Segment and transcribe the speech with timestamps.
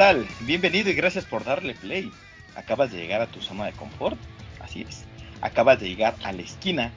[0.00, 0.26] Tal?
[0.46, 2.10] Bienvenido y gracias por darle play.
[2.56, 4.18] Acabas de llegar a tu zona de confort,
[4.58, 5.04] así es.
[5.42, 6.90] Acabas de llegar a la esquina,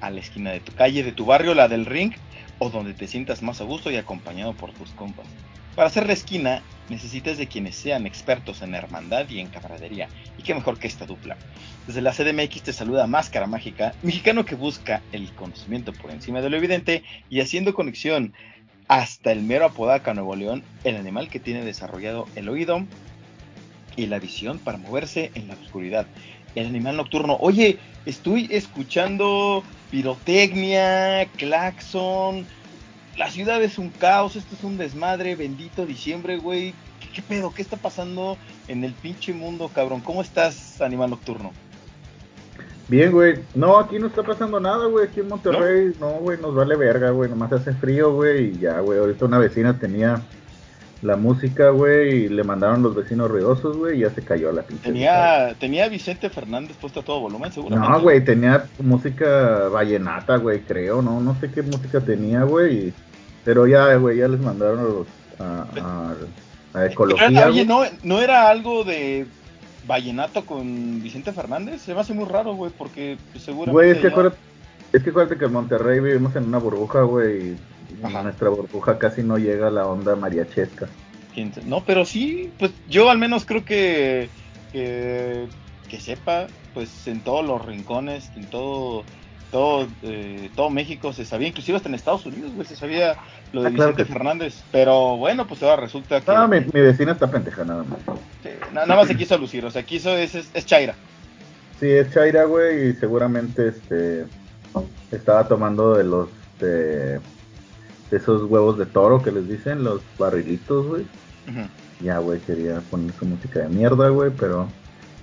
[0.00, 2.14] a la esquina de tu calle, de tu barrio, la del ring,
[2.58, 5.28] o donde te sientas más a gusto y acompañado por tus compas.
[5.76, 10.08] Para hacer la esquina, necesitas de quienes sean expertos en hermandad y en camaradería.
[10.36, 11.36] Y qué mejor que esta dupla.
[11.86, 16.50] Desde la CDMX te saluda Máscara Mágica, mexicano que busca el conocimiento por encima de
[16.50, 18.34] lo evidente y haciendo conexión
[18.88, 22.84] hasta el mero Apodaca, Nuevo León, el animal que tiene desarrollado el oído
[23.96, 26.06] y la visión para moverse en la oscuridad.
[26.54, 27.36] El animal nocturno.
[27.40, 32.46] Oye, estoy escuchando pirotecnia, claxon.
[33.16, 36.72] La ciudad es un caos, esto es un desmadre, bendito diciembre, güey.
[37.00, 37.52] ¿Qué, ¿Qué, pedo?
[37.52, 40.00] ¿Qué está pasando en el pinche mundo, cabrón?
[40.00, 41.52] ¿Cómo estás, animal nocturno?
[42.88, 43.38] Bien, güey.
[43.54, 45.06] No, aquí no está pasando nada, güey.
[45.06, 47.28] Aquí en Monterrey, no, güey, nos vale verga, güey.
[47.28, 48.98] Nomás hace frío, güey, y ya, güey.
[48.98, 50.22] Ahorita una vecina tenía
[51.02, 54.62] la música, güey, y le mandaron los vecinos ruidosos, güey, y ya se cayó la
[54.62, 54.84] pinche.
[54.84, 57.92] Tenía, tenía Vicente Fernández puesto a todo volumen, seguramente.
[57.92, 62.92] No, güey, tenía música vallenata, güey, creo, no, no sé qué música tenía, güey.
[63.44, 65.06] Pero ya, güey, ya les mandaron los,
[65.38, 65.66] a,
[66.74, 67.28] a, a ecología.
[67.28, 69.26] Pero, oye, ¿no, ¿no era algo de
[69.88, 71.82] vallenato con Vicente Fernández?
[71.82, 73.72] Se me hace muy raro, güey, porque pues, seguramente.
[73.72, 74.08] Güey, es que ya...
[74.10, 74.36] acuérdate,
[74.92, 77.56] es que acuérdate que en Monterrey vivimos en una burbuja, güey.
[77.90, 80.86] Y nuestra burbuja casi no llega a la onda mariachesca.
[81.34, 84.28] ¿Quién sa- No, pero sí, pues yo al menos creo que,
[84.72, 85.46] que,
[85.88, 89.04] que sepa, pues en todos los rincones, en todo
[89.50, 93.16] todo, eh, todo México se sabía, inclusive hasta en Estados Unidos, güey, se sabía
[93.52, 94.12] lo de Ah, claro Vicente sí.
[94.12, 94.62] Fernández.
[94.72, 97.98] Pero bueno, pues ahora resulta que No, mi, mi vecina está pendeja nada más.
[98.42, 100.94] sí, na- nada más se quiso lucir, o sea, quiso, es, es, es Chaira.
[101.80, 104.26] Sí, es Chaira, güey, y seguramente este
[105.10, 106.28] estaba tomando de los
[106.60, 107.18] de,
[108.10, 111.06] de esos huevos de toro que les dicen, los barrilitos, güey.
[112.00, 114.68] Ya, güey, quería poner su música de mierda, güey, pero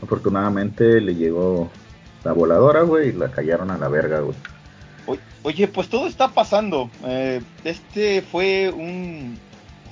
[0.02, 1.70] afortunadamente le llegó
[2.26, 4.36] la voladora, güey, y la callaron a la verga, güey.
[5.44, 6.90] Oye, pues todo está pasando.
[7.06, 9.38] Eh, este fue un,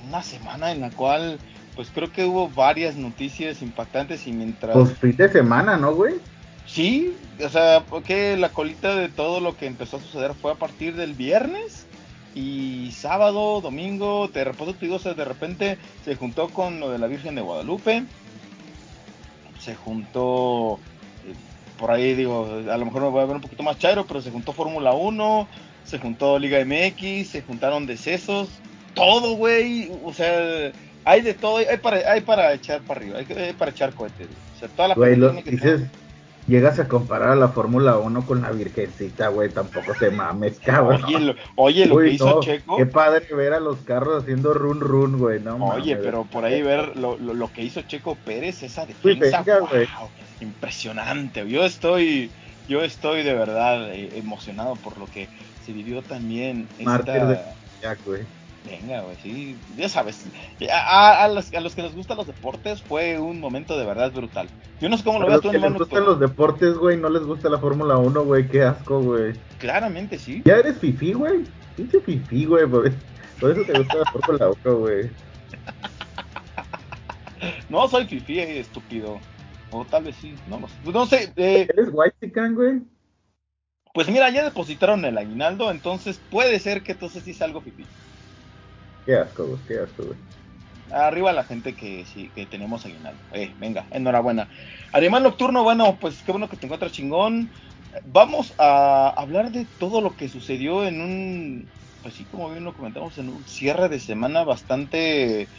[0.08, 1.38] una semana en la cual,
[1.76, 4.74] pues creo que hubo varias noticias impactantes y mientras...
[4.74, 6.14] Pues fin de semana, ¿no, güey?
[6.66, 10.56] Sí, o sea, porque la colita de todo lo que empezó a suceder fue a
[10.56, 11.86] partir del viernes
[12.34, 16.90] y sábado, domingo, te reposo te digo, o sea, de repente se juntó con lo
[16.90, 18.04] de la Virgen de Guadalupe,
[19.60, 20.80] se juntó,
[21.78, 24.20] por ahí digo, a lo mejor me voy a ver un poquito más chairo, pero
[24.20, 25.48] se juntó Fórmula 1,
[25.84, 28.48] se juntó Liga MX, se juntaron decesos,
[28.94, 30.72] todo, güey, o sea,
[31.04, 34.28] hay de todo, hay para, hay para echar para arriba, hay, hay para echar cohetes,
[34.56, 35.82] o sea, toda la lo pirotecnia que dices,
[36.46, 41.02] llegas a comparar a la Fórmula 1 con la Virgencita, güey, tampoco te mames, cabrón.
[41.04, 42.76] Oye, lo, oye, lo Uy, que hizo no, Checo.
[42.76, 46.04] Qué padre ver a los carros haciendo run run, güey, no Oye, mames.
[46.06, 49.68] pero por ahí ver lo, lo, lo que hizo Checo Pérez, esa defensa, venga, wow,
[49.68, 49.88] güey.
[50.40, 51.48] impresionante.
[51.48, 52.30] Yo estoy,
[52.68, 55.28] yo estoy de verdad eh, emocionado por lo que
[55.64, 56.68] se vivió también.
[56.82, 57.38] Mártir esta- de
[57.82, 58.22] Jack, güey.
[58.64, 60.24] Venga, güey, sí, ya sabes.
[60.72, 64.10] A, a- los, a los que nos gustan los deportes fue un momento de verdad
[64.10, 64.48] brutal.
[64.80, 66.96] Yo no sé cómo lo A veas los tú, que les gustan los deportes, güey,
[66.96, 69.34] no les gusta la Fórmula 1, güey, qué asco, güey.
[69.58, 70.42] Claramente sí.
[70.46, 71.44] Ya eres fifí, güey.
[71.76, 72.90] Pinche fifí, güey, por,
[73.40, 75.10] por eso te gusta la Fórmula 1, güey.
[77.68, 79.20] No soy fifi, eh, estúpido.
[79.70, 80.74] O tal vez sí, no, no, sé.
[80.92, 81.32] no sé.
[81.36, 82.80] eh, ¿Eres white chican, güey?
[83.92, 87.84] Pues mira, ya depositaron el aguinaldo, entonces puede ser que entonces sí sea algo pipí.
[89.06, 90.18] Qué asco, güey, qué asco.
[90.90, 93.24] Arriba la gente que sí, que tenemos aguinaldo.
[93.32, 94.50] Eh, venga, enhorabuena.
[94.92, 97.52] Animal nocturno, bueno, pues qué bueno que te encuentras chingón.
[98.04, 101.72] Vamos a hablar de todo lo que sucedió en un,
[102.02, 105.50] pues sí, como bien lo comentamos, en un cierre de semana bastante,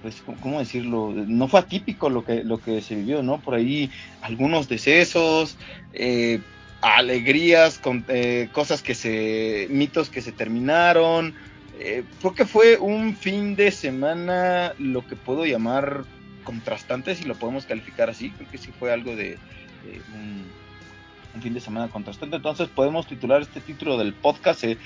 [0.00, 1.12] pues, ¿cómo- ¿cómo decirlo?
[1.14, 3.42] No fue atípico lo que, lo que se vivió, ¿no?
[3.42, 5.58] Por ahí algunos decesos,
[5.92, 6.44] eh,
[6.80, 11.34] alegrías, con, eh, cosas que se, mitos que se terminaron.
[11.78, 16.04] Eh, creo que fue un fin de semana lo que puedo llamar
[16.44, 18.30] contrastante, si lo podemos calificar así.
[18.30, 19.38] Creo que sí fue algo de,
[19.84, 20.44] de un,
[21.34, 22.36] un fin de semana contrastante.
[22.36, 24.76] Entonces podemos titular este título del podcast eh,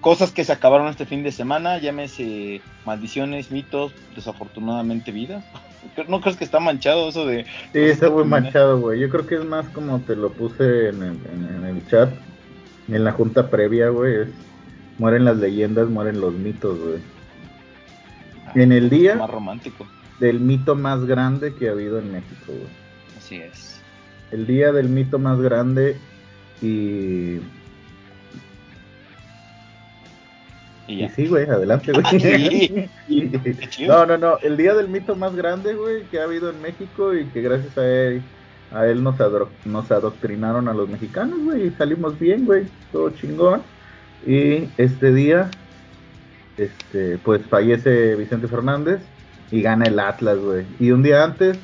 [0.00, 5.44] Cosas que se acabaron este fin de semana, llámese maldiciones, mitos, desafortunadamente vidas.
[6.08, 7.44] ¿No crees que está manchado eso de...
[7.72, 9.00] Sí, está muy manchado, güey.
[9.00, 12.10] Yo creo que es más como te lo puse en el, en el chat,
[12.88, 14.22] en la junta previa, güey.
[14.22, 14.28] Es,
[14.98, 16.98] mueren las leyendas, mueren los mitos, güey.
[18.46, 19.86] Ah, en el día Más romántico.
[20.20, 22.68] del mito más grande que ha habido en México, güey.
[23.18, 23.80] Así es.
[24.30, 25.96] El día del mito más grande
[26.62, 27.40] y...
[30.86, 31.08] Y y ya.
[31.14, 32.04] sí, güey, adelante, güey.
[32.20, 32.86] Sí.
[33.08, 36.60] Y- no, no, no, el día del mito más grande, güey, que ha habido en
[36.60, 38.22] México y que gracias a él,
[38.72, 43.08] a él nos, adro- nos adoctrinaron a los mexicanos, güey, y salimos bien, güey, todo
[43.10, 43.62] chingón.
[44.26, 45.50] Y este día,
[46.56, 49.00] este, pues fallece Vicente Fernández
[49.50, 50.64] y gana el Atlas, güey.
[50.78, 51.58] Y un día antes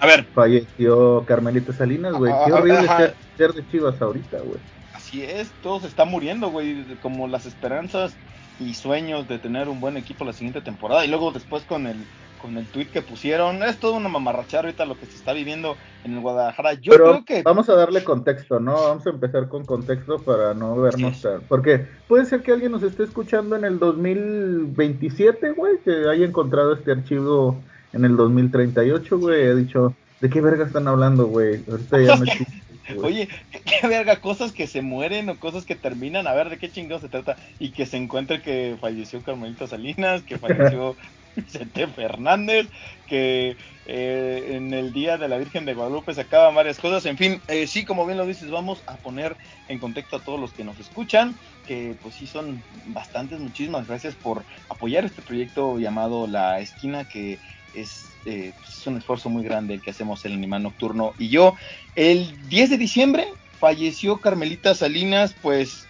[0.00, 2.32] A ver, falleció Carmelita Salinas, güey.
[2.46, 4.58] Qué Ah, horrible ser, ser de Chivas ahorita, güey.
[4.92, 8.14] así es, todo se está muriendo, güey, como las esperanzas
[8.60, 11.04] y sueños de tener un buen equipo la siguiente temporada.
[11.04, 11.96] Y luego después con el
[12.44, 15.78] con el tweet que pusieron, es todo una mamarrachada ahorita lo que se está viviendo
[16.04, 16.74] en el Guadalajara.
[16.74, 18.74] Yo Pero creo que vamos a darle contexto, ¿no?
[18.74, 21.28] Vamos a empezar con contexto para no vernos Sí.
[21.48, 26.74] Porque puede ser que alguien nos esté escuchando en el 2027, güey, que haya encontrado
[26.74, 27.58] este archivo
[27.94, 31.64] en el 2038, güey, he dicho, ¿de qué verga están hablando, güey?
[31.66, 32.16] Ahorita ya
[32.94, 33.00] güey.
[33.02, 36.58] Oye, qué, qué verga, cosas que se mueren o cosas que terminan, a ver de
[36.58, 37.36] qué chingados se trata.
[37.58, 40.94] Y que se encuentre que falleció Carmelita Salinas, que falleció
[41.44, 42.68] Vicente Fernández,
[43.06, 47.04] que eh, en el Día de la Virgen de Guadalupe se acaban varias cosas.
[47.06, 49.36] En fin, eh, sí, como bien lo dices, vamos a poner
[49.68, 51.34] en contexto a todos los que nos escuchan,
[51.66, 53.40] que pues sí son bastantes.
[53.40, 57.38] Muchísimas gracias por apoyar este proyecto llamado La Esquina, que
[57.74, 61.28] es, eh, pues, es un esfuerzo muy grande el que hacemos el Animal Nocturno y
[61.28, 61.56] yo.
[61.94, 63.26] El 10 de diciembre
[63.58, 65.86] falleció Carmelita Salinas, pues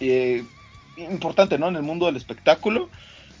[0.00, 0.44] eh,
[0.96, 1.68] importante, ¿no?
[1.68, 2.88] En el mundo del espectáculo.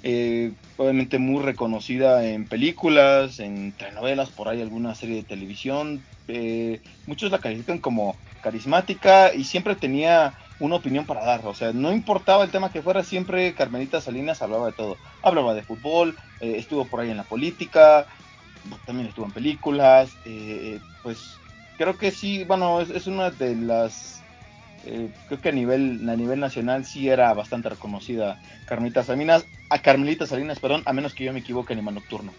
[0.06, 6.04] Eh, obviamente muy reconocida en películas, en telenovelas, por ahí alguna serie de televisión.
[6.28, 11.46] Eh, muchos la califican como carismática y siempre tenía una opinión para dar.
[11.46, 14.98] O sea, no importaba el tema que fuera, siempre Carmelita Salinas hablaba de todo.
[15.22, 18.06] Hablaba de fútbol, eh, estuvo por ahí en la política,
[18.84, 20.12] también estuvo en películas.
[20.26, 21.18] eh, pues
[21.78, 24.23] creo que sí, bueno, es, es una de las.
[24.86, 29.80] Eh, creo que a nivel, a nivel nacional sí era bastante reconocida Carmelita Salinas, a
[29.80, 32.32] Carmelita Salinas, perdón, a menos que yo me equivoque, Animal Nocturno.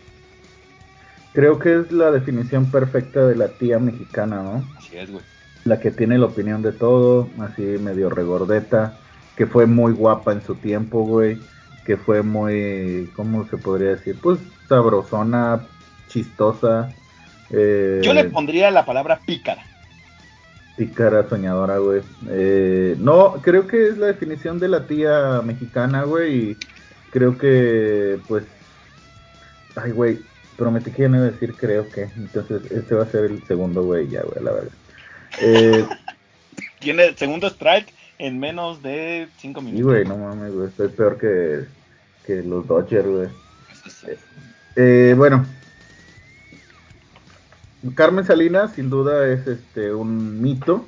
[1.34, 4.64] Creo que es la definición perfecta de la tía mexicana, ¿no?
[4.78, 5.24] Así es, güey.
[5.66, 8.98] La que tiene la opinión de todo, así medio regordeta,
[9.36, 11.38] que fue muy guapa en su tiempo, güey,
[11.86, 14.18] que fue muy, ¿cómo se podría decir?
[14.22, 14.40] Pues
[14.70, 15.62] sabrosona,
[16.08, 16.94] chistosa.
[17.50, 19.64] Eh, Yo le pondría la palabra pícara.
[20.78, 22.02] Pícara, soñadora, güey.
[22.30, 26.36] Eh, no, creo que es la definición de la tía mexicana, güey.
[26.36, 26.58] Y
[27.12, 28.44] creo que, pues.
[29.76, 30.20] Ay, güey.
[30.58, 32.10] Prometí que ya no iba a decir creo que.
[32.18, 34.72] Entonces, este va a ser el segundo, güey, ya, güey, la verdad.
[35.42, 35.86] Eh,
[36.80, 39.86] Tiene el segundo strike en menos de 5 sí, minutos.
[39.86, 40.68] güey, no mames, güey.
[40.68, 41.66] Estoy peor que,
[42.26, 43.28] que los Dodgers, güey.
[44.76, 45.46] Eh, bueno.
[47.94, 50.86] Carmen Salinas, sin duda, es este un mito.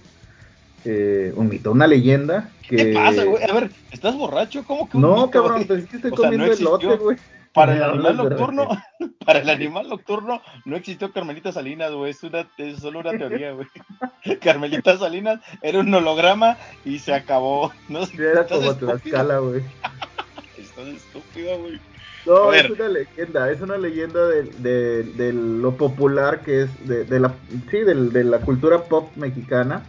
[0.86, 2.50] eh, un mito, una leyenda.
[2.68, 2.78] Que...
[2.78, 3.44] ¿Qué pasa, güey?
[3.44, 4.64] A ver, ¿estás borracho?
[4.66, 5.68] ¿Cómo que un No, mito, cabrón, güey?
[5.68, 7.18] pues es que estoy O sea, no comiendo elote, güey.
[7.54, 8.68] Para el animal nocturno,
[9.26, 13.52] para el animal nocturno no existió Carmelita Salinas, güey, es, una, es solo una teoría,
[13.54, 13.68] güey.
[14.42, 17.74] Carmelita Salinas era un holograma y se acabó.
[17.90, 18.76] No, Sí, Era como.
[18.76, 19.62] Tlaxcala, güey.
[20.58, 21.80] Estás estúpido, güey.
[22.28, 26.88] No, A es una leyenda, es una leyenda de, de- de lo popular que es,
[26.88, 27.34] de, de la,
[27.72, 29.84] sí, de, la cultura pop mexicana.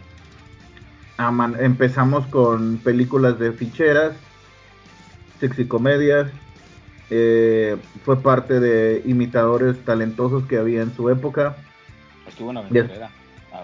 [1.17, 4.13] Aman- empezamos con películas de ficheras,
[5.39, 6.27] sexicomedias,
[7.09, 11.55] eh, fue parte de imitadores talentosos que había en su época.
[12.27, 13.09] Estuvo una aventurera.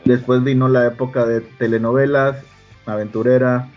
[0.04, 2.44] Después vino la época de telenovelas,
[2.86, 3.70] aventurera.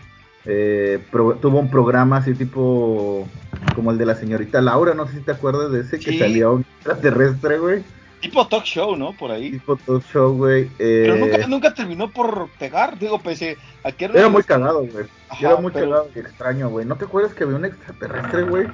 [0.45, 3.27] eh, pro- tuvo un programa así tipo
[3.75, 6.19] como el de la señorita Laura, no sé si te acuerdas de ese que Sí.
[6.19, 7.83] salía un extraterrestre, güey.
[8.21, 9.13] Tipo talk show, ¿no?
[9.13, 9.51] Por ahí.
[9.51, 10.63] Tipo talk show, güey.
[10.79, 15.05] eh, Pero nunca, nunca terminó por pegar, digo, pese a que Era muy cagado, güey.
[15.39, 16.85] Era muy pero- cagado y extraño, güey.
[16.85, 18.67] ¿No te acuerdas que había un extraterrestre, güey?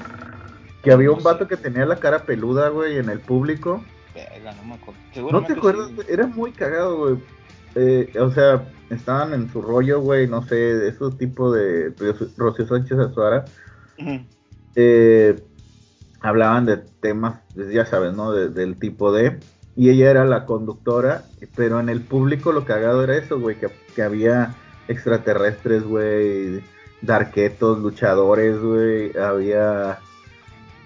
[0.81, 3.83] Que había un vato que tenía la cara peluda, güey, en el público.
[4.15, 4.99] No me acuerdo.
[5.07, 5.89] ¿No Seguramente te acuerdas?
[5.95, 6.01] sí.
[6.09, 7.15] Era muy cagado, güey.
[7.75, 11.89] Eh, o sea, estaban en su rollo, güey, no sé, de esos tipos de
[12.37, 13.45] Rocío- Sánchez Azuara.
[13.99, 14.21] Ujú.
[14.75, 15.39] Eh,
[16.21, 18.31] hablaban de temas, pues, ya sabes, ¿no?
[18.31, 19.39] De- del tipo de.
[19.75, 23.67] y ella era la conductora, pero en el público lo cagado era eso, güey, que,
[23.95, 24.55] que había
[24.87, 26.61] extraterrestres, güey,
[27.01, 29.99] darquetos, luchadores, güey, había...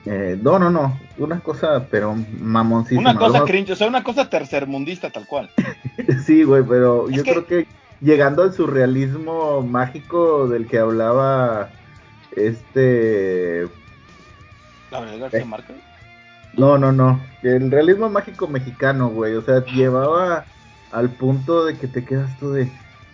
[0.06, 3.12] Eh, no, no, no, una cosa, pero mamoncísima.
[3.12, 5.50] Una cosa cringe, o sea, una cosa tercermundista tal cual.
[6.26, 7.68] sí, güey, pero Es yo que- creo que
[8.02, 11.70] llegando al surrealismo mágico del que hablaba
[12.48, 13.68] este...
[14.92, 15.46] La verdad, García Eh.
[15.46, 15.76] Márquez.
[16.54, 20.46] No, no, no, el realismo mágico mexicano, güey, o sea, llevaba
[20.92, 22.72] al punto de que te quedas tú de...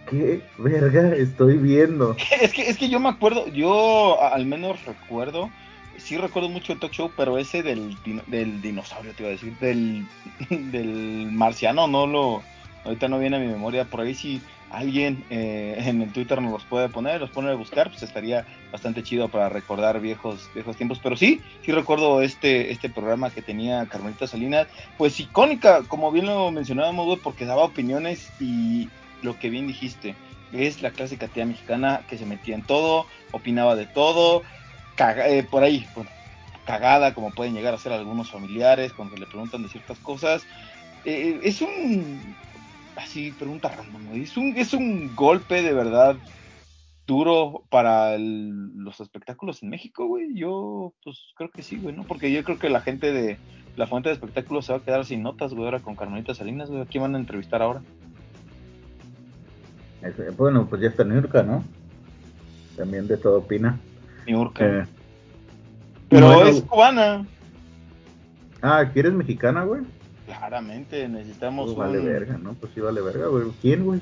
[0.10, 2.16] ¿Qué verga estoy viendo?
[2.42, 5.50] Es que, es que yo me acuerdo, yo al menos recuerdo,
[5.98, 9.58] sí recuerdo mucho el talk show, pero ese del, del dinosaurio, te iba a decir,
[9.60, 10.06] del,
[10.72, 12.44] del marciano, no lo,
[12.86, 14.42] ahorita no viene a mi memoria, por ahí si
[14.78, 18.46] alguien eh, en el Twitter nos los puede poner, los pone a buscar, pues estaría
[18.72, 23.42] bastante chido para recordar viejos, viejos tiempos, pero sí, sí recuerdo este, este programa que
[23.42, 24.68] tenía Carmelita Salinas,
[24.98, 28.90] pues icónica, como bien lo mencionábamos, porque daba opiniones y
[29.22, 30.16] lo que bien dijiste,
[30.52, 34.44] es la clásica tía mexicana que se metía en todo, opinaba de todo,
[34.96, 36.10] caga- eh, por ahí, bueno,
[36.66, 40.46] cagada como pueden llegar a ser algunos familiares cuando le preguntan de ciertas cosas.
[41.06, 42.36] Eh, es un,
[42.96, 46.16] así, pregunta random, es un, es un golpe de verdad
[47.08, 50.34] duro para el- los espectáculos en México, güey.
[50.36, 52.04] Yo, pues creo que sí, güey, ¿no?
[52.04, 53.38] Porque yo creo que la gente de
[53.76, 56.70] la fuente de espectáculos se va a quedar sin notas, güey, ahora con Carmelita Salinas,
[56.70, 56.82] güey.
[56.82, 57.82] ¿A quién van a entrevistar ahora?
[60.02, 61.64] Es- bueno, pues ya está Nurka, ¿no?
[62.78, 63.80] También de todo opina.
[64.26, 64.66] Niurka.
[64.66, 64.86] Eh,
[66.10, 67.26] Pero bueno, es cubana.
[68.62, 69.82] Ah, ¿quieres mexicana, güey?
[70.38, 72.06] Claramente necesitamos Pues vale un...
[72.06, 72.54] verga, ¿no?
[72.54, 73.46] Pues sí vale verga, güey.
[73.62, 74.00] ¿Quién, güey?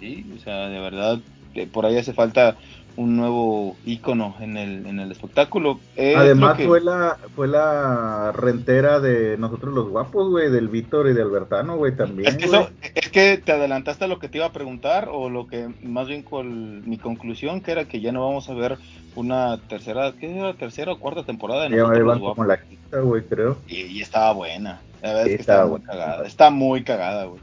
[0.00, 1.18] Sí, o sea, de verdad,
[1.54, 2.56] eh, por ahí hace falta
[2.96, 5.80] un nuevo ícono en el, en el espectáculo.
[5.96, 11.08] Es Además que- fue la fue la rentera de nosotros los guapos, güey, del Víctor
[11.08, 14.28] y de Albertano, güey, también, Es que, eso, es que te adelantaste a lo que
[14.28, 18.00] te iba a preguntar, o lo que más bien con mi conclusión, que era que
[18.00, 18.78] ya no vamos a ver
[19.16, 20.54] una tercera, ¿qué era?
[20.54, 22.46] Tercera o cuarta temporada de Ya nosotros iban los como guapos.
[22.46, 23.56] la quinta, güey, creo.
[23.66, 24.80] Y, y estaba buena.
[25.04, 26.26] La verdad Sí, es que estaba, estaba muy cagada.
[26.26, 27.40] Está muy cagada, güey.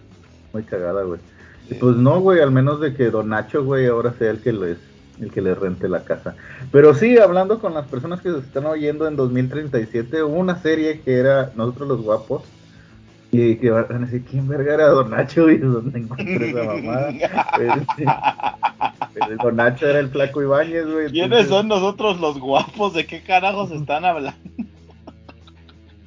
[0.51, 1.19] Muy cagada, güey.
[1.69, 4.51] Eh, Pues no, güey, al menos de que Don Nacho, güey, ahora sea el que
[4.51, 4.77] les
[5.19, 6.35] el que les rente la casa.
[6.71, 11.01] Pero sí, hablando con las personas que se están oyendo en 2037, hubo una serie
[11.01, 12.41] que era Nosotros los Guapos.
[13.31, 15.47] Y que van a decir, ¿quién verga era Don Nacho?
[15.51, 17.11] Y dónde encontré esa mamada.
[17.97, 18.03] Sí.
[19.13, 21.11] Pero Don Nacho era el flaco Ibáñez, güey.
[21.11, 22.95] ¿Quiénes entonces, son nosotros los guapos?
[22.95, 24.39] ¿De qué carajos están hablando?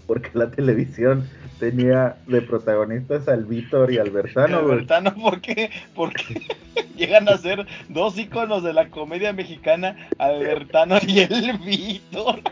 [0.06, 1.25] Porque la televisión
[1.58, 4.73] tenía de protagonistas al Víctor y Albertano, güey.
[4.73, 5.70] Albertano, ¿por qué?
[5.94, 6.42] Porque
[6.96, 12.40] llegan a ser dos íconos de la comedia mexicana, Albertano y el Víctor.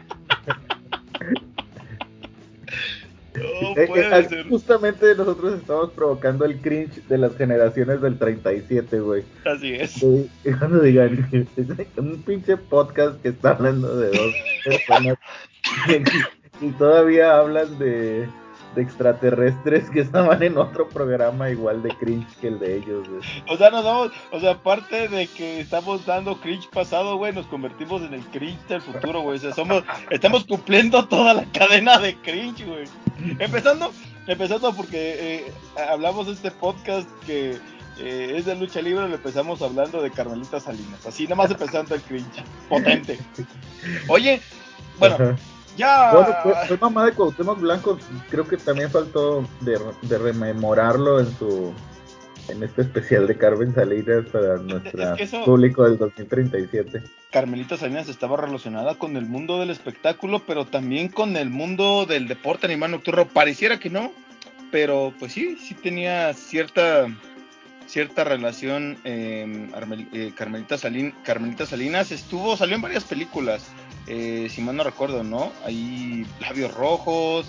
[3.35, 4.49] No Eh, eh, puede ser.
[4.49, 9.25] Justamente nosotros estamos provocando el cringe de las generaciones del 37, güey.
[9.45, 10.03] Así es.
[10.03, 10.29] Y
[10.59, 11.29] Cuando digan,
[11.97, 15.17] un pinche podcast que está hablando de dos personas
[15.89, 18.29] y, y todavía hablan de,
[18.75, 23.21] de extraterrestres que estaban en otro programa igual de cringe que el de ellos, güey.
[23.49, 27.47] O sea, nos damos, o sea, aparte de que estamos dando cringe pasado, güey, nos
[27.47, 29.39] convertimos en el cringe del futuro, güey.
[29.39, 32.85] O sea, somos, estamos cumpliendo toda la cadena de cringe, güey.
[33.39, 33.93] Empezando,
[34.27, 35.53] empezando porque eh,
[35.91, 37.59] hablamos de este podcast que
[37.99, 41.07] eh, es de lucha libre, lo empezamos hablando de Carmelita Salinas.
[41.07, 42.43] Así, nada más empezando el cringe.
[42.69, 43.19] Potente.
[44.09, 44.41] Oye,
[44.99, 45.37] bueno, Ajá.
[45.77, 46.13] Ya.
[46.13, 47.99] Bueno, fue, fue mamá de Cuauhtémoc Blanco,
[48.31, 51.73] creo que también faltó de, de rememorarlo en su
[52.49, 57.01] en este especial de Carmen Salinas para nuestro Es que eso- público del 2037.
[57.31, 62.27] Carmelita Salinas estaba relacionada con el mundo del espectáculo, pero también con el mundo del
[62.29, 63.27] deporte animal nocturno.
[63.29, 64.11] Pareciera que no,
[64.73, 67.07] pero pues sí, sí tenía cierta
[67.87, 68.99] cierta relación.
[69.05, 73.67] eh, Armel- eh, Carmelita, Salin- Carmelita Salinas estuvo, salió en varias películas,
[74.07, 75.53] eh, si mal no recuerdo, ¿no?
[75.65, 77.47] Ahí Labios Rojos.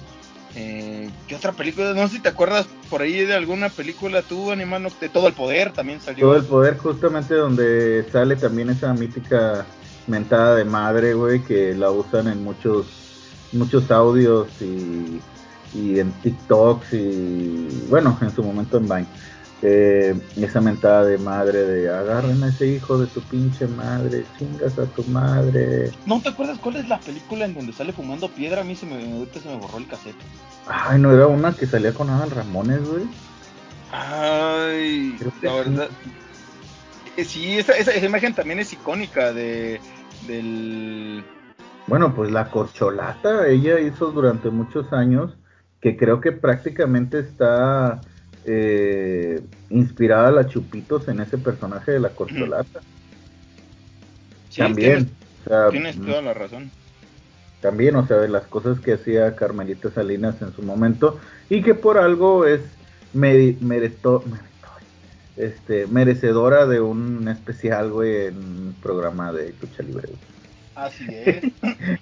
[0.55, 1.93] Eh, ¿Qué otra película?
[1.93, 5.27] No sé si te acuerdas por ahí de alguna película tú, Animal Noct- de Todo
[5.27, 6.27] el Poder también salió.
[6.27, 9.65] Todo el poder, justamente donde sale también esa mítica
[10.05, 12.86] mentada de madre, güey, que la usan en muchos
[13.51, 15.22] muchos audios y,
[15.74, 19.07] y en TikToks y bueno, en su momento en Vine.
[19.65, 24.77] Eh, esa mentada de madre de agarren a ese hijo de tu pinche madre, chingas
[24.77, 25.89] a tu madre.
[26.05, 28.60] ¿No te acuerdas cuál es la película en donde sale fumando piedra?
[28.60, 30.17] A mí se me, ahorita se me borró el cassette.
[30.67, 33.03] Ay, no era una que salía con Adal Ramones, güey.
[33.93, 35.58] Ay, la sí.
[35.58, 35.89] verdad.
[37.15, 39.79] eh, Sí, esa, esa, esa imagen también es icónica de
[40.27, 41.24] del.
[41.88, 45.38] Bueno, pues la corcholata, ella hizo durante muchos años
[45.79, 48.01] que creo que prácticamente está
[48.45, 52.81] eh, inspirada la Chupitos en ese personaje de la corcholata.
[54.55, 55.09] también.
[55.71, 56.71] Tienes, mm, toda la razón.
[57.62, 61.19] También, o sea, de las cosas que hacía Carmelita Salinas en su momento
[61.50, 62.62] y que por algo es
[65.38, 70.09] este, merecedora de un especial, güey, en un programa de lucha libre.
[70.75, 71.43] Así es,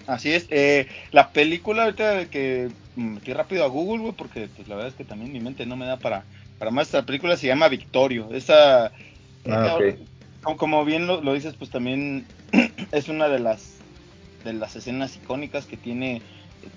[0.07, 0.47] así es.
[0.49, 4.95] Eh, la película ahorita que metí rápido a Google, güey, porque pues la verdad es
[4.95, 6.23] que también mi mente no me da para,
[6.57, 6.87] para más.
[6.87, 8.29] Esta película se llama Victorio.
[8.33, 8.91] Esa,
[9.49, 9.99] ah, eh,
[10.57, 12.25] como, bien lo, lo, dices, pues también
[12.91, 13.77] es una de las
[14.43, 16.21] de las escenas icónicas que tiene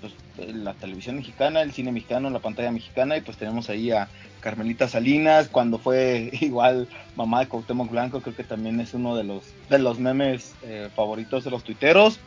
[0.01, 0.13] pues,
[0.53, 4.07] la televisión mexicana, el cine mexicano, la pantalla mexicana, y pues tenemos ahí a
[4.41, 9.23] Carmelita Salinas, cuando fue igual mamá de Cuauhtémoc Blanco, creo que también es uno de
[9.23, 12.19] los, de los memes eh, favoritos de los tuiteros.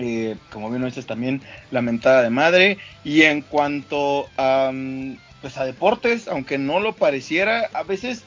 [0.00, 2.78] Eh, como bien dices también, lamentada de madre.
[3.02, 8.22] Y en cuanto a, mm, pues a deportes, aunque no lo pareciera, a veces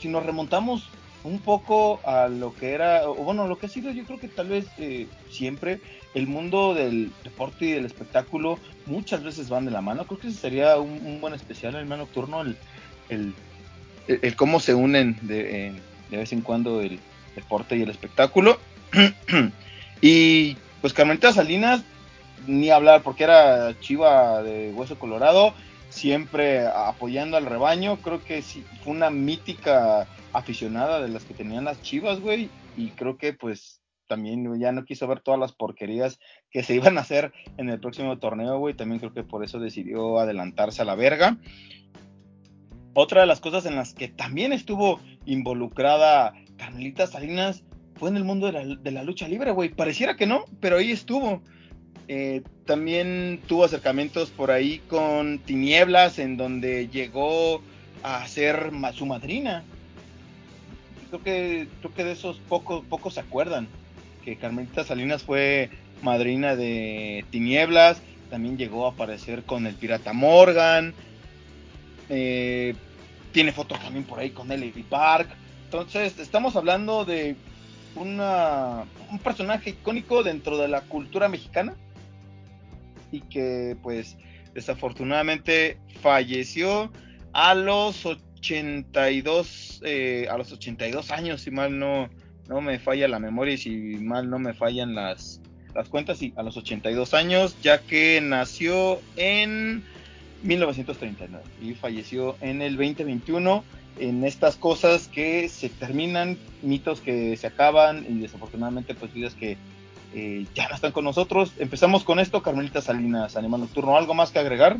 [0.00, 0.88] si nos remontamos
[1.24, 4.28] un poco a lo que era, o bueno, lo que ha sido yo creo que
[4.28, 5.80] tal vez eh, siempre
[6.14, 10.06] el mundo del deporte y del espectáculo muchas veces van de la mano.
[10.06, 12.56] Creo que ese sería un, buen especial el man nocturno, el,
[13.08, 13.34] el,
[14.06, 15.74] el, cómo se unen de,
[16.10, 16.98] de, vez en cuando el
[17.34, 18.58] deporte y el espectáculo.
[20.00, 21.82] y pues Carmelita Salinas,
[22.46, 25.52] ni hablar porque era chiva de hueso colorado,
[25.88, 27.96] siempre apoyando al rebaño.
[27.98, 32.50] Creo que sí, fue una mítica aficionada de las que tenían las chivas, güey.
[32.76, 36.18] Y creo que pues también ya no quiso ver todas las porquerías
[36.50, 38.74] que se iban a hacer en el próximo torneo, güey.
[38.74, 41.36] También creo que por eso decidió adelantarse a la verga.
[42.94, 47.62] Otra de las cosas en las que también estuvo involucrada Carmelita Salinas
[47.94, 49.68] fue en el mundo de la, lucha libre, güey.
[49.68, 51.42] Pareciera que no, pero ahí estuvo.
[52.10, 57.62] Eh, también tuvo acercamientos por ahí con Tinieblas, en donde llegó
[58.02, 59.62] a ser su madrina.
[61.10, 63.68] Creo que, creo que de esos pocos, pocos se acuerdan
[64.24, 65.70] que Carmelita Salinas fue
[66.02, 70.94] madrina de Tinieblas, también llegó a aparecer con el pirata Morgan,
[72.08, 72.74] eh,
[73.32, 75.28] tiene fotos también por ahí con Lady Park,
[75.64, 77.36] entonces estamos hablando de
[77.94, 81.74] una, un personaje icónico dentro de la cultura mexicana
[83.10, 84.16] y que pues
[84.54, 86.90] desafortunadamente falleció
[87.32, 92.08] a los 82, eh, a los 82 años, si mal no,
[92.48, 95.40] no me falla la memoria y si mal no me fallan las,
[95.74, 99.82] las cuentas, y a los 82 años, ya que nació en
[100.42, 103.64] 1939 y falleció en el 2021
[103.98, 109.56] en estas cosas que se terminan, mitos que se acaban y desafortunadamente pues vidas que
[110.14, 111.52] eh, ya no están con nosotros.
[111.58, 114.76] Empezamos con esto, Carmelita Salinas, Animal Nocturno, ¿algo más que agregar?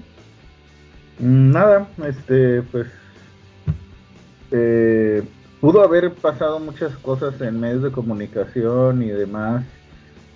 [1.18, 2.86] Mm, nada, este, pues
[4.50, 5.22] eh,
[5.60, 9.64] pudo haber pasado muchas cosas en medios de comunicación y demás,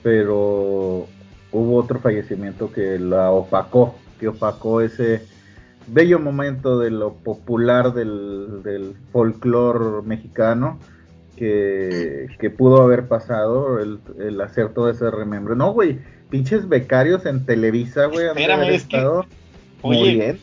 [0.02, 1.06] pero
[1.52, 5.26] hubo otro fallecimiento que la opacó, que opacó ese
[5.86, 10.78] bello momento de lo popular del, del folclore mexicano
[11.36, 15.56] que, pudo haber pasado el, hacer todo ese remembre.
[15.56, 15.98] No, güey,
[16.30, 19.26] pinches becarios en Televisa, güey, han estado
[19.82, 20.38] Oye,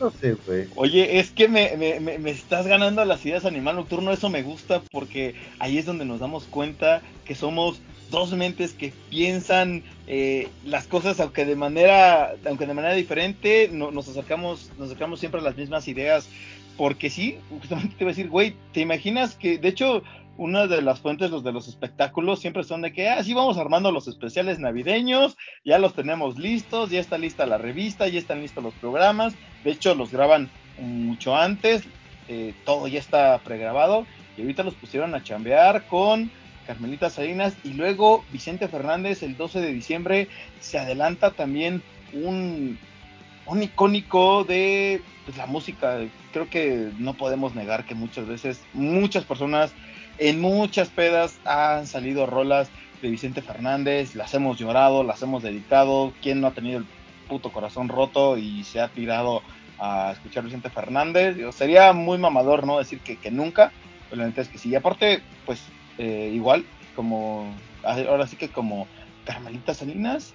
[0.76, 5.34] Oye, es que me, me, estás ganando las ideas Animal Nocturno, eso me gusta porque
[5.58, 11.20] ahí es donde nos damos cuenta que somos dos mentes que piensan eh, las cosas
[11.20, 15.86] aunque de manera aunque de manera diferente nos acercamos nos acercamos siempre a las mismas
[15.86, 16.28] ideas
[16.76, 20.02] porque sí justamente te iba a decir güey te imaginas que de hecho
[20.40, 23.58] una de las fuentes, los de los espectáculos, siempre son de que, ah, sí, vamos
[23.58, 28.40] armando los especiales navideños, ya los tenemos listos, ya está lista la revista, ya están
[28.40, 30.48] listos los programas, de hecho los graban
[30.80, 31.82] mucho antes,
[32.28, 34.06] eh, todo ya está pregrabado,
[34.38, 36.30] y ahorita los pusieron a chambear con
[36.66, 40.28] Carmelita Salinas, y luego Vicente Fernández el 12 de diciembre
[40.60, 41.82] se adelanta también
[42.14, 42.78] un,
[43.44, 45.98] un icónico de pues, la música,
[46.32, 49.74] creo que no podemos negar que muchas veces muchas personas
[50.20, 56.12] en muchas pedas han salido rolas de Vicente Fernández, las hemos llorado, las hemos dedicado.
[56.20, 56.86] ¿Quién no ha tenido el
[57.26, 59.42] puto corazón roto y se ha tirado
[59.78, 61.36] a escuchar Vicente Fernández?
[61.54, 62.78] sería muy mamador, ¿no?
[62.78, 63.72] Decir que, nunca,
[64.10, 64.68] pero la neta es que sí.
[64.68, 65.62] Y aparte, pues
[65.96, 67.46] eh, igual, como
[67.82, 68.86] ahora sí que como
[69.24, 70.34] Carmelita Salinas,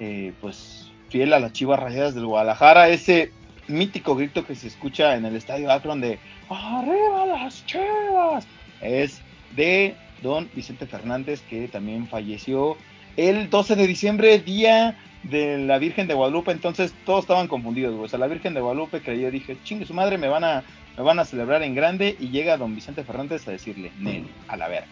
[0.00, 3.32] eh, pues fiel a las chivas rayadas del Guadalajara, ese
[3.68, 8.44] mítico grito que se escucha en el estadio Akron de ¡Arriba las chivas!
[8.80, 9.20] Es
[9.56, 12.76] de don Vicente Fernández, que también falleció
[13.16, 17.94] el 12 de diciembre, día de la Virgen de Guadalupe, entonces todos estaban confundidos.
[17.98, 20.62] O sea, la Virgen de Guadalupe creyó, dije, chingue su madre, me van a,
[20.96, 24.56] me van a celebrar en grande y llega don Vicente Fernández a decirle, Nel, a
[24.56, 24.86] la verga.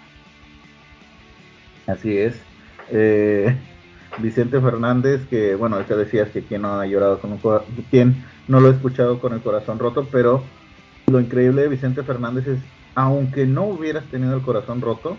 [1.86, 2.38] Así es.
[2.90, 3.56] Eh,
[4.18, 8.24] Vicente Fernández, que bueno, ahorita decías que quien no ha llorado con un corazón, quien
[8.48, 10.42] no lo ha escuchado con el corazón roto, pero
[11.06, 12.58] lo increíble de Vicente Fernández es,
[12.98, 15.16] aunque no hubieras tenido el corazón roto,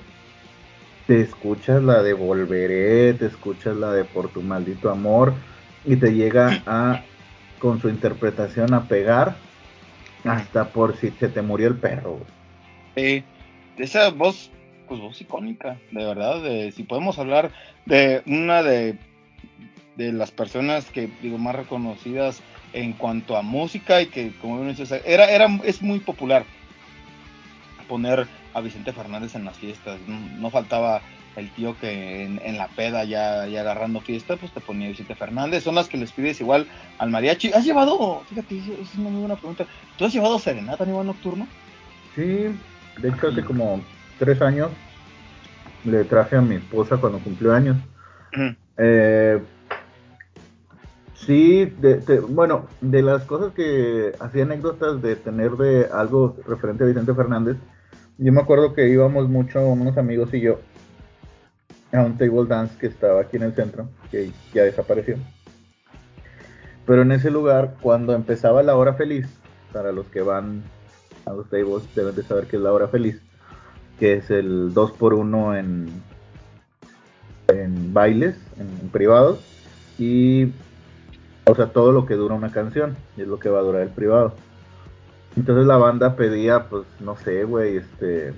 [1.07, 5.33] te escuchas la de Volveré, te escuchas la de Por tu maldito amor
[5.85, 7.05] y te llega a,
[7.57, 9.37] con su interpretación, a pegar
[10.25, 12.19] hasta por si se te murió el perro.
[12.97, 13.23] Sí,
[13.77, 14.51] esa voz,
[14.89, 17.49] pues voz icónica, de verdad, de, si podemos hablar
[17.85, 18.97] de una de,
[19.95, 24.75] de las personas que digo más reconocidas en cuanto a música y que como bien
[24.75, 26.43] dices, era, era, es muy popular
[27.89, 29.99] poner a Vicente Fernández en las fiestas.
[30.07, 31.01] No, faltaba
[31.35, 35.63] el tío que en, la peda ya, ya, agarrando fiesta, pues te ponía Vicente Fernández.
[35.63, 36.67] Son las que les pides igual
[36.99, 37.51] al mariachi.
[37.51, 38.21] ¿Has llevado?
[38.29, 39.65] Fíjate, es una muy buena pregunta.
[39.97, 41.47] ¿Tú has llevado serenata a nivel nocturno?
[42.15, 42.47] Sí,
[43.01, 43.81] de hecho hace como
[44.17, 44.69] tres años
[45.85, 47.77] le traje a mi esposa cuando cumplió años.
[48.77, 49.39] eh,
[51.13, 56.87] sí, de, bueno, de las cosas que hacía anécdotas de tener de algo referente a
[56.87, 57.57] Vicente Fernández,
[58.19, 60.59] yo me acuerdo que íbamos mucho, unos amigos y yo,
[61.93, 65.17] a un table dance que estaba aquí en el centro, que ya desapareció.
[66.85, 69.27] Pero en ese lugar, cuando empezaba la hora feliz,
[69.71, 70.63] para los que van
[71.25, 73.21] a los tables deben de saber que es la hora feliz,
[73.99, 75.87] que es el 2x1 en,
[77.47, 79.39] en bailes, en, privados,
[79.97, 80.51] y,
[81.45, 83.89] o sea, todo lo que dura una canción, es lo que va a durar el
[83.89, 84.33] privado.
[85.35, 88.33] Entonces la banda pedía, pues, no sé, güey, este.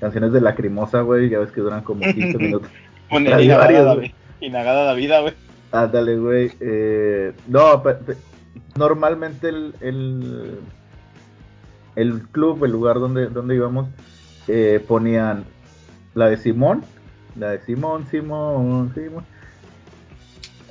[0.00, 2.68] Canciones de Lacrimosa, güey, ya ves que duran como 15 minutos.
[4.40, 5.34] Inagada la vida, güey.
[5.70, 6.52] Ándale, güey.
[6.60, 7.82] Eh, no,
[8.76, 10.58] normalmente el, el,
[11.94, 13.88] el, club, el lugar donde, donde íbamos,
[14.48, 15.44] eh, ponían
[16.14, 16.82] la de Simón,
[17.36, 19.24] la de Simón, Simón, Simón.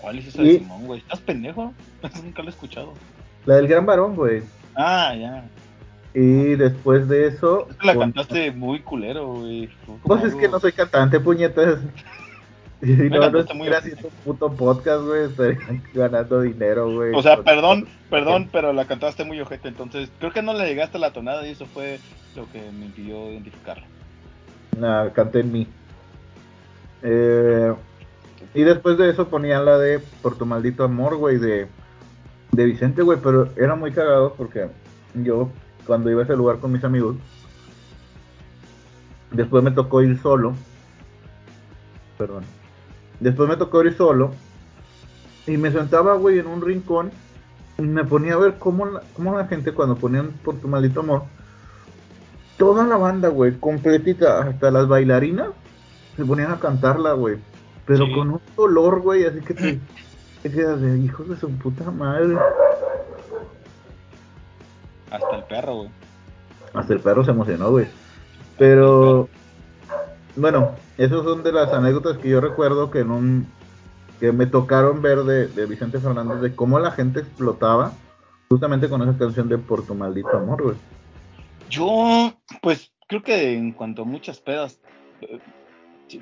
[0.02, 1.00] ¿Cuál es esa de Simón, güey?
[1.00, 1.74] ¿Estás pendejo?
[2.24, 2.94] Nunca lo he escuchado.
[3.46, 4.44] La del gran varón, güey.
[4.76, 5.46] Ah, ya.
[6.14, 7.68] Y después de eso.
[7.82, 9.70] la cantaste muy culero, güey.
[10.04, 11.80] Pues es que no soy cantante, puñetas.
[12.84, 15.60] Y no, no estuviera haciendo un puto podcast, güey, estaría
[15.94, 17.14] ganando dinero, güey.
[17.14, 20.98] O sea, perdón, perdón, pero la cantaste muy ojete, entonces creo que no le llegaste
[20.98, 22.00] a la tonada y eso fue
[22.36, 23.86] lo que me impidió identificarla.
[24.80, 25.68] Nah, canté en mí.
[27.04, 27.72] Eh,
[28.56, 31.68] y después de eso ponían la de Por tu maldito amor, güey, de
[32.52, 34.68] de Vicente, güey, pero era muy cagado porque
[35.14, 35.50] yo
[35.86, 37.16] cuando iba a ese lugar con mis amigos,
[39.32, 40.54] después me tocó ir solo,
[42.18, 42.44] perdón,
[43.20, 44.32] después me tocó ir solo
[45.48, 47.12] y me sentaba, güey, en un rincón
[47.78, 51.00] y me ponía a ver cómo la, cómo la gente cuando ponían por tu maldito
[51.00, 51.24] amor,
[52.58, 55.50] toda la banda, güey, completita, hasta las bailarinas,
[56.16, 57.38] se ponían a cantarla, güey,
[57.86, 59.80] pero con un dolor, güey, así que te...
[60.50, 62.36] de hijos de su puta madre.
[65.10, 65.90] Hasta el perro, güey.
[66.74, 67.88] Hasta el perro se emocionó, güey.
[68.58, 69.28] Pero,
[70.36, 73.48] bueno, esos son de las anécdotas que yo recuerdo que en un
[74.20, 77.94] que me tocaron ver de, Vicente Fernández de cómo la gente explotaba
[78.50, 80.76] justamente con esa canción de Por tu maldito amor, güey.
[81.72, 84.80] Yo, pues, creo que en cuanto a muchas pedas,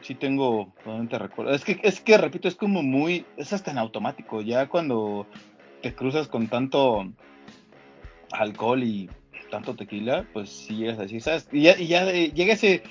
[0.01, 1.53] sí, tengo, realmente recuerdo.
[1.53, 5.25] Es que, es que, repito, es como muy, es hasta en automático, ya cuando
[5.81, 7.07] te cruzas con tanto
[8.31, 9.09] alcohol y
[9.49, 11.47] tanto tequila, pues sí es así, ¿sabes?
[11.51, 12.83] Y ya, y ya llega ese,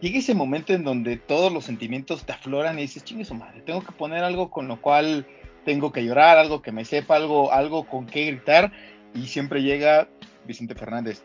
[0.00, 3.60] llega ese momento en donde todos los sentimientos te afloran y dices, chingue su madre,
[3.60, 5.26] tengo que poner algo con lo cual
[5.64, 8.72] tengo que llorar, algo que me sepa, algo, algo con qué gritar,
[9.14, 10.08] y siempre llega
[10.46, 11.24] Vicente Fernández,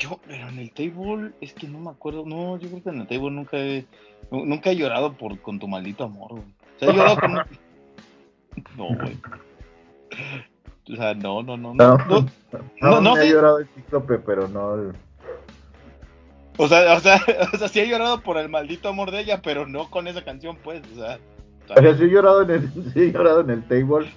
[0.00, 2.24] yo, pero en el table, es que no me acuerdo.
[2.26, 3.86] No, yo creo que en el table nunca he,
[4.30, 6.42] nunca he llorado por con tu maldito amor, güey.
[6.42, 7.34] O sea, he llorado con.
[8.76, 9.16] No, güey.
[10.92, 11.72] O sea, no, no, no.
[11.74, 12.26] No, no,
[12.80, 14.92] no, no, he llorado el cíclope, pero no.
[16.56, 17.20] O sea, o sea,
[17.52, 20.24] o sea, sí he llorado por el maldito amor de ella, pero no con esa
[20.24, 21.18] canción, pues, o sea.
[21.76, 24.12] O sea, sí he llorado en el, sí he llorado en el table,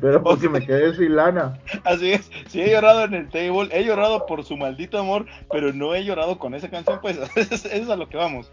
[0.00, 1.58] pero porque me quedé sin lana.
[1.84, 5.72] Así es, sí he llorado en el table, he llorado por su maldito amor, pero
[5.72, 8.50] no he llorado con esa canción, pues eso es a lo que vamos.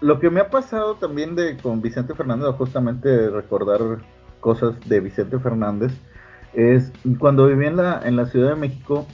[0.00, 3.80] Lo que me ha pasado también de con Vicente Fernández, justamente recordar
[4.40, 5.92] cosas de Vicente Fernández,
[6.52, 9.06] es cuando viví en la, en la Ciudad de México,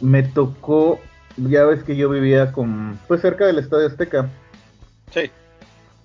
[0.00, 1.00] me tocó,
[1.36, 4.28] ya ves que yo vivía con, pues cerca del Estadio Azteca.
[5.10, 5.30] Sí.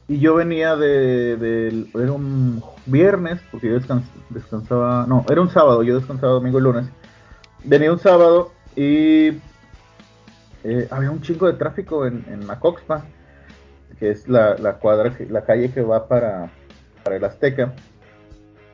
[0.10, 3.80] Y yo venía de, de, Era un viernes, porque yo
[4.32, 5.06] descansaba.
[5.08, 6.90] No, era un sábado, yo descansaba domingo y lunes.
[7.64, 9.38] Venía un sábado y.
[10.64, 13.06] Eh, había un chingo de tráfico en, en Macoxpa,
[14.00, 16.52] que es la, la cuadra, la calle que va para,
[17.04, 17.76] para el Azteca.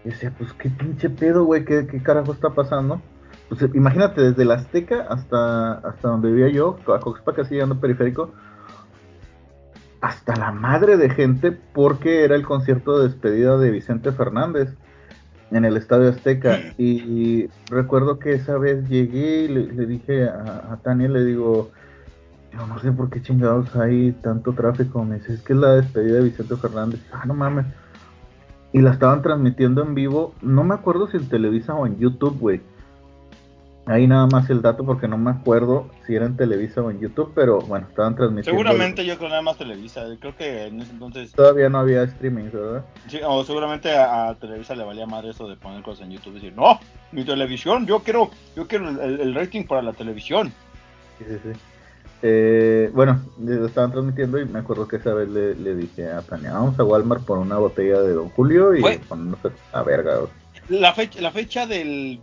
[0.06, 3.02] Y decía, pues qué pinche pedo, güey, ¿qué, qué carajo está pasando.
[3.50, 8.32] Pues imagínate, desde el Azteca hasta, hasta donde vivía yo, a Coxpa, casi llegando periférico,
[10.05, 14.69] hasta la madre de gente porque era el concierto de despedida de Vicente Fernández
[15.49, 16.59] en el Estadio Azteca.
[16.77, 21.71] Y recuerdo que esa vez llegué y le, dije a, a, Tania, le digo,
[22.53, 25.03] yo no sé por qué chingados hay tanto tráfico.
[25.03, 27.01] Me dice, es que es la despedida de Vicente Fernández.
[27.11, 27.65] Ah, no mames.
[28.73, 32.37] Y la estaban transmitiendo en vivo, no me acuerdo si en Televisa o en YouTube,
[32.39, 32.61] güey.
[33.88, 37.00] Ahí nada más el dato porque no me acuerdo si era en Televisa o en
[37.00, 38.60] YouTube, pero bueno, estaban transmitiendo.
[38.60, 41.32] Seguramente yo creo nada más Televisa, creo que en ese entonces...
[41.34, 42.84] Todavía no había streaming, ¿verdad?
[43.08, 46.36] Sí, o seguramente a, Televisa le valía más eso de poner cosas en YouTube y
[46.36, 46.80] decir, no,
[47.12, 50.52] mi televisión, yo quiero, yo quiero el, rating para la televisión.
[51.19, 51.60] Sí, sí, sí.
[52.24, 56.54] Eh, bueno, lo estaban transmitiendo y me acuerdo que esa vez le, dije a Tania,
[56.54, 59.39] vamos a Walmart por una botella de Don Julio y ponernos
[59.71, 60.21] a verga.
[60.69, 62.19] La fecha, la fecha del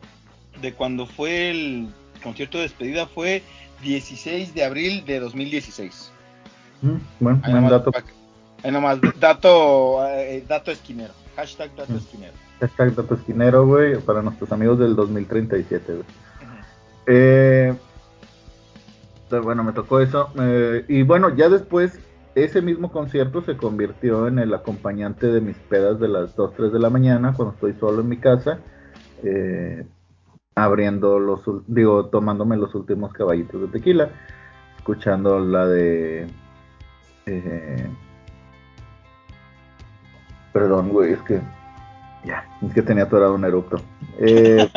[0.61, 1.89] de cuando fue el
[2.23, 3.43] concierto de despedida fue
[3.83, 6.13] 16 de abril de 2016.
[6.83, 7.93] Mm, bueno, ahí nomás, dato.
[8.63, 11.13] Ahí nomás, dato, eh, dato esquinero.
[11.37, 11.97] Hashtag dato mm.
[11.97, 12.33] esquinero.
[12.61, 16.05] Hashtag dato esquinero, güey, para nuestros amigos del 2037, güey.
[17.07, 17.75] eh,
[19.41, 20.31] bueno, me tocó eso.
[20.39, 21.99] Eh, y bueno, ya después,
[22.35, 26.73] ese mismo concierto se convirtió en el acompañante de mis pedas de las 2, 3
[26.73, 28.59] de la mañana, cuando estoy solo en mi casa.
[29.25, 29.85] Eh,
[30.55, 34.11] abriendo los, digo, tomándome los últimos caballitos de tequila,
[34.77, 36.27] escuchando la de...
[37.27, 37.87] Eh,
[40.53, 41.41] perdón, güey, es que...
[42.25, 43.81] Ya, es que tenía atorado un erupto.
[44.19, 44.69] Eh,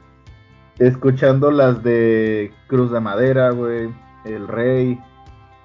[0.78, 3.90] escuchando las de Cruz de Madera, güey,
[4.24, 5.00] El Rey.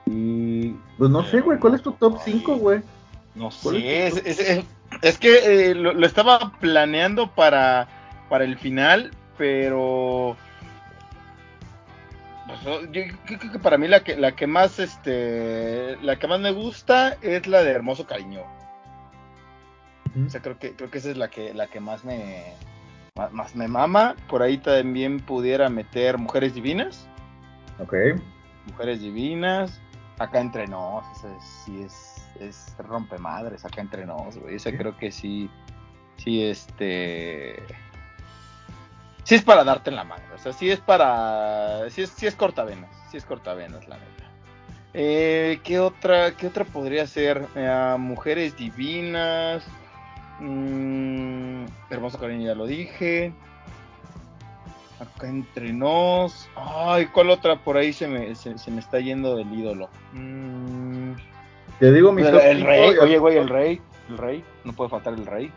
[0.06, 0.71] Y...
[0.98, 2.82] Pues no sé, güey, ¿cuál es tu top 5, güey?
[3.36, 4.08] No sé,
[5.02, 7.89] es, que eh, lo, lo, estaba planeando para,
[8.30, 10.36] para el final, pero
[12.48, 12.60] pues,
[12.91, 16.52] yo creo que para mí la que la que más este la que más me
[16.52, 18.41] gusta es la de Hermoso Cariño.
[20.26, 22.54] O sea, creo que creo que esa es la que la que más me
[23.32, 24.15] más, me mama.
[24.30, 27.08] Por ahí también pudiera meter Mujeres Divinas.
[27.80, 27.93] Ok.
[28.67, 29.82] Mujeres Divinas.
[30.17, 31.04] Acá entre nos,
[31.65, 34.56] sí es, es rompe madres acá entre nos, güey.
[34.56, 35.50] Esa creo que sí,
[36.15, 37.62] sí, este,
[39.26, 42.28] sí es para darte en la mano, o sea, sí es para, sí es, sí
[42.28, 44.16] es cortavenas, sí es cortavenas, la neta.
[44.94, 47.46] Eh, ¿qué, otra, ¿Qué otra podría ser?
[47.56, 49.66] Eh, mujeres divinas,
[50.40, 53.34] mm, hermoso cariño, ya lo dije.
[55.00, 56.48] Acá entre nos.
[56.56, 59.90] Ay, ¿cuál otra por ahí se me, se, me está yendo del ídolo?
[60.14, 61.16] Mm.
[61.80, 63.82] Te digo mi top El rey, oye, güey, el rey.
[64.08, 65.52] El rey, no puede faltar el rey.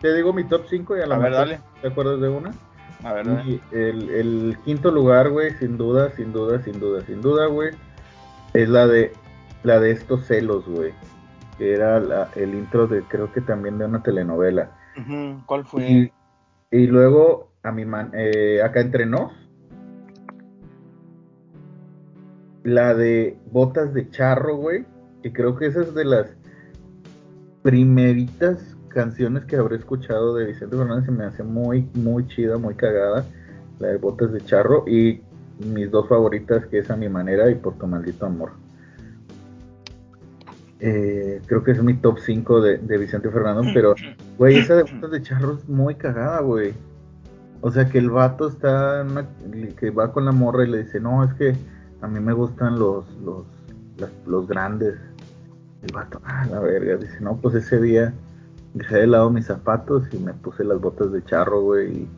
[0.00, 1.60] Te digo mi top 5 y a la a ver, dale.
[1.82, 2.52] ¿Te acuerdas de una?
[3.02, 3.26] Ver,
[3.72, 7.70] el, el, quinto lugar, güey, sin duda, sin duda, sin duda, sin duda, güey,
[8.54, 9.12] es la de
[9.62, 10.92] la de estos celos, güey.
[11.56, 14.72] Que era la, el intro de, creo que también de una telenovela.
[15.46, 16.12] ¿Cuál fue?
[16.70, 19.32] Y, luego, a mi man, eh, acá entre nos,
[22.64, 24.84] la de botas de charro, güey.
[25.22, 26.36] Que creo que esa es de las
[27.62, 32.74] primeritas canciones que habré escuchado de Vicente Fernández se me hace muy, muy chida, muy
[32.74, 33.24] cagada.
[33.78, 35.20] La de Botes de Charro y
[35.58, 38.52] mis dos favoritas, que es A Mi Manera y Por Tu Maldito Amor.
[40.80, 43.94] Eh, creo que es mi top 5 de, Vicente Fernández, pero,
[44.36, 46.72] güey, esa de Botas de Charro es muy cagada, güey.
[47.60, 49.04] O sea, que el vato está,
[49.78, 51.54] que va con la morra y le dice, no, es que
[52.00, 53.44] a mí me gustan los, los,
[54.26, 54.94] los grandes.
[55.82, 58.12] El vato, ah, la verga, dice, no, pues ese día
[58.78, 62.08] dejé de lado mis zapatos y me puse las botas de charro, güey,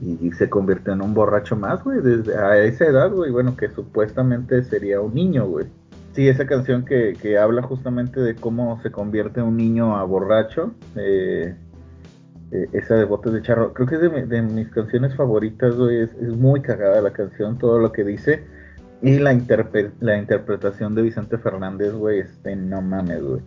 [0.00, 3.68] y, se convirtió en un borracho más, güey, desde a esa edad, güey, bueno, que
[3.70, 5.66] supuestamente sería un niño, güey.
[6.12, 11.54] Sí, esa canción que, habla justamente de cómo se convierte un niño a borracho, eh,
[12.50, 16.36] eh, esa de botas de charro, creo que es de, mis canciones favoritas, güey, es,
[16.36, 18.44] muy cagada la canción, todo lo que dice.
[19.02, 19.38] Y la,
[20.00, 23.40] la interpretación de Vicente Fernández, güey, este, no mames, güey.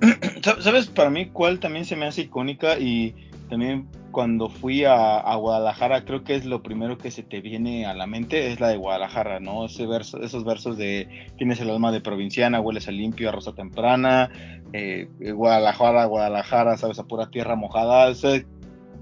[0.60, 3.14] ¿Sabes para mí cuál también se me hace icónica y
[3.48, 7.94] también cuando fui a, Guadalajara, creo que es lo primero que se te viene a
[7.94, 9.66] la mente, es la de Guadalajara, ¿no?
[9.66, 13.54] Ese verso, esos versos de tienes el alma de provinciana, hueles a limpio, a rosa
[13.54, 14.30] temprana,
[14.72, 18.12] eh, Guadalajara, Guadalajara, sabes, a pura tierra mojada.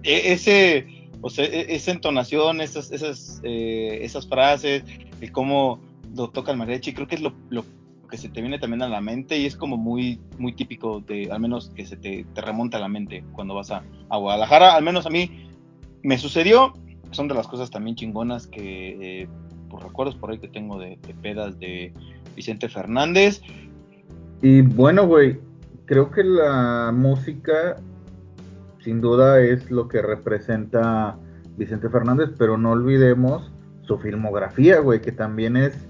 [0.03, 0.87] E, ese,
[1.23, 4.85] o sea, e, esa entonación, esas, esas, eh, esas frases,
[5.21, 5.81] y cómo
[6.15, 7.65] lo toca el mariachi, creo que es lo, lo
[8.07, 11.31] que se te viene también a la mente y es como muy, muy típico de,
[11.31, 14.85] al menos que se te, te remonta a la mente cuando vas a, Guadalajara, al
[14.85, 15.49] menos a mí
[16.03, 16.75] me sucedió,
[17.11, 19.29] son de las cosas también chingonas que, eh,
[19.69, 21.93] por recuerdos por ahí que tengo de, pedas de
[22.35, 23.41] Vicente Fernández.
[24.43, 25.39] Y bueno, güey,
[25.87, 27.77] creo que la música
[28.81, 31.19] sin duda es lo que representa
[31.57, 33.51] Vicente Fernández, pero no olvidemos
[33.83, 35.86] su filmografía, güey, que también es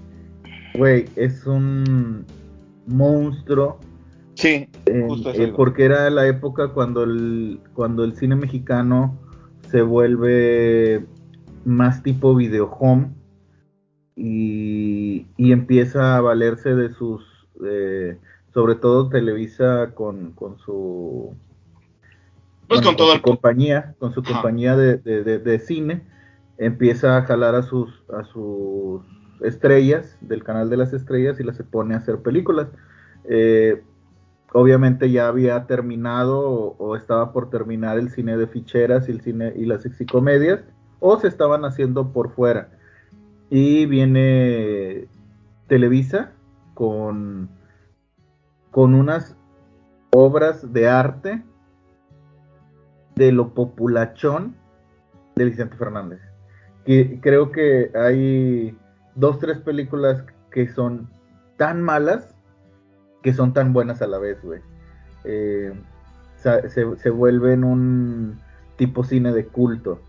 [0.73, 2.25] güey, es un
[2.85, 3.79] monstruo.
[4.35, 4.69] Sí,
[5.07, 9.17] justo eh, porque era la época cuando el, cuando el cine mexicano
[9.71, 11.05] se vuelve
[11.65, 13.09] más tipo video home
[14.15, 17.23] y, empieza a valerse de sus,
[18.53, 21.35] sobre todo Televisa con, con su,
[22.67, 26.03] pues con, todo su compañía, con su compañía de, de, cine,
[26.57, 29.01] empieza a jalar a sus, a sus
[29.41, 32.67] estrellas del canal de las estrellas y las se pone a hacer películas.
[33.25, 33.83] Eh,
[34.53, 39.53] obviamente ya había terminado o, estaba por terminar el cine de ficheras y el cine
[39.55, 40.61] y las sexicomedias
[40.99, 42.69] o se estaban haciendo por fuera.
[43.49, 45.07] Y viene
[45.67, 46.31] Televisa
[46.73, 47.49] con,
[48.71, 49.35] con unas
[50.11, 51.43] obras de arte
[53.15, 54.55] de lo populachón
[55.35, 56.19] de Vicente Fernández.
[56.85, 58.77] Que creo que hay
[59.17, 61.09] dos, tres películas que son
[61.57, 62.33] tan malas
[63.21, 64.61] que son tan buenas a la vez, güey.
[65.25, 65.73] Eh,
[66.37, 68.39] se, vuelven un
[68.77, 69.99] tipo cine de culto.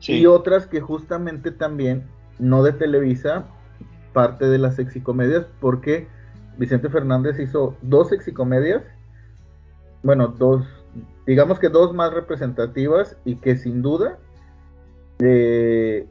[0.00, 3.44] Y otras que justamente también, no de Televisa,
[4.12, 6.08] parte de las sexicomedias, porque
[6.56, 8.82] Vicente Fernández hizo dos sexicomedias,
[10.02, 10.66] bueno, dos,
[11.26, 14.18] digamos que dos más representativas y que sin duda
[15.18, 16.08] eh,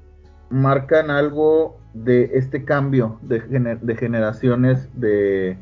[0.51, 3.41] marcan algo de este cambio de,
[3.82, 5.58] de generaciones de,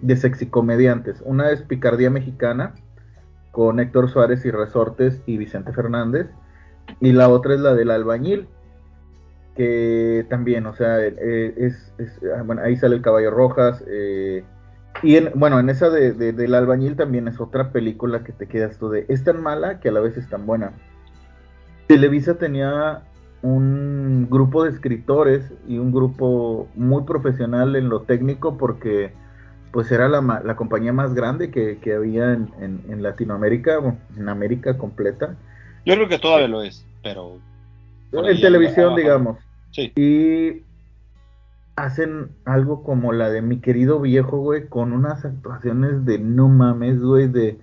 [0.00, 1.22] de sexicomediantes.
[1.24, 2.74] Una es Picardía Mexicana,
[3.50, 6.28] con Héctor Suárez y Resortes y Vicente Fernández,
[7.00, 8.48] y la otra es la del albañil,
[9.56, 11.92] que también, o sea, eh, es,
[12.36, 14.44] ah, bueno, ahí sale el Caballo Rojas, eh,
[15.02, 18.78] y en, bueno, en esa de, del albañil también es otra película que te quedas
[18.78, 20.72] tú de, es tan mala que a la vez es tan buena.
[21.88, 23.02] Televisa tenía
[23.42, 29.12] un grupo de escritores y un grupo muy profesional en lo técnico porque
[29.70, 33.78] pues era la, la compañía más grande que, había en, en, Latinoamérica,
[34.16, 35.36] en América completa.
[35.84, 37.38] Yo creo que todavía lo es, pero...
[38.10, 39.38] En televisión, digamos.
[39.72, 39.92] Sí.
[39.94, 40.62] Y
[41.76, 47.00] hacen algo como la de mi querido viejo, güey, con unas actuaciones de no mames,
[47.00, 47.58] güey, de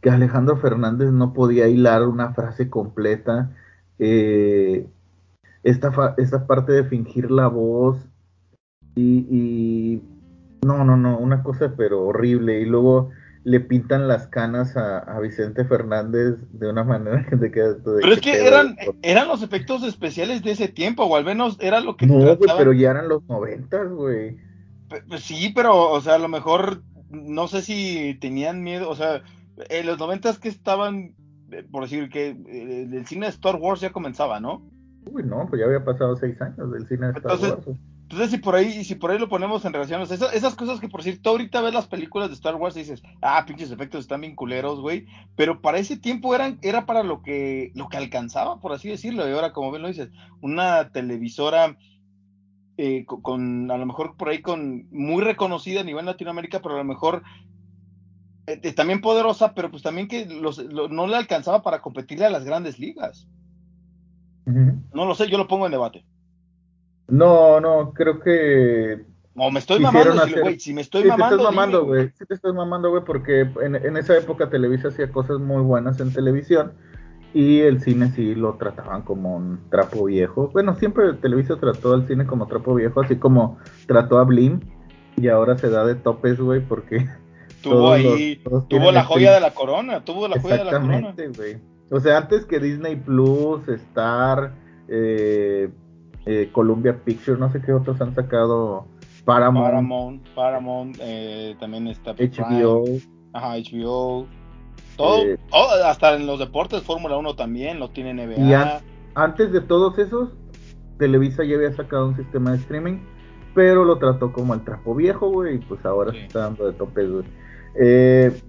[0.00, 3.50] que Alejandro Fernández no podía hilar una frase completa.
[3.98, 4.86] Eh,
[5.62, 7.98] esta, esta parte de fingir la voz
[8.96, 10.02] y,
[10.62, 13.10] no, no, no, una cosa pero horrible y luego
[13.44, 18.12] le pintan las canas a, Vicente Fernández de una manera que te queda todo Pero
[18.12, 21.96] es que eran, eran los efectos especiales de ese tiempo, o al menos era lo
[21.96, 22.06] que...
[22.06, 24.36] No, pero ya eran los noventas, güey.
[25.08, 29.22] Pues sí, pero, o sea, a lo mejor, no sé si tenían miedo, o sea,
[29.68, 31.14] en los noventas que estaban,
[31.50, 34.62] eh, por decir que eh, el cine de Star Wars ya comenzaba, ¿no?
[35.06, 37.78] Uy, no, pues ya había pasado seis años del cine de Star entonces, Wars.
[38.02, 40.88] Entonces, si por ahí, si por ahí lo ponemos en relación, esas, esas cosas que
[40.88, 44.20] por tú ahorita ves las películas de Star Wars y dices, ah, pinches efectos están
[44.20, 45.06] bien culeros, güey.
[45.36, 49.28] Pero para ese tiempo eran, era para lo que, lo que alcanzaba, por así decirlo.
[49.28, 50.10] Y ahora, como bien lo dices,
[50.40, 51.76] una televisora
[52.76, 56.78] eh, con, a lo mejor por ahí con muy reconocida a nivel Latinoamérica, pero a
[56.78, 57.22] lo mejor
[58.46, 62.44] eh, eh, también poderosa, pero pues también que no le alcanzaba para competirle a las
[62.44, 63.28] grandes ligas.
[64.44, 66.04] No lo sé, yo lo pongo en debate.
[67.10, 69.04] No, no, creo que.
[69.34, 70.12] No, me estoy mamando,
[70.58, 71.28] si, me estoy mamando.
[71.28, 72.08] Te estás mamando, güey.
[72.18, 76.12] Sí, te estás mamando, güey, porque en, esa época Televisa hacía cosas muy buenas en
[76.12, 76.72] televisión
[77.32, 80.50] y el cine sí lo trataban como un trapo viejo.
[80.52, 84.60] Bueno, siempre Televisa trató al cine como trapo viejo, así como trató a Blim
[85.16, 87.08] y ahora se da de topes, güey, porque.
[87.62, 90.98] Tuvo ahí, tuvo la joya de la corona, tuvo la joya de la corona.
[90.98, 91.69] Exactamente, güey.
[91.90, 94.52] O sea, antes que Disney Plus, Star,
[94.88, 95.70] eh,
[96.26, 98.86] eh, Columbia Pictures, no sé qué otros han sacado.
[99.24, 99.66] Paramount.
[99.66, 102.84] Paramount, Paramount eh, también está HBO.
[103.32, 104.26] Ajá, HBO.
[104.96, 105.22] Todo,
[105.52, 108.40] Oh, hasta en los deportes, Fórmula 1 también, lo tiene NBA.
[108.40, 108.54] Y
[109.14, 110.30] antes de todos esos,
[110.98, 112.98] Televisa ya había sacado un sistema de streaming,
[113.54, 116.72] pero lo trató como el trapo viejo, güey, y pues ahora se está dando de
[116.74, 117.24] tope, güey.
[117.80, 118.40] Eh,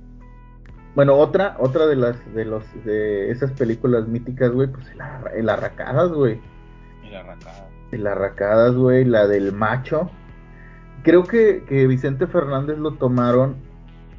[0.96, 4.86] bueno, otra, otra de las, de los, de esas películas míticas, güey, pues
[5.36, 6.40] el, Arracadas, güey.
[7.04, 7.64] El Arracadas.
[7.92, 10.10] El Arracadas, güey, la del macho.
[11.04, 13.56] Creo que, que Vicente Fernández lo tomaron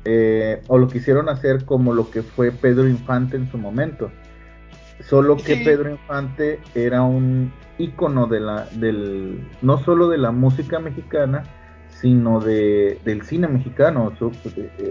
[0.05, 4.11] eh, o lo quisieron hacer como lo que fue Pedro Infante en su momento.
[5.01, 10.79] Solo que Pedro Infante era un ícono de la, del, no solo de la música
[10.79, 11.45] mexicana,
[12.03, 14.13] sino de, del cine mexicano,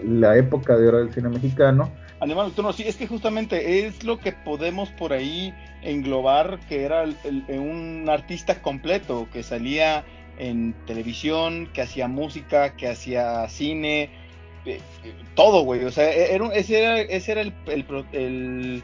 [0.05, 1.91] la época de oro del cine mexicano.
[2.21, 7.03] Animal Nocturno, sí, es que justamente es lo que podemos por ahí englobar, que era
[7.49, 10.05] un artista completo, que salía
[10.37, 14.09] en televisión, que hacía música, que hacía cine,
[14.65, 14.79] eh,
[15.35, 15.83] todo, güey.
[15.83, 18.83] O sea, e, era, ese era, ese era el,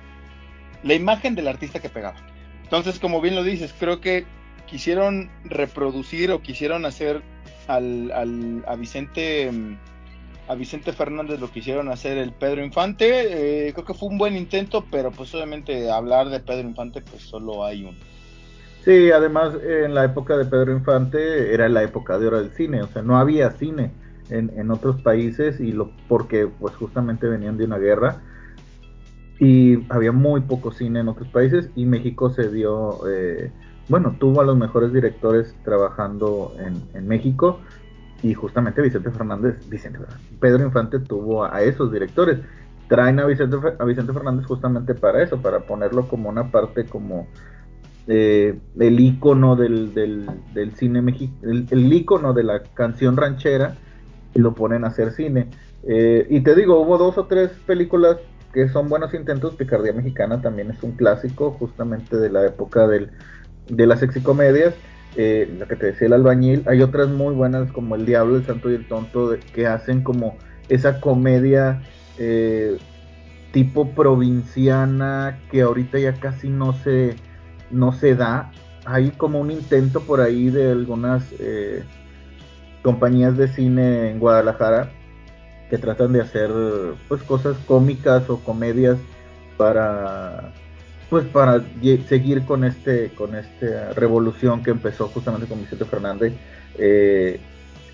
[0.84, 2.18] la imagen del artista que pegaba.
[2.64, 4.26] Entonces, como bien lo dices, creo que
[4.66, 7.24] quisieron reproducir o quisieron hacer
[7.68, 9.52] al, al, a Vicente
[10.48, 13.68] a Vicente Fernández lo quisieron hacer el Pedro Infante.
[13.68, 17.24] Eh, creo que fue un buen intento, pero pues obviamente hablar de Pedro Infante, pues
[17.24, 17.98] solo hay uno.
[18.86, 22.82] Sí, además en la época de Pedro Infante era la época de oro del cine,
[22.82, 23.92] o sea, no había cine
[24.30, 28.22] en, otros países y lo porque pues justamente venían de una guerra
[29.40, 33.52] y había muy poco cine en otros países y México se dio, eh,
[33.90, 37.60] bueno, tuvo a los mejores directores trabajando en, México
[38.22, 40.00] y justamente Vicente Fernández, Vicente
[40.40, 42.40] Pedro Infante tuvo a, esos directores.
[42.90, 47.28] Traen a Vicente, a Vicente Fernández justamente para eso, para ponerlo como una parte como
[48.08, 53.76] eh, el ícono del, del, cine mexicano, el, ícono de la canción ranchera
[54.34, 55.50] y lo ponen a hacer cine.
[55.84, 58.18] Eh, y te digo, hubo dos o tres películas
[58.54, 59.56] que son buenos intentos.
[59.56, 63.12] Picardía Mexicana también es un clásico, justamente de la época del,
[63.70, 64.74] de las sexicomedias.
[65.16, 66.64] Eh, la que te decía el albañil.
[66.68, 70.38] Hay otras muy buenas como El Diablo, El Santo y el Tonto, que hacen como
[70.70, 71.82] esa comedia
[72.20, 72.78] eh,
[73.52, 77.16] tipo provinciana que ahorita ya casi no se,
[77.72, 78.52] no se da.
[78.86, 81.84] Hay como un intento por ahí de algunas eh,
[82.84, 84.92] compañías de cine en Guadalajara
[85.70, 86.52] que tratan de hacer
[87.08, 88.98] pues cosas cómicas o comedias
[89.58, 90.54] para
[91.10, 91.64] pues para
[92.08, 96.34] seguir con este con esta revolución que empezó justamente con Vicente Fernández
[96.78, 97.40] eh,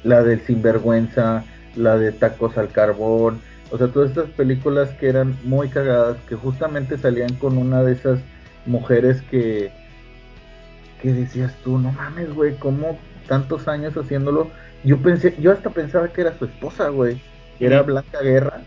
[0.03, 1.45] la del sinvergüenza
[1.75, 3.41] la de tacos al carbón
[3.71, 7.93] o sea todas estas películas que eran muy cagadas que justamente salían con una de
[7.93, 8.19] esas
[8.65, 9.71] mujeres que
[11.01, 12.97] que decías tú no mames güey cómo
[13.27, 14.49] tantos años haciéndolo
[14.83, 17.21] yo pensé, yo hasta pensaba que era su esposa, güey.
[17.57, 18.61] Que era Blanca Guerra.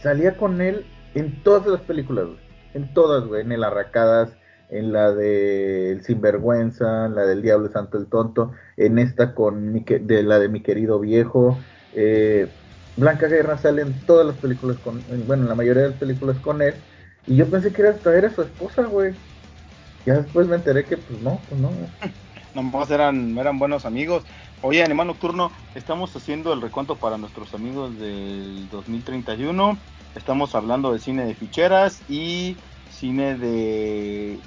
[0.00, 2.38] Salía con él en todas las películas, güey.
[2.74, 3.42] En todas, güey.
[3.42, 4.30] En el Arracadas,
[4.70, 9.84] en la de El Sinvergüenza, en la del Diablo Santo el Tonto, en esta con
[9.84, 11.58] de la de mi querido viejo.
[11.94, 12.48] Eh,
[12.96, 16.36] Blanca Guerra sale en todas las películas con, bueno, en la mayoría de las películas
[16.38, 16.74] con él.
[17.26, 19.14] Y yo pensé que era hasta era su esposa, güey.
[20.04, 21.70] Ya después me enteré que pues no, pues no.
[22.54, 24.24] Nomás eran, eran buenos amigos.
[24.64, 29.76] Oye, Animal Nocturno, estamos haciendo el recuento para nuestros amigos del 2031.
[30.14, 32.56] Estamos hablando de cine de ficheras y
[32.88, 34.38] cine de.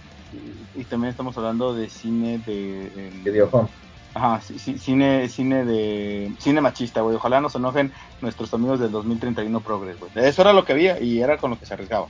[0.74, 3.12] Y también estamos hablando de cine de.
[3.26, 3.68] Videohome.
[4.14, 6.32] Ajá, cine, cine de.
[6.40, 7.18] Cine machista, güey.
[7.18, 7.92] Ojalá nos enojen
[8.22, 10.12] nuestros amigos del 2031 Progress, güey.
[10.16, 12.08] Eso era lo que había y era con lo que se arriesgaba.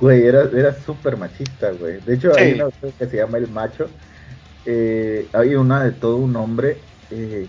[0.00, 2.00] Güey, era, era súper machista, güey.
[2.00, 2.66] De hecho, hay una
[2.98, 3.88] que se llama El Macho.
[4.64, 6.78] Eh, hay una de todo un hombre
[7.10, 7.46] eh,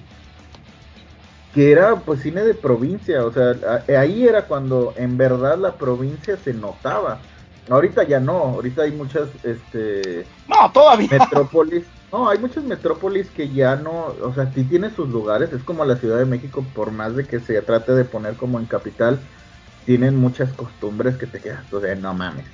[1.54, 3.56] que era pues cine de provincia, o sea,
[4.00, 7.20] ahí era cuando en verdad la provincia se notaba.
[7.70, 10.26] Ahorita ya no, ahorita hay muchas, este...
[10.48, 11.10] No, todavía.
[11.12, 11.84] Metrópolis.
[12.12, 15.84] No, hay muchas metrópolis que ya no, o sea, sí tiene sus lugares, es como
[15.84, 19.20] la Ciudad de México, por más de que se trate de poner como en capital,
[19.86, 22.46] tienen muchas costumbres que te quedas, o sea, no mames.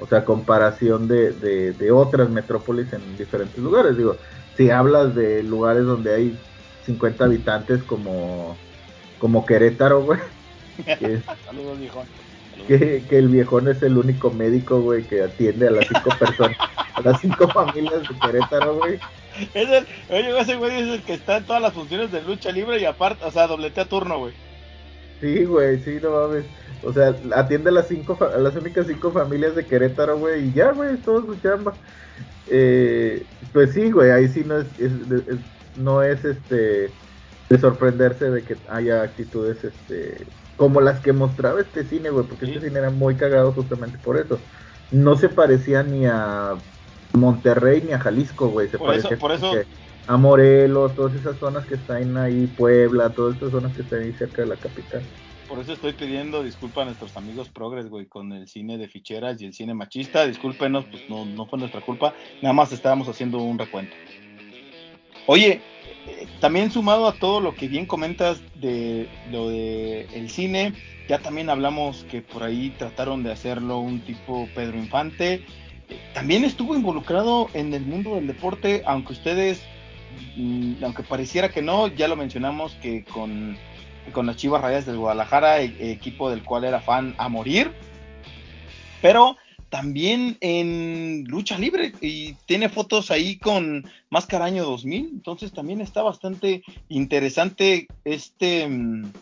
[0.00, 4.16] O sea, comparación de, de, de otras metrópolis en diferentes lugares, digo,
[4.60, 6.38] si hablas de lugares donde hay
[6.84, 8.58] 50 habitantes como,
[9.18, 10.20] como Querétaro, güey.
[10.84, 12.06] Que, Saludos, viejón.
[12.68, 16.58] Que, el viejón es el único médico, güey, que atiende a las cinco personas,
[16.92, 18.98] a las cinco familias de Querétaro, güey.
[19.54, 22.52] Es el, oye, ese güey es el que está en todas las funciones de lucha
[22.52, 24.34] libre y aparte, o sea, dobletea turno, güey.
[25.22, 26.44] Sí, güey, sí, no mames.
[26.82, 30.52] O sea, atiende a las cinco, a las únicas cinco familias de Querétaro, güey, y
[30.52, 31.72] ya, güey, todo su chamba.
[32.50, 34.66] Eh, pues sí, güey, ahí sí no es,
[35.76, 36.90] no es este
[37.48, 40.26] de sorprenderse de que haya actitudes este
[40.56, 44.18] como las que mostraba este cine, güey, porque este cine era muy cagado justamente por
[44.18, 44.38] eso.
[44.90, 46.54] No se parecía ni a
[47.14, 49.52] Monterrey ni a Jalisco, güey, se por eso, por eso...
[50.06, 54.12] a Morelos, todas esas zonas que están ahí, Puebla, todas esas zonas que están ahí
[54.12, 55.02] cerca de la capital.
[55.50, 59.42] Por eso estoy pidiendo disculpas a nuestros amigos progres, güey, con el cine de ficheras
[59.42, 60.24] y el cine machista.
[60.24, 62.14] Discúlpenos, pues no, no fue nuestra culpa.
[62.40, 63.92] Nada más estábamos haciendo un recuento.
[65.26, 65.60] Oye,
[66.06, 70.72] eh, también sumado a todo lo que bien comentas de lo de el cine,
[71.08, 75.34] ya también hablamos que por ahí trataron de hacerlo un tipo Pedro Infante.
[75.88, 79.60] Eh, también estuvo involucrado en el mundo del deporte, aunque ustedes,
[80.36, 83.58] mm, aunque pareciera que no, ya lo mencionamos que con
[84.12, 87.72] con las Chivas Rayas del Guadalajara, e, equipo del cual era fan a morir,
[89.02, 89.36] pero
[89.68, 96.02] también en lucha libre y tiene fotos ahí con Máscara Año 2000, entonces también está
[96.02, 99.12] bastante interesante este, mm,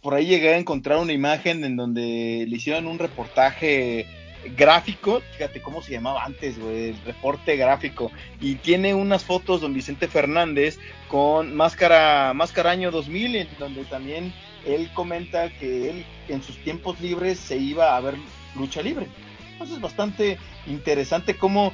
[0.00, 4.06] por ahí llegué a encontrar una imagen en donde le hicieron un reportaje
[4.54, 9.74] gráfico, fíjate cómo se llamaba antes, güey, el reporte gráfico, y tiene unas fotos don
[9.74, 10.78] Vicente Fernández
[11.08, 14.32] con Máscara, Máscara Año 2000, en donde también
[14.64, 18.14] él comenta que él en sus tiempos libres se iba a ver
[18.54, 19.06] lucha libre.
[19.52, 21.72] Entonces es bastante interesante cómo,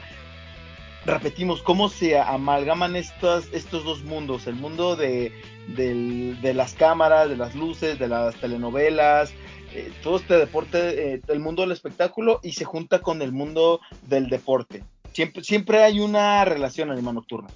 [1.04, 5.32] repetimos, cómo se amalgaman estas, estos dos mundos, el mundo de,
[5.66, 9.32] de las cámaras, de las luces, de las telenovelas,
[9.74, 13.80] eh, todo este deporte, eh, el mundo del espectáculo y se junta con el mundo
[14.08, 14.84] del deporte.
[15.12, 17.48] Siempre, siempre hay una relación Anima Nocturna.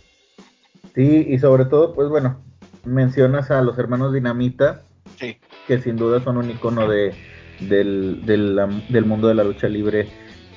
[0.94, 2.40] Sí, y sobre todo, pues bueno,
[2.84, 4.82] mencionas a los hermanos Dinamita,
[5.18, 5.36] sí.
[5.66, 7.14] que sin duda son un icono de,
[7.60, 10.08] del, del, mundo de la lucha libre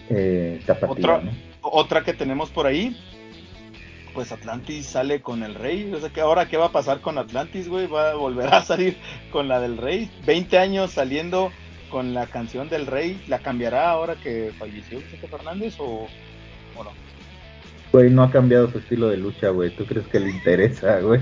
[0.09, 1.21] eh, otra,
[1.61, 2.95] otra que tenemos por ahí,
[4.13, 5.91] pues Atlantis sale con el Rey.
[5.93, 7.87] O sea, que ahora qué va a pasar con Atlantis, güey?
[7.87, 8.97] Va a volver a salir
[9.31, 10.09] con la del Rey.
[10.25, 11.51] 20 años saliendo
[11.89, 13.21] con la canción del Rey.
[13.27, 16.07] ¿La cambiará ahora que falleció Vicente Fernández o,
[16.75, 16.91] o no?
[17.91, 19.71] Güey, no ha cambiado su estilo de lucha, güey.
[19.71, 21.21] ¿Tú crees que le interesa, güey?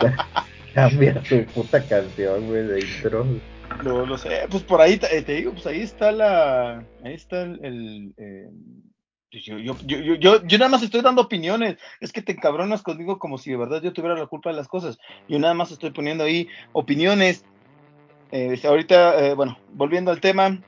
[0.74, 3.26] Cambia su puta canción, güey, de intro.
[3.84, 8.14] No lo sé, pues por ahí te, digo, pues ahí está la, ahí está el,
[8.16, 8.48] eh,
[9.40, 11.76] yo, yo, nada más estoy dando opiniones.
[12.00, 14.68] Es que te encabronas conmigo como si de verdad yo tuviera la culpa de las
[14.68, 14.98] cosas.
[15.28, 17.44] Yo nada más estoy poniendo ahí opiniones.
[18.32, 20.60] Eh, ahorita, eh, bueno, volviendo al tema,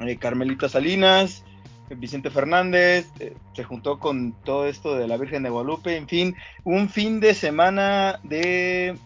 [0.00, 1.44] eh, Carmelita Salinas,
[1.90, 3.06] Vicente Fernández,
[3.54, 7.34] se juntó con todo esto de la Virgen de Guadalupe, en fin, un fin de
[7.34, 8.96] semana de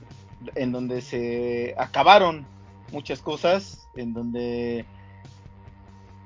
[0.56, 2.44] en donde se acabaron
[2.90, 4.84] muchas cosas, en donde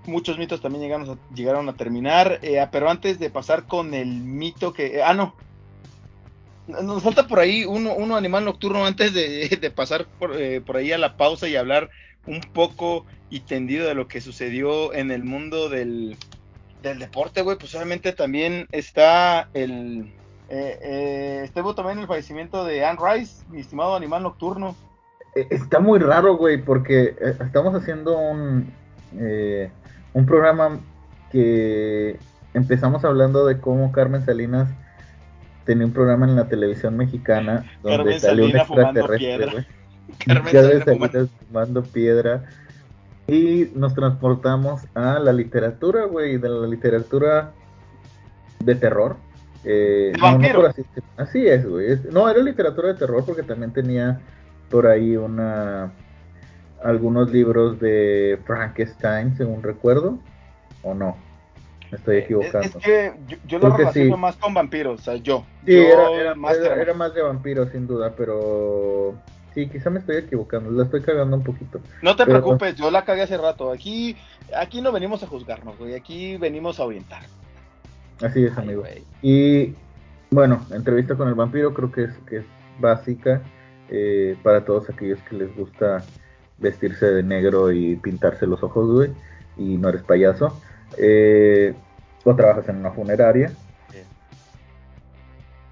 [0.06, 4.08] muchos mitos también llegaron a, llegaron a terminar, eh, pero antes de pasar con el
[4.08, 5.02] mito que...
[5.02, 5.34] ah, no.
[6.66, 10.98] Nos falta por ahí uno, uno animal nocturno antes de, pasar eh, por, ahí a
[10.98, 11.90] la pausa y hablar
[12.26, 16.16] un poco y tendido de lo que sucedió en el mundo del,
[16.82, 17.56] del deporte, güey.
[17.56, 20.12] Pues obviamente también está el...
[20.48, 24.76] Eh, estuvo también el fallecimiento de Anne Rice, mi estimado animal nocturno.
[25.34, 28.72] Está muy raro, güey, porque estamos haciendo un
[30.16, 30.80] un programa
[31.30, 32.18] que
[32.54, 34.70] empezamos hablando de cómo Carmen Salinas
[35.66, 39.66] tenía un programa en la televisión mexicana donde salió un extraterrestre,
[40.24, 42.44] Carmen Salinas fumando piedra.
[43.28, 47.52] Y nos transportamos a la literatura, güey, de la literatura
[48.60, 49.16] de terror.
[49.64, 50.12] Eh,
[51.18, 51.98] así, es, güey.
[52.10, 54.20] no, era literatura de terror porque también tenía
[54.70, 55.92] por ahí una
[56.86, 60.18] algunos libros de Frankenstein, según recuerdo,
[60.82, 61.16] o no.
[61.90, 62.78] Me estoy equivocando.
[62.78, 63.12] Es que
[63.46, 65.44] yo, lo relaciono más con vampiros, o sea, yo.
[65.64, 69.14] Sí, era, más era, más de vampiros, sin duda, pero
[69.54, 71.80] sí, quizá me estoy equivocando, la estoy cagando un poquito.
[72.02, 73.70] No te preocupes, yo la cagué hace rato.
[73.70, 74.16] Aquí,
[74.56, 77.22] aquí no venimos a juzgarnos, güey, aquí venimos a orientar.
[78.20, 78.82] Así es, amigo.
[79.22, 79.74] y
[80.30, 82.44] bueno, entrevista con el vampiro creo que es, que es
[82.80, 83.42] básica
[83.88, 86.02] eh, para todos aquellos que les gusta
[86.58, 89.10] vestirse de negro y pintarse los ojos, güey,
[89.56, 90.60] y no eres payaso.
[90.98, 91.74] Eh,
[92.24, 93.52] o trabajas en una funeraria.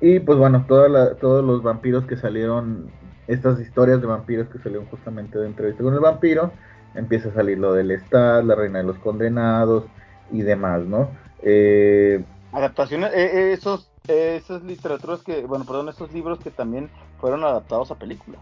[0.01, 2.91] Y pues bueno, todos los vampiros que salieron,
[3.27, 6.53] estas historias de vampiros que salieron justamente de entrevista con el vampiro,
[6.95, 9.85] empieza a salir lo del Estado, la Reina de los Condenados
[10.31, 11.11] y demás, ¿no?
[11.43, 12.23] Eh,
[12.53, 17.99] Adaptaciones, eh, esos, esas literaturas que, bueno, perdón, esos libros que también fueron adaptados a
[17.99, 18.41] películas.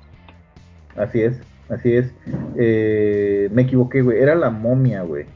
[0.97, 1.41] Así es.
[1.69, 2.13] Así es.
[2.57, 4.19] Eh, me equivoqué, güey.
[4.19, 5.27] Era la momia, güey.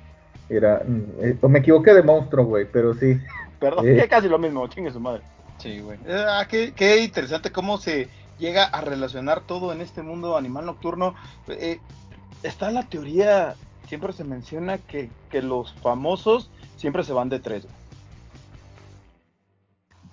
[0.48, 0.82] Era.
[1.20, 3.18] Eh, o me equivoqué de monstruo, güey, pero sí.
[3.60, 5.22] Perdón, eh, casi lo mismo, chingue su madre.
[5.58, 5.98] Sí, güey.
[6.08, 8.08] Ah, qué, qué, interesante cómo se
[8.38, 11.14] llega a relacionar todo en este mundo animal nocturno.
[12.42, 13.54] está la teoría,
[13.88, 17.64] siempre se menciona que, que los famosos siempre se van de tres.
[17.64, 17.74] güey.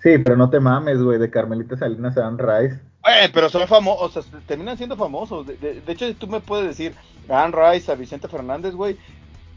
[0.04, 2.80] Sí, pero no te mames, güey, de Carmelita Salinas a Anne Rice.
[3.06, 5.46] Eh, pero son famosos, o sea, terminan siendo famosos.
[5.46, 6.96] De, de- hecho, tú me puedes decir,
[7.30, 8.98] a Anne Rice, a Vicente Fernández, güey.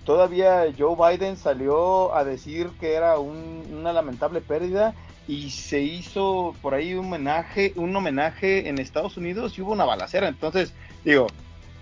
[0.04, 4.94] Todavía Joe Biden salió a decir que era un- una lamentable pérdida
[5.28, 9.84] y se hizo por ahí un homenaje, un homenaje en Estados Unidos y hubo una
[9.84, 10.28] balacera.
[10.28, 10.74] Entonces,
[11.04, 11.26] digo,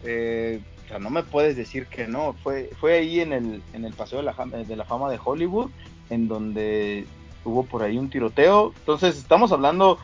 [0.04, 0.60] eh,
[1.00, 2.34] no me puedes decir que no.
[2.42, 4.34] Fue, fue ahí en el, en el Paseo de la,
[4.64, 5.70] de la Fama de Hollywood,
[6.10, 7.06] en donde
[7.44, 8.72] hubo por ahí un tiroteo.
[8.78, 9.98] Entonces, estamos hablando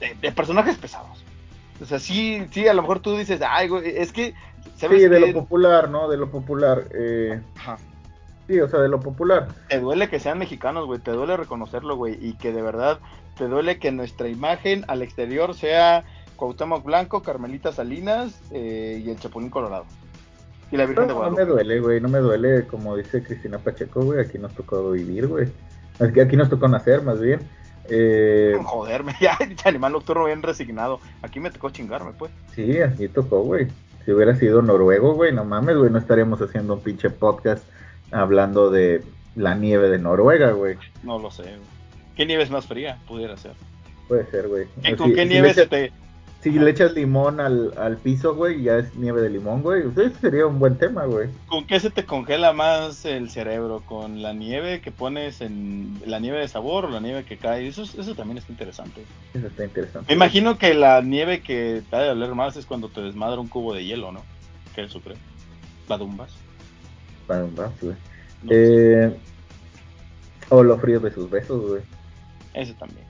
[0.00, 1.24] de, de personajes pesados.
[1.80, 4.34] O sea, sí, sí, a lo mejor tú dices, ay, güey, es que,
[4.76, 5.26] ¿sabes Sí, de qué?
[5.28, 6.08] lo popular, ¿no?
[6.08, 6.88] De lo popular.
[6.92, 7.78] Eh, Ajá.
[8.48, 9.48] sí, o sea, de lo popular.
[9.68, 12.98] Te duele que sean mexicanos, güey, te duele reconocerlo, güey, y que de verdad
[13.38, 16.04] te duele que nuestra imagen al exterior sea
[16.36, 19.86] Cuauhtémoc Blanco, Carmelita Salinas eh, y el Chapulín Colorado.
[20.70, 21.52] Y la Virgen de No, no me Guadalupe.
[21.54, 25.48] duele, güey, no me duele, como dice Cristina Pacheco, güey, aquí nos tocó vivir, güey.
[25.98, 27.40] Aquí nos tocó nacer, más bien.
[27.88, 31.00] Eh, Joderme, ya, ese animal nocturno bien resignado.
[31.22, 32.30] Aquí me tocó chingarme, pues.
[32.54, 33.68] sí, aquí tocó, güey.
[34.04, 37.62] Si hubiera sido noruego, güey, no mames, güey, no estaríamos haciendo un pinche podcast
[38.10, 39.02] hablando de
[39.36, 40.76] la nieve de Noruega, güey.
[41.02, 41.80] No lo sé, güey.
[42.16, 42.98] ¿Qué nieve es más fría?
[43.06, 43.52] Pudiera ser.
[44.08, 44.66] Puede ser, güey.
[44.82, 45.92] ¿Qué- Si- ¿Con qué si nieve le se te,
[46.42, 49.82] Si le echas limón al, al piso, güey, ya es nieve de limón, güey.
[49.90, 51.28] Ese sería un buen tema, güey.
[51.46, 53.82] ¿Con qué se te congela más el cerebro?
[53.84, 57.68] ¿Con la nieve que pones en la nieve de sabor o la nieve que cae?
[57.68, 59.04] Eso, es- eso también está interesante.
[59.34, 60.06] Eso está interesante.
[60.08, 63.38] Me imagino que la nieve que te ha de doler más es cuando te desmadra
[63.38, 64.22] un cubo de hielo, ¿no?
[64.74, 65.18] Que eso creo.
[65.90, 66.30] La dumbas.
[67.26, 67.96] Para un vaso, güey.
[68.44, 68.50] No.
[68.50, 69.14] Eh,
[70.48, 71.82] o lo frío de sus besos, güey.
[72.54, 73.04] Eso también.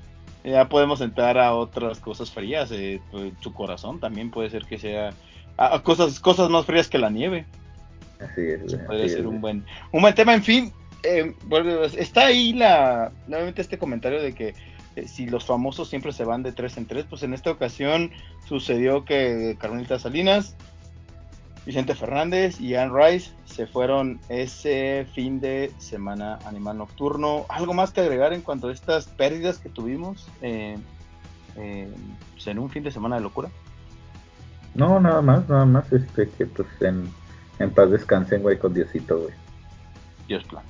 [0.45, 2.71] Ya podemos entrar a otras cosas frías.
[2.73, 5.11] eh, pues, tu corazón también puede ser que sea.
[5.57, 7.45] a- a cosas, cosas más frías que la nieve.
[8.19, 8.87] Así es, güey.
[8.87, 10.33] Podría así ser es, un buen, un buen tema.
[10.33, 10.73] En fin,
[11.03, 14.55] eh, vuelve- está ahí la nuevamente este comentario de que
[14.97, 18.11] eh, si los famosos siempre se van de tres en tres, pues en esta ocasión
[18.49, 20.57] sucedió que Carmelita Salinas,
[21.71, 27.47] Vicente Fernández y Anne Rice se fueron ese fin de semana animal nocturno.
[27.49, 30.77] ¿Algo más que agregar en cuanto a estas pérdidas que tuvimos eh,
[31.57, 31.89] eh,
[32.45, 33.51] en un fin de semana de locura?
[34.75, 35.93] No, nada más, nada más.
[35.93, 37.09] Este, que pues en,
[37.61, 39.35] en paz descansen, güey, con Diosito, güey.
[40.27, 40.65] Dios plan.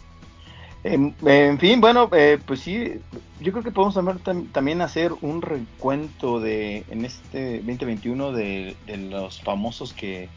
[0.85, 3.01] En, en fin, bueno, eh, pues sí,
[3.41, 8.77] yo creo que podemos también, tam- también hacer un recuento de en este 2021 de,
[8.87, 10.29] de los famosos que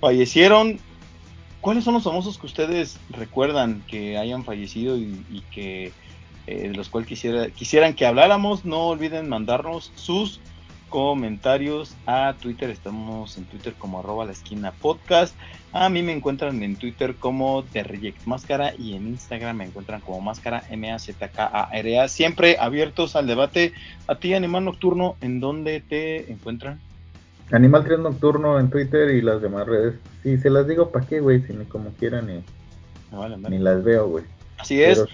[0.00, 0.78] fallecieron.
[1.60, 5.92] ¿Cuáles son los famosos que ustedes recuerdan que hayan fallecido y, que
[6.46, 8.64] eh, de los cuales quisiera, quisieran que habláramos?
[8.64, 10.40] No olviden mandarnos sus
[10.88, 12.70] comentarios a Twitter.
[12.70, 15.34] Estamos en Twitter como arroba la esquina podcast.
[15.72, 20.00] A mí me encuentran en Twitter como The Reject Máscara y en Instagram me encuentran
[20.00, 22.08] como Máscara M-A-Z-K-A-R-A.
[22.08, 23.72] Siempre abiertos al debate.
[24.06, 26.80] A ti, Animal Nocturno, ¿en dónde te encuentran?
[27.52, 29.94] Animal 3 Nocturno en Twitter y las demás redes.
[30.22, 31.42] Si se las digo, ¿para qué, güey?
[31.42, 32.42] Si ni como quieran ni,
[33.16, 34.24] vale, ni las veo, güey.
[34.58, 35.04] Así es.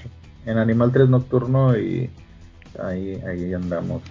[0.47, 2.11] En Animal 3 Nocturno y
[2.83, 4.03] ahí, ahí andamos.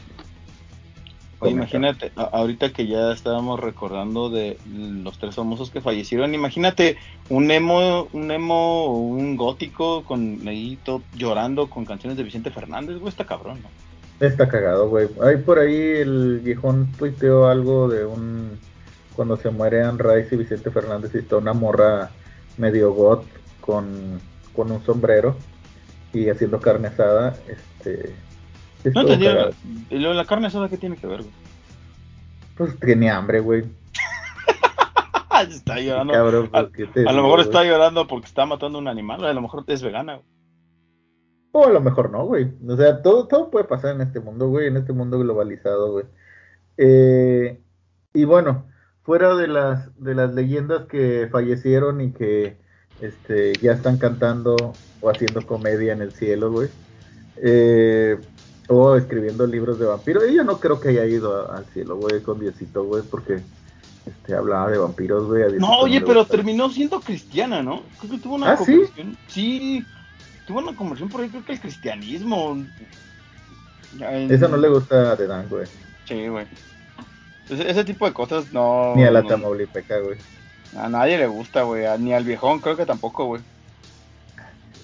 [1.39, 6.95] Oye, imagínate, a- ahorita que ya estábamos recordando de los tres famosos que fallecieron, imagínate
[7.27, 12.95] un emo, un emo, un gótico con ahí todo llorando con canciones de Vicente Fernández,
[12.97, 13.67] güey, está cabrón, ¿no?
[14.19, 15.09] Está cagado, güey.
[15.21, 18.59] Ahí por ahí el viejón tuiteó algo de un.
[19.15, 22.09] Cuando se muere Anne Rice y Vicente Fernández y está una morra
[22.57, 23.23] medio got
[23.61, 24.19] con,
[24.55, 25.35] con un sombrero
[26.13, 27.35] y haciendo carne asada.
[27.47, 28.15] Este.
[28.93, 29.51] No entendí, cagado.
[29.89, 31.33] ¿y lo de la carne asada qué tiene que ver, güey?
[32.57, 33.63] Pues tenía hambre, güey.
[35.49, 36.13] está llorando.
[36.13, 37.47] Cabrón, a, pues, ¿qué te a lo mejor güey?
[37.47, 40.15] está llorando porque está matando un animal, a lo mejor es vegana.
[40.15, 40.32] güey.
[41.55, 42.51] O a lo mejor no, güey.
[42.67, 46.05] O sea, todo, todo puede pasar en este mundo, güey, en este mundo globalizado, güey.
[46.77, 47.61] Eh,
[48.13, 48.65] y bueno,
[49.03, 52.57] fuera de las, de las leyendas que fallecieron y que
[53.01, 54.55] este, ya están cantando
[55.01, 56.69] o haciendo comedia en el cielo, güey.
[57.37, 58.17] eh,
[58.69, 60.23] o escribiendo libros de vampiros.
[60.23, 63.41] Ella no creo que haya ido al cielo, güey, con Diosito, güey, porque
[64.05, 65.59] este, hablaba de vampiros, güey.
[65.59, 67.83] No, oye, pero terminó siendo cristiana, ¿no?
[67.99, 68.83] Creo que tuvo una ¿Ah, sí?
[69.27, 69.83] Sí,
[70.45, 72.63] tuvo una conversión por ahí, creo que el cristianismo.
[74.29, 75.67] Eso no le gusta a The Dan, güey.
[76.05, 76.45] Sí, güey.
[77.49, 78.93] Ese, ese tipo de cosas no.
[78.95, 80.17] Ni a la no- Tamaulipeca, güey.
[80.77, 81.85] A nadie le gusta, güey.
[81.99, 83.41] Ni al viejón, creo que tampoco, güey.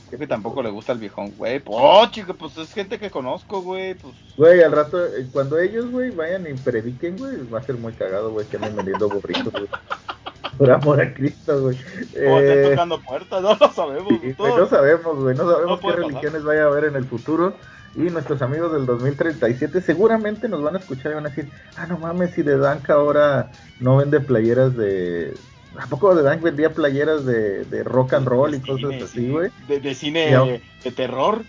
[0.10, 1.62] Creo que tampoco le gusta al viejón, güey.
[1.66, 3.94] Oh, chico, pues es gente que conozco, güey.
[3.96, 4.14] Pues.
[4.38, 7.94] Güey, al rato, eh, cuando ellos, güey, vayan y prediquen, güey, va a ser muy
[7.94, 9.68] cagado, güey, que anden vendiendo burritos, güey.
[10.58, 11.78] Por amor a Cristo, güey.
[11.78, 14.14] O están Eh, tocando puertas, no lo sabemos.
[14.22, 16.10] sí, todo- no sabemos, güey, no sabemos No qué puede pasar.
[16.10, 17.54] religiones vaya a haber en el futuro.
[17.96, 21.88] Y nuestros amigos del 2037 seguramente nos van a escuchar y van a decir, ah,
[21.88, 25.34] no mames, si The Dank ahora no vende playeras de...
[25.78, 29.04] ¿A poco The Dank vendía playeras de, de rock and roll y de cosas cine,
[29.04, 29.50] así, sí, güey?
[29.68, 31.42] De, de cine Y ahora- de terror.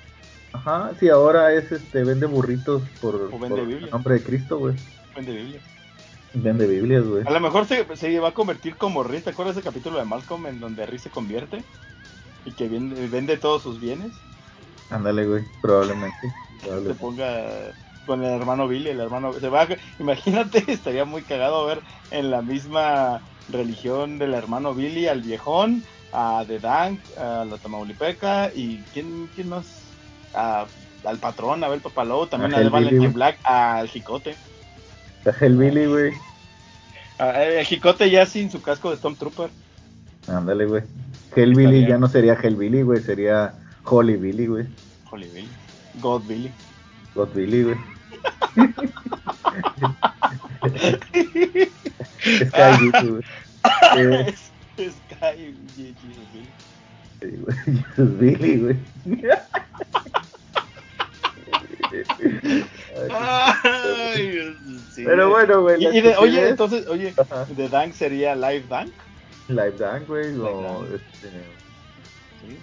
[0.52, 4.58] Ajá, sí, ahora es este, vende burritos por, O vende por el nombre de Cristo,
[4.58, 4.74] güey.
[5.14, 5.60] Vende Biblia.
[6.32, 7.26] Vende Biblias, güey.
[7.26, 9.24] A lo mejor se, se va a convertir como Riz.
[9.24, 11.64] ¿Te acuerdas ese capítulo de Malcolm en donde Riz se convierte?
[12.44, 14.12] Y que vende, vende todos sus bienes.
[14.90, 16.16] Ándale, güey, probablemente.
[16.20, 17.00] Se probablemente.
[17.00, 17.72] ponga
[18.06, 19.32] con el hermano Billy, el hermano.
[19.32, 19.68] Se va, a-
[19.98, 26.44] imagínate, estaría muy cagado ver en la misma religión del hermano Billy al viejón, a
[26.46, 29.66] The Dank, a la Tamaulipeca y ¿quién, quién más?
[30.34, 30.66] A-
[31.04, 33.08] al patrón, a Abel Papalou, también A a, güey.
[33.08, 34.36] Black, al Jicote.
[35.24, 36.12] Está Hellbilly, güey.
[37.18, 39.50] A- el Jicote ya sin su casco de Stormtrooper.
[40.28, 40.82] Ándale, güey.
[41.36, 43.54] Hellbilly ya no sería Hellbilly, güey, sería
[43.84, 44.66] Holy Billy, güey.
[45.10, 45.48] Holy Billy.
[46.00, 46.50] God Billy.
[47.14, 47.76] God Billy, güey.
[52.20, 53.24] Sky Billy, güey.
[53.96, 54.34] Eh,
[54.76, 55.54] Sky
[57.96, 58.56] Jesus Billy.
[58.56, 58.76] güey.
[63.10, 64.56] Ay,
[64.92, 65.02] sí.
[65.04, 65.82] Pero bueno, güey.
[65.84, 67.44] Y, de- oye, entonces, oye, Ajá.
[67.46, 68.90] ¿de Dank sería Live Dank?
[69.48, 70.36] Live Dank, güey.
[70.38, 71.28] O este,
[72.40, 72.58] Sí.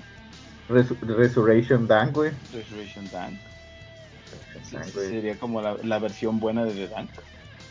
[0.70, 2.32] Resu- Resurrection Dank, güey.
[2.54, 3.40] Resurrection Dank.
[4.64, 7.10] Sí, sería como la, la versión buena de The Dank.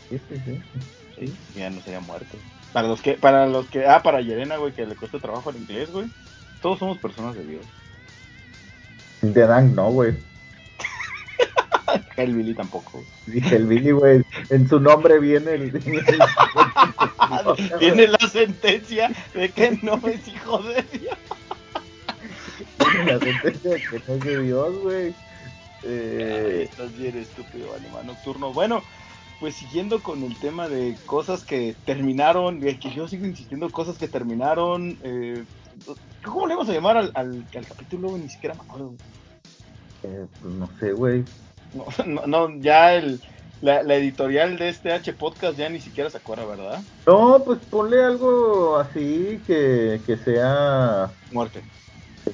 [0.09, 0.61] Sí, sí, sí.
[1.19, 2.37] Sí, ya no sería muerto.
[2.73, 5.57] Para los que, para los que, ah, para Yerena, güey, que le cuesta trabajo el
[5.57, 6.07] inglés, güey.
[6.61, 7.65] Todos somos personas de Dios.
[9.21, 10.15] De Dank no, güey.
[12.17, 13.03] El Billy tampoco.
[13.25, 14.23] Dije el Billy, güey.
[14.49, 15.71] En su nombre viene el.
[17.79, 21.17] Tiene la sentencia de que no es hijo de Dios.
[22.77, 25.15] Tiene la sentencia de que no es de Dios, güey.
[25.83, 28.51] Eh, estás bien estúpido, animal nocturno.
[28.53, 28.83] Bueno,
[29.39, 33.97] pues siguiendo con el tema de cosas que terminaron, de que yo sigo insistiendo, cosas
[33.97, 34.97] que terminaron.
[35.03, 35.43] eh,
[36.23, 38.17] ¿Cómo le vamos a llamar al, al, al capítulo?
[38.17, 38.95] Ni siquiera me acuerdo.
[40.03, 41.23] eh, pues no sé, güey.
[41.73, 43.21] No, no, no, ya el,
[43.61, 46.81] la, la editorial de este H podcast ya ni siquiera se acuerda, ¿verdad?
[47.05, 51.61] No, pues ponle algo así que, que sea Muerte.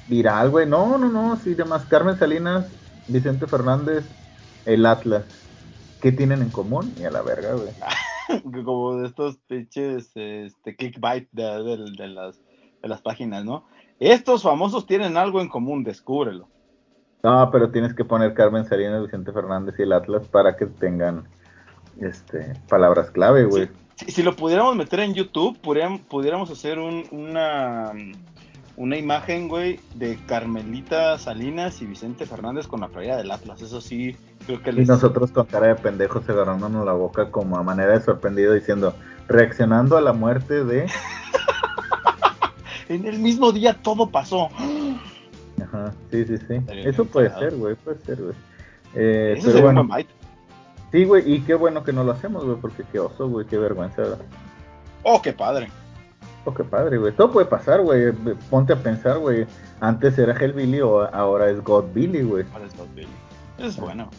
[0.08, 0.66] viral, güey.
[0.66, 1.36] No, no, no.
[1.36, 1.84] Sí, demás.
[1.86, 2.66] Carmen Salinas,
[3.08, 4.04] Vicente Fernández,
[4.66, 5.24] el Atlas.
[6.00, 6.92] ¿Qué tienen en común?
[6.98, 7.70] Y a la verga, güey.
[8.64, 12.38] Como de estos pinches este, clickbait de, de- de las,
[12.82, 13.64] de las páginas, ¿no?
[14.00, 16.48] Estos famosos tienen algo en común, descúbrelo.
[17.24, 21.24] No, pero tienes que poner Carmen Salinas, Vicente Fernández y el Atlas para que tengan
[22.00, 23.68] este palabras clave, güey.
[23.96, 27.92] Si, si lo pudiéramos meter en YouTube, pudiéramos, pudiéramos hacer un- una,
[28.76, 33.62] una imagen, güey, de Carmelita Salinas y Vicente Fernández con la playa del Atlas.
[33.62, 34.16] Eso sí,
[34.46, 34.88] creo que Y les...
[34.88, 38.94] nosotros con cara de pendejos agarrándonos la boca como a manera de sorprendido diciendo,
[39.28, 40.86] reaccionando a la muerte de...
[42.86, 44.50] En el mismo día todo pasó.
[45.62, 46.60] Ajá, sí, sí, sí.
[46.68, 48.34] Eso puede ser, güey, puede ser, güey.
[48.94, 49.88] Eh, Eso pero bueno,
[50.92, 53.58] sí, güey, y qué bueno que no lo hacemos, güey, porque qué oso, güey, qué
[53.58, 54.02] vergüenza.
[55.02, 55.68] Oh, qué padre.
[56.44, 57.12] Oh, qué padre, güey.
[57.12, 58.12] Todo puede pasar, güey.
[58.50, 59.46] Ponte a pensar, güey.
[59.80, 62.44] Antes era Hellbilly o ahora es God Billy, güey.
[62.44, 63.08] ¿Cuál es Godbilly?
[63.58, 64.10] Eso es bueno.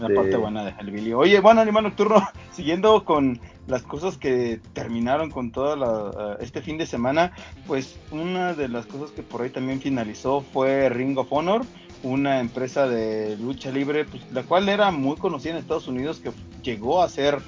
[0.00, 1.12] La Este, parte buena de Hellbilly.
[1.12, 3.38] Oye, bueno, Animal Nocturno, siguiendo con
[3.68, 7.32] las cosas que terminaron con toda la, eh, este fin de semana,
[7.66, 11.64] pues una de las cosas que por ahí también finalizó fue Ring of Honor,
[12.02, 16.32] una empresa de lucha libre, pues, la cual era muy conocida en Estados Unidos, que
[16.62, 17.38] llegó a ser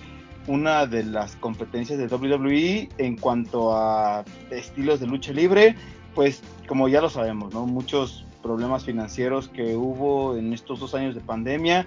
[0.47, 5.75] una de las competencias de WWE en cuanto a estilos de lucha libre,
[6.15, 7.67] pues como ya lo sabemos, ¿no?
[7.67, 11.85] Muchos problemas financieros que hubo en estos dos años de pandemia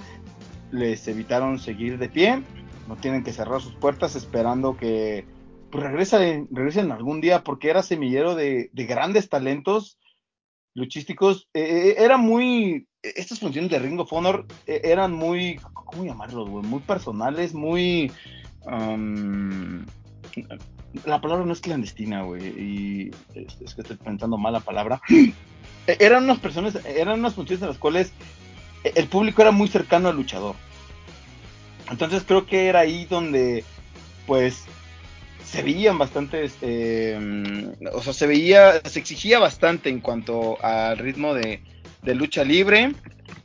[0.72, 2.42] les evitaron seguir de pie,
[2.88, 5.26] no tienen que cerrar sus puertas esperando que
[5.72, 9.98] pues, regresen, regresen algún día porque era semillero de, de grandes talentos
[10.74, 11.50] luchísticos.
[11.54, 16.50] Eh, eh, era muy, estas funciones de Ring of Honor eh, eran muy, ¿cómo llamarlos,
[16.50, 16.66] güey?
[16.66, 18.12] Muy personales, muy...
[18.66, 19.86] um,
[21.06, 25.02] la palabra no es clandestina, güey, y es, que estoy pensando mal la palabra.
[25.86, 28.14] Eh, eran unas personas, eran unas funciones en las cuales
[28.86, 30.56] el público era muy cercano al luchador.
[31.90, 33.64] Entonces creo que era ahí donde,
[34.26, 34.66] pues,
[35.54, 41.34] se veían bastantes, eh, o sea, se veía, se exigía bastante en cuanto al ritmo
[41.34, 41.62] de,
[42.04, 42.94] lucha libre.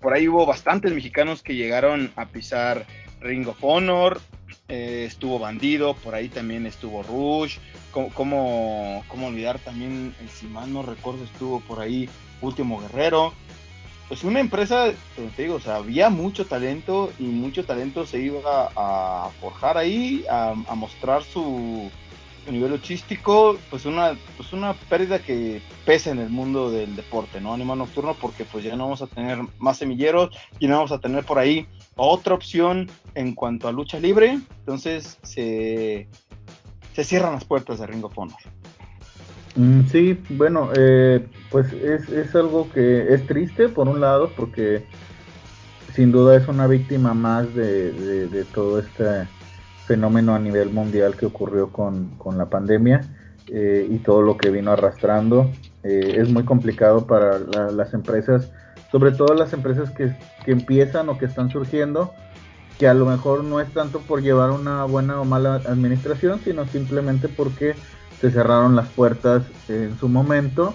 [0.00, 2.86] Por ahí hubo bastantes mexicanos que llegaron a pisar
[3.20, 4.20] Ring of Honor.
[4.68, 7.58] eh, estuvo Bandido, por ahí también estuvo Rush,
[7.92, 12.08] ¿cómo, cómo, olvidar también, si mal no recuerdo, estuvo por ahí
[12.40, 13.34] Último Guerrero.
[14.08, 14.90] Pues una empresa,
[15.36, 20.24] te digo, o sea, había mucho talento y mucho talento se iba a forjar ahí,
[20.30, 21.90] a, mostrar su,
[22.50, 27.52] nivel luchístico, pues una, pues una pérdida que pesa en el mundo del deporte, ¿no?
[27.52, 31.00] Animal nocturno, porque pues ya no vamos a tener más semilleros y no vamos a
[31.00, 36.08] tener por ahí otra opción en cuanto a lucha libre, entonces se,
[36.94, 38.38] se cierran las puertas de Ring of Honor.
[39.56, 44.84] Mm, sí, bueno, eh, pues es, es, algo que es triste por un lado porque
[45.94, 49.26] sin duda es una víctima más de, todo este
[49.86, 53.00] fenómeno a nivel mundial que ocurrió con, la pandemia
[53.48, 55.50] eh, y todo lo que vino arrastrando.
[55.82, 57.38] Eh, es muy complicado para
[57.70, 58.50] las empresas,
[58.92, 60.14] sobre todo las empresas que
[60.46, 62.12] empiezan o que están surgiendo,
[62.78, 66.64] que a lo mejor no es tanto por llevar una buena o mala administración, sino
[66.66, 67.74] simplemente porque
[68.20, 70.74] se cerraron las puertas en su momento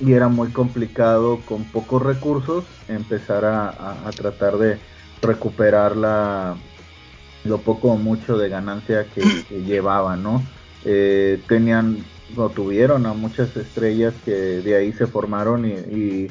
[0.00, 4.78] y era muy complicado con pocos recursos empezar a, tratar de
[5.20, 6.56] recuperar la,
[7.44, 9.20] lo poco o mucho de ganancia que,
[9.66, 10.42] llevaban, ¿no?
[10.84, 11.98] Eh, tenían
[12.36, 16.28] o tuvieron a muchas estrellas que de ahí se formaron y,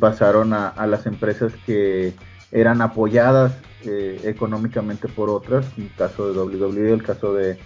[0.00, 2.14] pasaron a, las empresas que
[2.50, 3.52] eran apoyadas
[3.84, 7.58] eh, económicamente por otras, el caso de WWE, el caso de,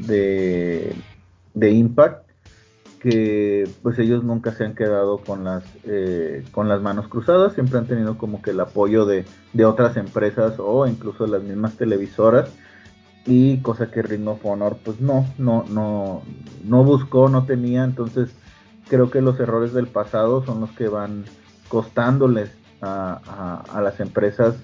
[0.00, 0.92] de
[1.54, 2.30] Impact
[3.00, 7.78] que pues ellos nunca se han quedado con las eh, con las manos cruzadas siempre
[7.78, 9.24] han tenido como que el apoyo de,
[9.64, 12.50] otras empresas o incluso las mismas televisoras
[13.24, 16.22] y cosa que Ring of Honor pues no no no
[16.62, 18.34] no buscó no tenía entonces
[18.88, 21.24] creo que los errores del pasado son los que van
[21.68, 22.50] costándoles
[22.82, 24.56] a, a las empresas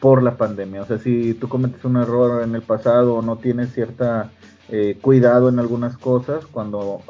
[0.00, 0.82] por la pandemia.
[0.82, 4.30] O sea si tú cometes un error en el pasado o no tienes cierta
[4.68, 6.46] eh, cuidado en algunas cosas.
[6.46, 7.00] Cuando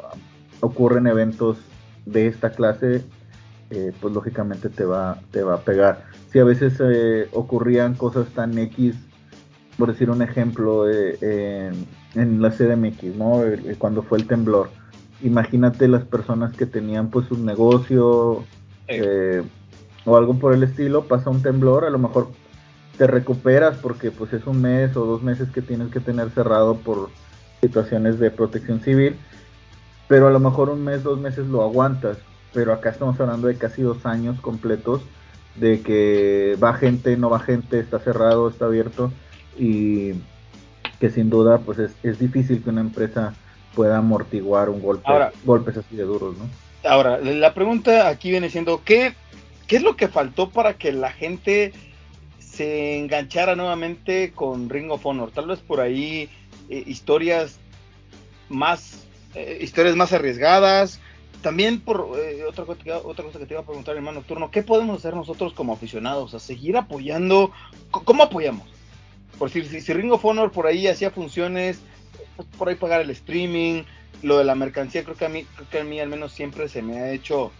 [0.61, 1.57] ocurren eventos
[2.05, 3.03] de esta clase
[3.69, 6.05] eh, pues lógicamente te va te va a pegar.
[6.31, 8.95] Si a veces eh, ocurrían cosas tan x
[9.77, 11.85] por decir un ejemplo en,
[12.15, 13.41] en, la CDMX no
[13.77, 14.69] cuando fue el temblor.
[15.21, 18.43] Imagínate las personas que tenían pues un negocio
[20.05, 22.29] o algo por el estilo pasa un temblor a lo mejor
[22.97, 26.75] te recuperas porque pues es un mes o dos meses que tienes que tener cerrado
[26.77, 27.09] por
[27.67, 29.15] situaciones de protección civil,
[30.07, 32.17] pero a lo mejor un mes, dos meses lo aguantas,
[32.53, 35.01] pero acá estamos hablando de casi dos años completos
[35.55, 39.11] de que va gente, no va gente, está cerrado, está abierto
[39.57, 40.13] y
[40.99, 43.33] que sin duda pues es, difícil que una empresa
[43.75, 45.11] pueda amortiguar un golpe,
[45.43, 46.45] golpes así de duros, ¿no?
[46.83, 49.13] Ahora, la pregunta aquí viene siendo, ¿qué,
[49.67, 51.73] ¿qué es lo que faltó para que la gente
[52.39, 55.31] se enganchara nuevamente con Ring of Honor?
[55.31, 56.29] Tal vez por ahí
[56.69, 57.59] eh, historias
[58.49, 59.07] más
[59.37, 60.99] eh, historias más arriesgadas.
[61.41, 64.97] También por eh, otra, otra cosa que te iba a preguntar, hermano Nocturno, ¿qué podemos
[64.97, 66.33] hacer nosotros como aficionados?
[66.33, 67.51] A seguir apoyando.
[67.91, 68.67] ¿Cómo apoyamos?
[69.37, 71.79] Por si, si, Ring of Honor por ahí hacía funciones,
[72.35, 73.83] pues, por ahí pagar el streaming,
[74.23, 76.67] lo de la mercancía, creo que a mí, creo que a mí al menos siempre
[76.69, 77.51] se me ha hecho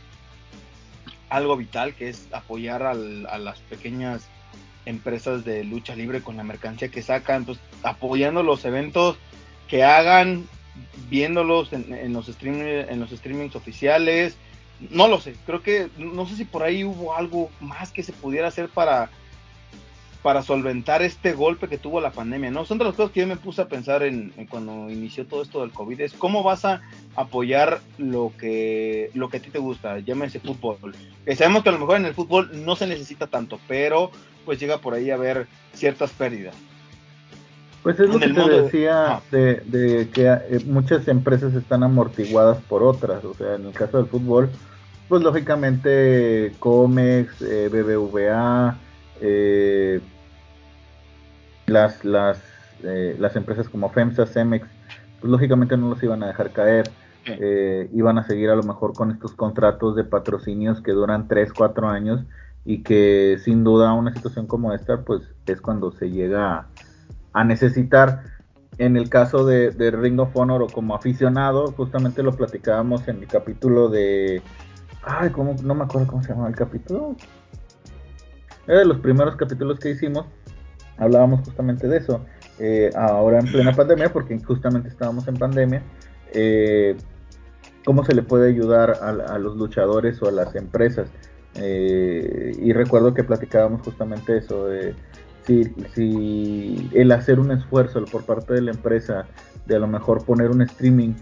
[1.30, 4.28] algo vital, que es apoyar a las pequeñas
[4.88, 9.18] empresas de lucha libre con la mercancía que sacan, pues apoyando los eventos
[9.68, 10.48] que hagan,
[11.10, 14.38] viéndolos en, los streaming, en los streamings oficiales.
[14.90, 18.14] No lo sé, creo que no sé si por ahí hubo algo más que se
[18.14, 19.10] pudiera hacer para
[20.22, 22.66] para solventar este golpe que tuvo la pandemia, ¿no?
[22.66, 25.62] Son de las cosas que yo me puse a pensar en, cuando inició todo esto
[25.62, 26.82] del COVID, es cómo vas a
[27.16, 30.96] apoyar lo que, lo que a ti te gusta, llámese fútbol.
[31.24, 34.12] Que sabemos que a lo mejor en el fútbol no se necesita tanto, pero
[34.48, 36.56] pues llega por ahí a haber ciertas pérdidas.
[37.84, 43.26] Pues es lo que te decía de, que eh, muchas empresas están amortiguadas por otras,
[43.26, 44.50] o sea, en el caso del fútbol,
[45.10, 48.78] pues lógicamente Comex, eh, BBVA,
[49.20, 50.00] eh,
[51.66, 52.42] las, las,
[52.84, 54.66] eh, las empresas como FEMSA, Cemex,
[55.20, 56.90] pues lógicamente no los iban a dejar caer.
[57.26, 61.52] Eh, iban a seguir a lo mejor con estos contratos de patrocinios que duran 3,
[61.52, 62.22] 4 años
[62.68, 66.68] y que sin duda una situación como esta pues es cuando se llega
[67.32, 68.24] a, necesitar.
[68.78, 73.20] En el caso de, de, Ring of Honor o como aficionado, justamente lo platicábamos en
[73.20, 74.42] el capítulo de...
[75.02, 75.56] Ay, ¿cómo?
[75.64, 77.16] no me acuerdo cómo se llama el capítulo.
[78.68, 80.26] Era de los primeros capítulos que hicimos,
[80.98, 82.26] hablábamos justamente de eso.
[82.60, 85.84] Eh, ahora en plena pandemia, porque justamente estábamos en pandemia,
[86.34, 86.98] eh,
[87.86, 91.10] cómo se le puede ayudar a, los luchadores o a las empresas.
[91.60, 94.94] Eh, y recuerdo que platicábamos justamente eso, de
[95.46, 99.26] si, si el hacer un esfuerzo por parte de la empresa
[99.66, 101.14] de a lo mejor poner un streaming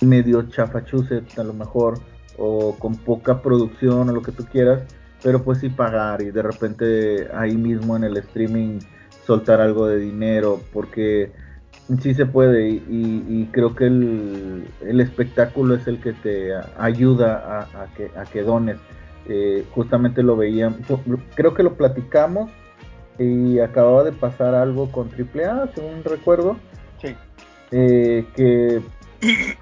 [0.00, 1.98] medio chafachusset a lo mejor
[2.36, 4.82] o con poca producción o lo que tú quieras
[5.22, 8.78] pero pues sí pagar y de repente ahí mismo en el streaming
[9.26, 11.32] soltar algo de dinero porque
[12.00, 18.10] sí se puede y, creo que el, espectáculo es el que te ayuda a, que,
[18.16, 18.76] a que dones.
[19.28, 20.74] Eh, justamente lo veía,
[21.34, 22.50] creo que lo platicamos
[23.18, 26.56] y acababa de pasar algo con AAA, según recuerdo.
[27.00, 27.14] Sí.
[27.70, 28.80] Eh, que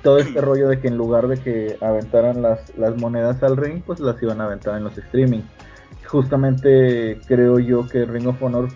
[0.02, 3.82] todo este rollo de que en lugar de que aventaran las, las monedas al ring,
[3.84, 5.42] pues las iban a aventar en los streaming.
[6.06, 8.68] Justamente creo yo que Ring of Honor,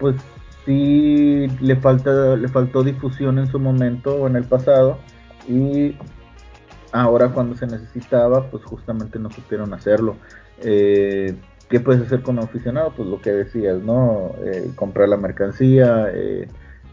[0.00, 0.16] pues
[0.64, 4.98] sí le falta, le faltó difusión en su momento o en el pasado
[5.46, 5.94] y
[6.94, 10.16] ahora cuando se necesitaba, pues justamente no supieron hacerlo.
[10.62, 11.34] Eh,
[11.68, 12.92] ¿Qué puedes hacer como aficionado?
[12.94, 14.32] Pues lo que decías, ¿no?
[14.44, 16.46] Eh, comprar la mercancía, eh,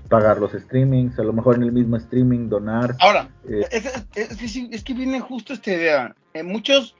[0.09, 2.95] pagar los streamings, a lo mejor en el mismo streaming donar.
[2.99, 6.15] Ahora, eh, es, que, viene justo esta idea.
[6.43, 6.95] muchos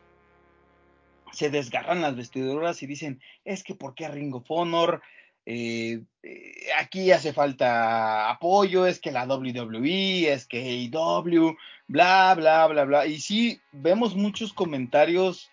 [1.31, 5.01] se desgarran las vestiduras y dicen, es que ¿por qué Ring of Honor?
[5.45, 11.55] Eh, eh, aquí hace falta apoyo, es que la WWE, es que AEW,
[11.87, 13.05] bla, bla, bla, bla.
[13.05, 15.51] Y sí, vemos muchos comentarios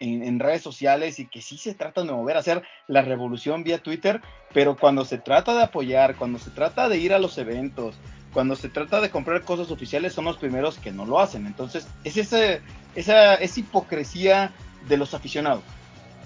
[0.00, 4.20] en, redes sociales y que sí se tratan de mover, hacer la revolución vía Twitter,
[4.52, 7.96] pero cuando se trata de apoyar, cuando se trata de ir a los eventos,
[8.32, 11.46] cuando se trata de comprar cosas oficiales, son los primeros que no lo hacen.
[11.46, 12.60] Entonces, es esa,
[12.94, 14.52] esa, esa hipocresía
[14.86, 15.64] de los aficionados.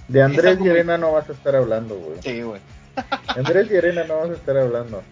[0.08, 2.20] De Andrés y Arena no vas a estar hablando, güey.
[2.22, 2.60] Sí, güey.
[3.36, 5.02] Andrés y Arena no vas a estar hablando.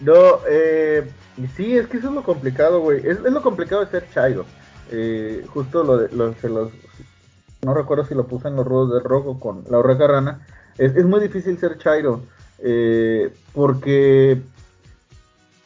[0.00, 1.08] No, eh,
[1.56, 3.06] sí, es que eso es lo complicado, güey.
[3.06, 4.44] Es, lo complicado de ser Chairo.
[4.90, 6.70] Eh, justo lo, de, lo se los
[7.64, 11.04] no recuerdo si lo puse en los rudos de rojo con la Orreca Rana, es,
[11.04, 12.22] muy difícil ser Chairo,
[12.58, 14.42] eh, porque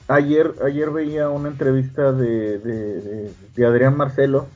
[0.06, 3.30] ayer, ayer veía una entrevista de,
[3.66, 4.46] Adrián Marcelo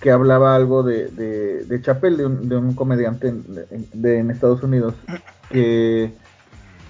[0.00, 4.94] que hablaba algo de, de, Chapel, de un, de un comediante en, Estados Unidos,
[5.50, 6.12] que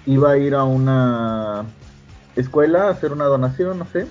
[0.05, 1.65] iba a ir a una
[2.35, 4.07] escuela a hacer una donación, no sé,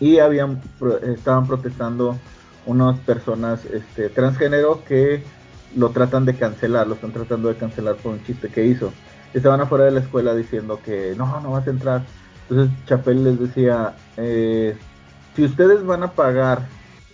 [0.00, 0.60] y habían
[1.02, 2.18] estaban protestando
[2.66, 5.22] unas personas este, transgénero que
[5.76, 8.92] lo tratan de cancelar, lo están tratando de cancelar por un chiste que hizo.
[9.32, 12.02] Estaban afuera de la escuela diciendo que no, no vas a entrar.
[12.48, 14.76] Entonces Chapel les decía, eh,
[15.36, 16.66] si ustedes van a pagar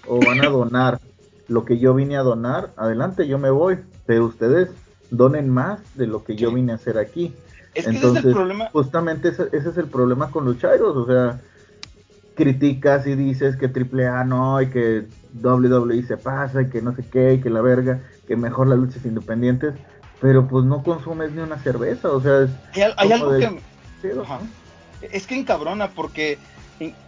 [0.09, 1.01] o van a donar
[1.49, 4.71] lo que yo vine a donar, adelante, yo me voy, pero ustedes
[5.11, 7.35] donen más de lo que yo vine a hacer aquí.
[7.75, 8.35] Entonces,
[8.73, 11.41] justamente ese, ese, es el problema con los chairos, o sea,
[12.35, 15.07] criticas y dices que AAA no y que
[15.43, 18.79] WWE se pasa y que no sé qué y que la verga, que mejor las
[18.79, 19.75] luchas independientes,
[20.21, 22.49] pero pues no consumes ni una cerveza, o sea,
[22.97, 23.61] hay, algo que
[25.13, 26.39] es que encabrona porque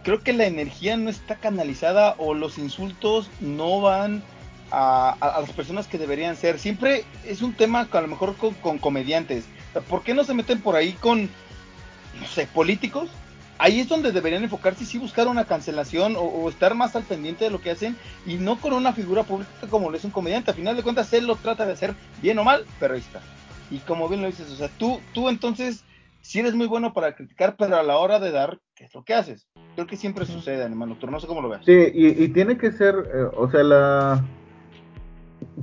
[0.03, 4.23] creo que la energía no está canalizada o los insultos no van
[4.71, 6.59] a, las personas que deberían ser.
[6.59, 9.45] Siempre es un tema a lo mejor con, comediantes.
[9.87, 11.29] ¿Por qué no se meten por ahí con,
[12.19, 13.09] no sé, políticos?
[13.59, 17.43] ahí es donde deberían enfocarse y sí buscar una cancelación o, estar más al pendiente
[17.43, 20.51] de lo que hacen y no con una figura pública como lo es un comediante.
[20.51, 23.21] A final de cuentas, él lo trata de hacer bien o mal, pero ahí está.
[23.69, 25.83] Y como bien lo dices, o sea, tú, tú entonces
[26.21, 29.03] sí eres muy bueno para criticar, pero a la hora de dar, ¿qué es lo
[29.03, 29.45] que haces?
[29.75, 30.95] Creo que siempre sucede, hermano.
[30.97, 31.59] Tú no sé cómo lo ves.
[31.65, 34.25] Sí, y, tiene que ser, eh, o sea, la.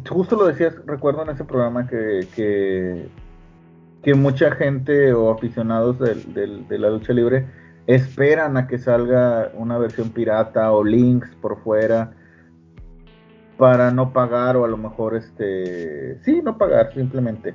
[0.07, 3.09] Justo lo decías, recuerdo en ese programa que, que,
[4.03, 7.47] que mucha gente o aficionados de la lucha libre
[7.87, 12.13] esperan a que salga una versión pirata o links por fuera
[13.57, 17.55] para no pagar o a lo mejor este sí no pagar simplemente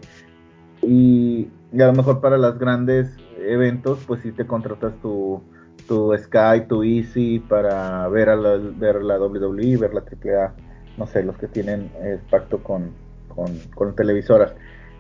[0.82, 3.16] y, a lo mejor para los grandes
[3.46, 5.42] eventos pues sí te contratas tu
[5.88, 10.54] tu Sky tu Easy para ver a la, ver la WWE ver la AAA
[10.98, 12.92] no sé los que tienen eh, pacto con
[13.28, 14.54] con, con televisoras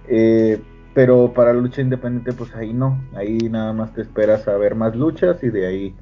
[0.07, 0.61] eh,
[0.93, 3.01] pero para lucha independiente, pues ahí no.
[3.15, 5.95] Ahí nada más te esperas a ver más luchas y de ahí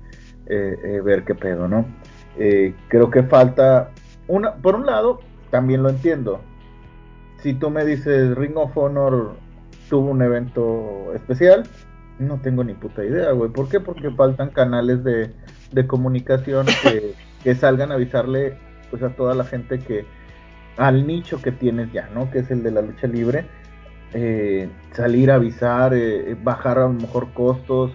[0.48, 1.86] eh, eh, ver qué pedo, ¿no?
[2.38, 3.92] Eh, creo que falta.
[4.28, 5.20] Una, por un lado,
[5.52, 6.42] también lo entiendo.
[7.38, 9.34] Si tú me dices Ring of Honor
[9.90, 11.68] tuvo un evento especial,
[12.20, 13.50] no tengo ni puta idea, güey.
[13.52, 13.80] ¿Por qué?
[13.80, 15.32] Porque faltan canales de,
[15.72, 17.14] de comunicación que,
[17.44, 18.58] que salgan a avisarle
[18.92, 20.06] pues a toda la gente que
[20.78, 22.30] al nicho que tienes ya, ¿no?
[22.32, 23.46] Que es el de la lucha libre
[24.14, 27.92] eh, salir a avisar, eh, bajar a lo mejor costos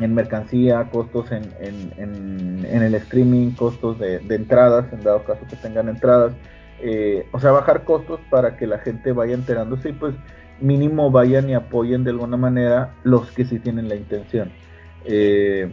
[0.00, 5.88] en mercancía, costos en, en, el streaming, costos de, entradas, en dado caso que tengan
[5.88, 6.32] entradas.
[6.80, 10.14] Eh, o sea, bajar costos para que la gente vaya enterándose y pues
[10.60, 14.50] mínimo vayan y apoyen de alguna manera los que sí tienen la intención.
[15.04, 15.70] Eh,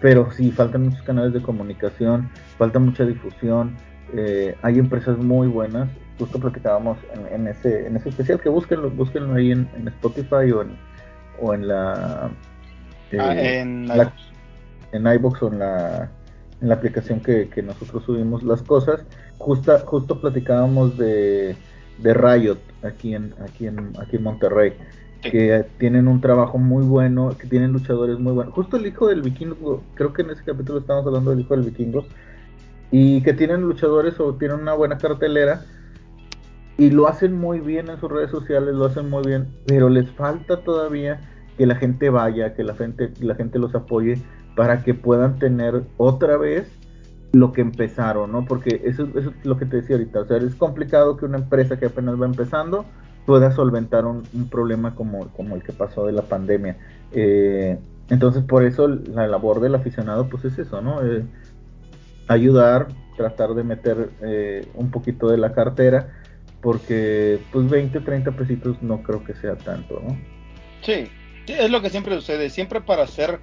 [0.00, 2.28] pero sí, faltan muchos canales de comunicación,
[2.58, 3.76] falta mucha difusión.
[4.14, 5.88] Eh, hay empresas muy buenas.
[6.18, 6.98] Justo platicábamos
[7.30, 10.76] en, ese, en ese especial que búsquenlo, búsquenlo ahí en, Spotify o en,
[11.40, 12.30] o en la.
[13.18, 13.88] Ah, en,
[14.92, 16.10] en iBox o en la,
[16.60, 19.04] en la aplicación que, que nosotros subimos las cosas.
[19.38, 21.56] Justa, justo platicábamos de,
[21.98, 24.72] de Riot aquí en, aquí en, aquí en Monterrey.
[25.20, 28.54] Que tienen un trabajo muy bueno, que tienen luchadores muy buenos.
[28.54, 31.64] Justo el hijo del vikingo, creo que en ese capítulo estamos hablando del hijo del
[31.64, 32.04] vikingo.
[32.90, 35.64] Y que tienen luchadores o tienen una buena cartelera.
[36.76, 39.48] Y lo hacen muy bien en sus redes sociales, lo hacen muy bien.
[39.66, 41.20] Pero les falta todavía
[41.56, 44.18] que la gente vaya, que la gente, la gente los apoye
[44.56, 46.70] para que puedan tener otra vez
[47.32, 48.44] lo que empezaron, ¿no?
[48.44, 51.78] Porque eso, es lo que te decía ahorita, o sea, es complicado que una empresa
[51.78, 52.84] que apenas va empezando
[53.26, 56.76] pueda solventar un, problema como, el que pasó de la pandemia.
[57.12, 57.78] Eh,
[58.10, 61.02] entonces, por eso la labor del aficionado, pues es eso, ¿no?
[61.06, 61.24] Eh,
[62.28, 66.12] ayudar, tratar de meter eh, un poquito de la cartera,
[66.60, 70.18] porque pues 20, 30 pesitos no creo que sea tanto, ¿no?
[70.82, 71.08] Sí,
[71.46, 73.40] es lo que siempre sucede, siempre para hacer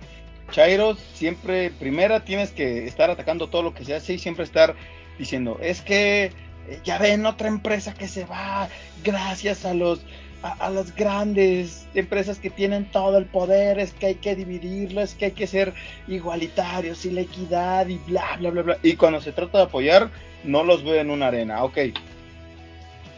[0.51, 4.75] Chairos, siempre, primera, tienes que estar atacando todo lo que se hace y siempre estar
[5.17, 6.31] diciendo, es que
[6.67, 8.69] eh, ya ven otra empresa que se va
[9.03, 10.01] gracias a los
[10.41, 15.25] a, las grandes empresas que tienen todo el poder, es que hay que dividirlas, que
[15.25, 15.73] hay que ser
[16.07, 18.77] igualitarios y la equidad y bla, bla, bla, bla.
[18.81, 20.09] Y cuando se trata de apoyar,
[20.43, 21.63] no los veo en una arena.
[21.63, 21.77] Ok,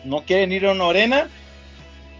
[0.03, 1.29] no quieren ir a una arena,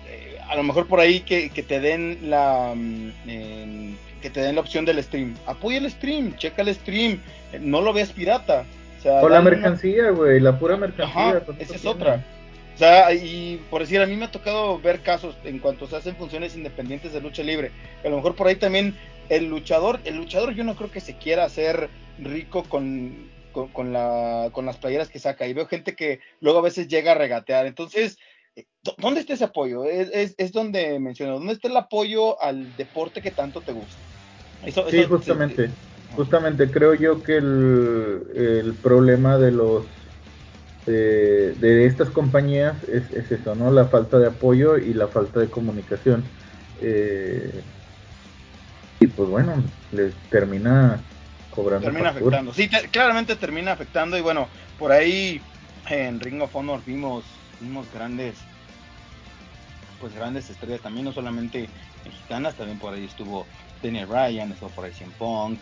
[0.08, 2.74] eh, a lo mejor por ahí que, te den la...
[2.76, 5.36] Mm, que te den la opción del stream.
[5.46, 7.20] Apoya el stream, checa el stream,
[7.60, 8.66] no lo veas pirata.
[9.04, 11.30] O, la mercancía, güey, la pura mercancía.
[11.30, 12.24] Ajá, esa es otra.
[12.76, 15.96] O sea, y por decir, a mí me ha tocado ver casos en cuanto se
[15.96, 17.72] hacen funciones independientes de lucha libre.
[18.04, 18.96] A lo mejor por ahí también
[19.30, 24.50] el luchador, el luchador yo no creo que se quiera hacer rico con, con, la,
[24.52, 25.48] con las playeras que saca.
[25.48, 27.66] Y veo gente que luego a veces llega a regatear.
[27.66, 28.18] Entonces,
[28.56, 28.66] eh,
[28.98, 29.86] ¿dónde está ese apoyo?
[29.86, 33.98] Es, es, es donde menciono, ¿dónde está el apoyo al deporte que tanto te gusta?
[34.90, 35.70] Sí, justamente.
[36.16, 39.86] Justamente creo yo que el, problema de los
[40.86, 43.72] de, estas compañías es, eso, ¿no?
[43.72, 46.24] La falta de apoyo y la falta de comunicación.
[46.82, 47.62] Eh,
[49.00, 51.00] y pues bueno, les termina
[51.52, 51.86] cobrando.
[51.86, 52.54] Termina afectando.
[52.54, 54.18] Sí, claramente termina afectando.
[54.18, 54.48] Y bueno,
[54.78, 55.42] por ahí
[55.90, 57.24] en Ring of Honor vimos,
[57.60, 58.36] vimos grandes,
[60.00, 61.70] pues grandes estrellas también, no solamente
[62.06, 63.46] mexicanas, también por ahí estuvo
[63.82, 65.60] Daniel Ryan, estuvo por ahí Cien Punk,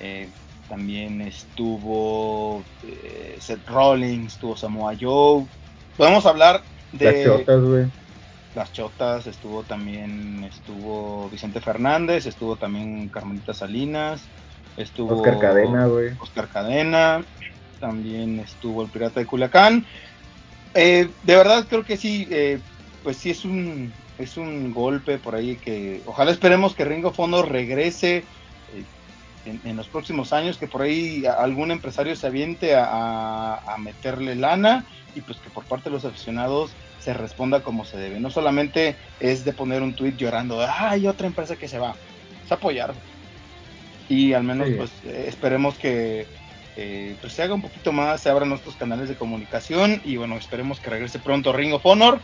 [0.00, 0.28] eh,
[0.68, 5.46] también estuvo eh, Seth Rollins, estuvo Samoa Joe.
[5.96, 6.62] Podemos hablar
[6.92, 7.86] de las chotas, güey.
[8.54, 14.22] Las chotas, estuvo también, estuvo Vicente Fernández, estuvo también Carmelita Salinas,
[14.76, 16.12] estuvo Oscar Cadena, güey.
[16.20, 17.24] Oscar Cadena,
[17.80, 19.84] también estuvo el Pirata de Culiacán.
[20.74, 22.28] Eh, de verdad creo que sí,
[23.02, 27.18] pues sí es un es un golpe por ahí que ojalá esperemos que Ring of
[27.18, 28.18] Honor regrese
[29.46, 34.84] eh, en, los próximos años, que por ahí algún empresario se aviente a, meterle lana
[35.14, 38.20] y pues que por parte de los aficionados se responda como se debe.
[38.20, 41.94] No solamente es de poner un tweet llorando, hay otra empresa que se va,
[42.44, 42.94] es apoyar.
[44.08, 46.26] Y al menos pues eh, esperemos que
[46.76, 50.36] eh, pues se haga un poquito más, se abran nuestros canales de comunicación y bueno,
[50.36, 52.20] esperemos que regrese pronto Ring of Honor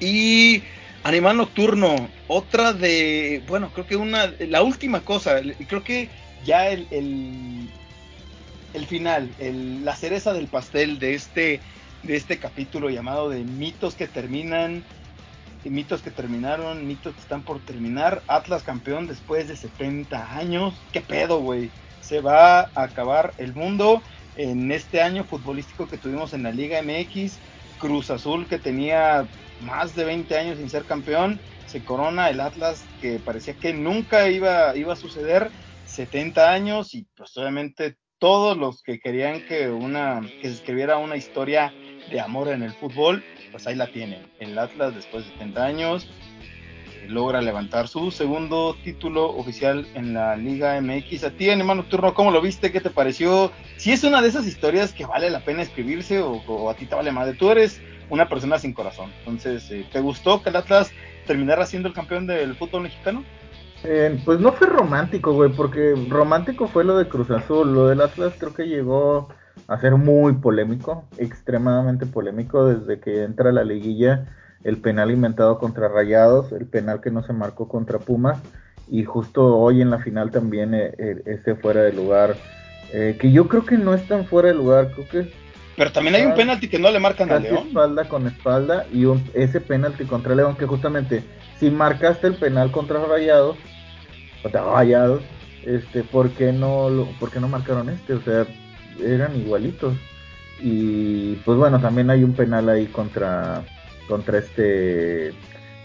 [0.00, 0.62] y
[1.02, 6.08] Animal Nocturno, otra de, bueno, creo que una, la última cosa, creo que
[6.44, 11.60] ya el, el, final, la cereza del pastel de este,
[12.02, 14.84] de este capítulo llamado de mitos que terminan,
[15.64, 21.00] mitos que terminaron, mitos que están por terminar, Atlas campeón después de 70 años, qué
[21.00, 21.70] pedo, güey,
[22.00, 24.02] se va a acabar el mundo
[24.36, 27.38] en este año futbolístico que tuvimos en la Liga MX,
[27.78, 29.26] Cruz Azul que tenía
[29.60, 34.28] más de 20 años sin ser campeón, se corona el Atlas que parecía que nunca
[34.28, 35.50] iba, iba a suceder,
[35.86, 41.16] 70 años y pues obviamente todos los que querían que, una, que se escribiera una
[41.16, 41.72] historia
[42.10, 44.26] de amor en el fútbol, pues ahí la tienen.
[44.40, 46.08] El Atlas después de 70 años
[46.42, 51.24] eh, logra levantar su segundo título oficial en la Liga MX.
[51.24, 52.72] A ti, Animal Nocturno, ¿cómo lo viste?
[52.72, 53.52] ¿Qué te pareció?
[53.76, 56.86] Si es una de esas historias que vale la pena escribirse o, o a ti
[56.86, 57.34] te vale madre.
[57.34, 57.80] Tú eres
[58.10, 59.10] una persona sin corazón.
[59.20, 60.90] Entonces, eh, ¿te gustó que el Atlas
[61.26, 63.24] terminara siendo el campeón del fútbol mexicano?
[63.84, 67.72] Eh, pues no fue romántico, güey, porque romántico fue lo de Cruz Azul.
[67.72, 69.28] Lo del Atlas creo que llegó
[69.66, 74.34] a ser muy polémico, extremadamente polémico desde que entra la liguilla.
[74.64, 78.42] el penal inventado contra Rayados, el penal que no se marcó contra Pumas
[78.90, 82.36] y justo hoy en la final también eh, eh, ese fuera de lugar,
[82.92, 85.47] eh, que yo creo que no es tan fuera de lugar, creo que...
[85.78, 87.68] Pero también hay un penalti que no le marcan a León.
[87.68, 91.22] espalda con espalda y un, ese penalti contra León que justamente
[91.58, 93.56] si marcaste el penal contra Rayados,
[94.42, 95.22] contra Rayados,
[95.64, 98.14] este, ¿por qué no, lo, ¿por qué no marcaron este?
[98.14, 98.46] O sea,
[99.02, 99.94] eran igualitos.
[100.60, 103.62] Y pues bueno, también hay un penal ahí contra,
[104.08, 105.32] contra este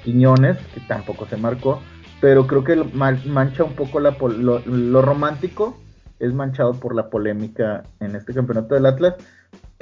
[0.03, 1.81] Quiñones, que tampoco se marcó
[2.23, 2.77] pero creo que
[3.25, 5.77] mancha un poco la lo, romántico
[6.19, 9.15] es manchado por la polémica en este campeonato del Atlas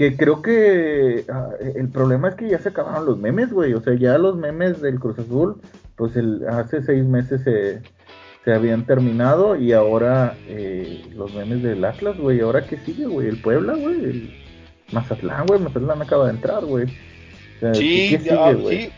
[0.02, 3.82] que creo que ah, el problema es que ya se acabaron los memes, güey, o
[3.82, 5.61] sea, ya los memes del Cruz Azul,
[5.95, 7.84] pues el, hace seis meses se,
[8.44, 13.28] se habían terminado y ahora eh, los memes del Atlas, güey, ahora qué sigue, güey,
[13.28, 14.34] el Puebla, güey, el
[14.91, 16.88] Mazatlán, güey, Mazatlán acaba de entrar, güey.
[17.73, 18.90] sí, sí,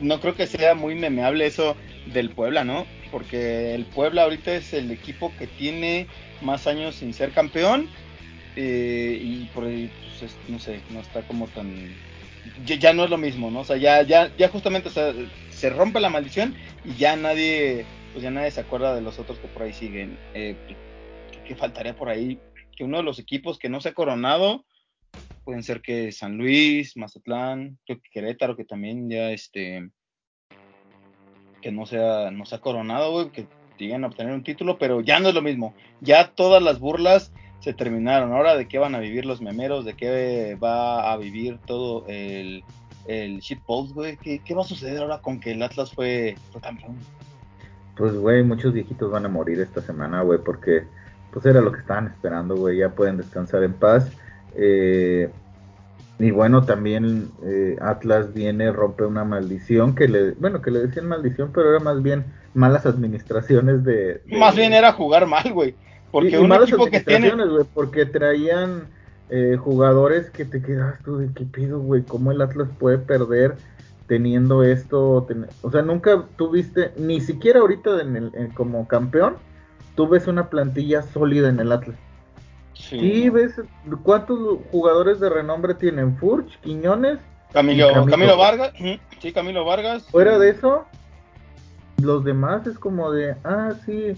[0.00, 1.76] no creo que sea muy memeable eso
[2.14, 2.86] del Puebla, ¿no?
[3.12, 6.06] Porque el Puebla ahorita es el equipo que tiene
[6.40, 7.90] más años sin ser campeón
[8.56, 11.94] eh, y por ahí, pues, no sé, no está como tan...
[12.64, 13.60] Ya, no es lo mismo, ¿no?
[13.60, 14.88] O sea, ya, ya, ya justamente
[15.50, 16.54] se rompe la maldición
[16.84, 20.16] y ya nadie, pues ya nadie se acuerda de los otros que por ahí siguen.
[20.32, 20.56] Eh,
[21.46, 22.38] ¿Qué faltaría por ahí?
[22.76, 24.64] Que uno de los equipos que no se ha coronado,
[25.44, 27.78] pueden ser que San Luis, Mazatlán,
[28.12, 29.90] Querétaro, que también ya este
[31.62, 33.46] que no sea, no ha coronado, güey, que
[33.78, 35.74] lleguen a obtener un título, pero ya no es lo mismo.
[36.00, 37.32] Ya todas las burlas
[37.66, 38.32] se terminaron.
[38.32, 42.62] Ahora de qué van a vivir los memeros, de qué va a vivir todo el,
[43.08, 44.16] el shitpost, güey.
[44.18, 46.94] ¿Qué, ¿Qué, va a suceder ahora con que el Atlas fue, fue campeón?
[47.96, 50.84] Pues, güey, muchos viejitos van a morir esta semana, güey, porque
[51.32, 52.78] pues era lo que estaban esperando, güey.
[52.78, 54.12] Ya pueden descansar en paz.
[54.54, 55.28] Eh,
[56.20, 61.08] y bueno, también eh, Atlas viene, rompe una maldición que le, bueno, que le decían
[61.08, 64.22] maldición, pero era más bien malas administraciones de...
[64.38, 65.74] más bien era jugar mal, güey.
[66.16, 67.30] Porque un malas equipo que tiene...
[67.30, 68.88] güey, porque traían
[69.28, 73.56] eh, jugadores que te quedas tú de qué pido, güey, cómo el Atlas puede perder
[74.06, 75.26] teniendo esto,
[75.60, 79.36] o sea, nunca tuviste, ni siquiera ahorita en el, como campeón,
[79.94, 81.98] tú ves una plantilla sólida en el Atlas.
[82.72, 83.60] Sí, ves
[84.02, 84.38] cuántos
[84.70, 87.18] jugadores de renombre tienen Furch, Quiñones,
[87.52, 88.72] Camilo, Camilo, Vargas,
[89.20, 90.04] sí, Camilo Vargas.
[90.04, 90.86] Fuera de eso,
[92.02, 94.14] los demás es como de, ah, sí,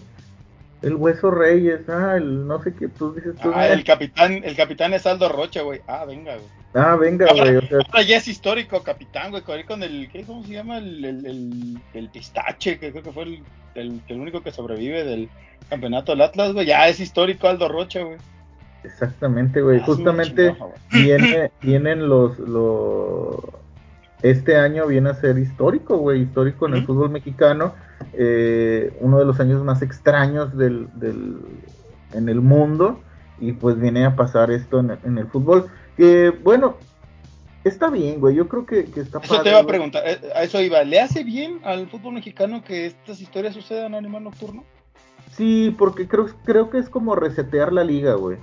[0.83, 3.51] el Hueso Reyes, ah, el no sé qué, tú dices tú.
[3.55, 5.81] Ah, el capitán, el capitán es Aldo Rocha, güey.
[5.87, 6.47] Ah, venga, güey.
[6.75, 7.57] Ah, venga, güey.
[7.57, 7.79] O sea...
[7.87, 10.79] Ahora ya es histórico, capitán, güey, con el, ¿qué, ¿cómo se llama?
[10.79, 13.43] El, el, el, pistache, que creo que fue el,
[13.75, 15.29] el, el único que sobrevive del
[15.69, 16.67] campeonato del Atlas, güey.
[16.67, 18.19] Ya es histórico Aldo Rocha, güey.
[18.85, 19.81] Exactamente, güey.
[19.81, 20.57] Ah, Justamente
[20.93, 23.37] viene, vienen los, los...
[24.23, 27.75] Este año viene a ser histórico, güey, histórico en el fútbol mexicano.
[28.13, 31.39] Eh, uno de los años más extraños del, del,
[32.13, 33.01] en el mundo.
[33.41, 35.67] Y pues viene a pasar esto en, el fútbol.
[35.97, 36.77] Que bueno,
[37.65, 38.35] está bien, güey.
[38.35, 40.83] Yo creo que, que está Eso te iba a preguntar, eh, a eso iba.
[40.83, 44.65] ¿Le hace bien al fútbol mexicano que estas historias sucedan en Animal Nocturno?
[45.31, 48.39] Sí, porque creo, creo que es como resetear la liga, güey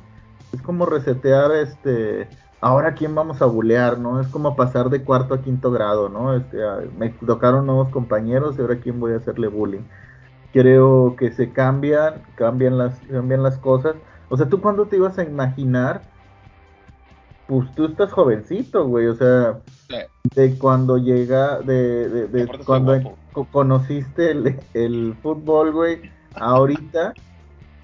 [0.55, 2.27] es como resetear este
[2.65, 4.19] ahora quién vamos a bulear, ¿no?
[4.19, 6.35] Es como pasar de cuarto a quinto grado, ¿no?
[6.35, 6.57] Este,
[6.97, 9.83] me tocaron nuevos compañeros y ahora quién voy a hacerle bullying.
[10.51, 13.95] Creo que se cambian, cambian las, cambian las cosas.
[14.29, 16.01] O sea, ¿tú cuándo te ibas a imaginar?
[17.45, 19.59] Pues tú estás jovencito, güey, o sea,
[20.33, 22.99] de cuando llega, de, de, cuando
[23.51, 27.13] conociste el, el fútbol, güey, ahorita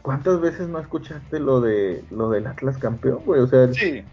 [0.01, 3.41] ¿cuántas veces no escuchaste lo de lo del Atlas campeón, güey?
[3.41, 4.03] O sea, sí.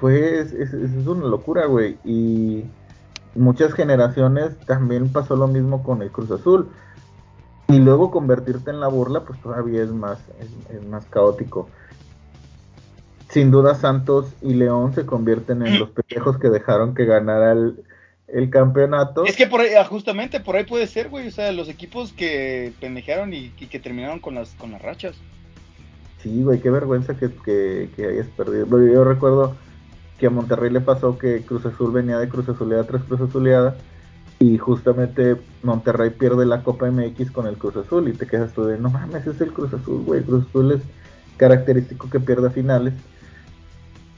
[0.00, 0.72] Fue es, es,
[1.06, 1.96] una locura, güey.
[2.04, 2.64] Y
[3.34, 6.68] muchas generaciones también pasó lo mismo con el Cruz Azul.
[7.68, 10.18] Y luego convertirte en la burla, pues todavía es más,
[10.70, 11.68] es, más caótico.
[13.30, 17.82] Sin duda Santos y León se convierten en los pendejos que dejaron que ganara el,
[18.28, 19.24] el campeonato.
[19.24, 21.28] Es que por ahí, ah, justamente por ahí puede ser, güey.
[21.28, 25.16] O sea, los equipos que pendejearon y, que terminaron con las, con las rachas.
[26.22, 27.30] Sí, güey, qué vergüenza que,
[27.94, 28.66] que, hayas perdido.
[28.86, 29.56] Yo recuerdo
[30.18, 33.76] que a Monterrey le pasó que Cruz Azul venía de Cruz Azuleada tras Cruz Azuleada.
[34.38, 38.08] Y justamente Monterrey pierde la Copa MX con el Cruz Azul.
[38.08, 40.22] Y te quedas tú de, no mames, es el Cruz Azul, güey.
[40.22, 40.82] Cruz Azul es
[41.36, 42.94] característico que pierda finales.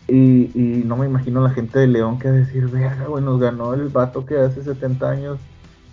[0.06, 3.40] Y, y, no me imagino la gente de León que a decir, verga, güey, nos
[3.40, 5.38] ganó el vato que hace 70 años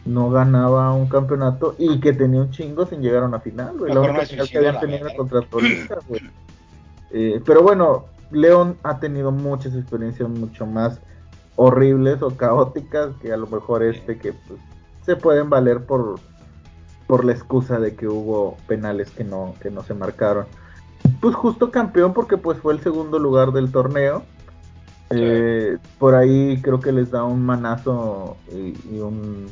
[0.06, 3.94] no ganaba un campeonato y que tenía un chingo sin llegar a una final, güey.
[3.94, 6.22] La única final que había tenido era contra Toluca, güey.
[7.12, 11.00] Eh, pero bueno, León ha tenido muchas experiencias mucho más
[11.56, 14.60] horribles o caóticas que a lo mejor este que pues,
[15.06, 16.20] se pueden valer por
[17.08, 20.46] por la excusa de que hubo penales que no que no se marcaron.
[21.20, 24.24] Pues justo campeón porque pues fue el segundo lugar del torneo.
[25.10, 29.48] Eh, por ahí creo que les da un manazo y, un,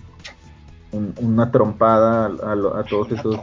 [0.91, 3.40] una trompada a, todos esos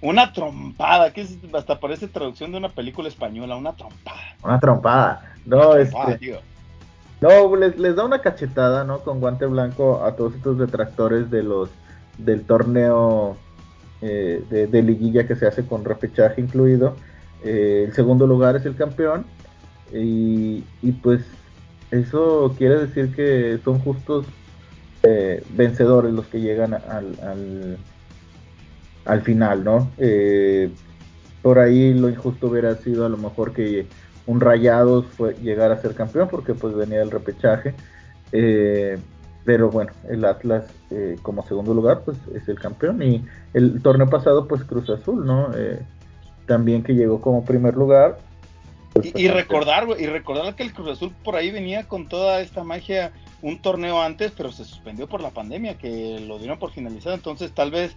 [0.00, 4.20] una trompada, que es, hasta parece traducción de una película española, una trompada.
[4.42, 5.34] Una trompada.
[5.44, 6.40] No, este,
[7.20, 9.00] no, les, les, da una cachetada, ¿no?
[9.00, 11.70] Con guante blanco a todos estos detractores de los
[12.18, 13.36] del torneo
[14.02, 16.96] eh, de, liguilla que se hace con repechaje incluido.
[17.42, 19.24] Eh, el segundo lugar es el campeón.
[19.92, 21.24] Y, y, pues
[21.90, 24.26] eso quiere decir que son justos
[25.06, 27.78] eh, vencedores los que llegan al,
[29.04, 29.90] al, final, ¿no?
[31.42, 33.86] por ahí lo injusto hubiera sido a lo mejor que
[34.26, 37.74] un Rayados fue llegar a ser campeón porque pues venía el repechaje.
[38.32, 38.98] Eh,
[39.44, 43.24] pero bueno, el Atlas eh, como segundo lugar pues es el campeón y
[43.54, 45.50] el torneo pasado pues Cruz Azul, ¿no?
[45.54, 45.78] Eh,
[46.46, 48.18] también que llegó como primer lugar.
[49.02, 53.12] Y, recordar, y recordar que el Cruz Azul por ahí venía con toda esta magia
[53.42, 57.52] un torneo antes, pero se suspendió por la pandemia, que lo dieron por finalizado, entonces
[57.52, 57.96] tal vez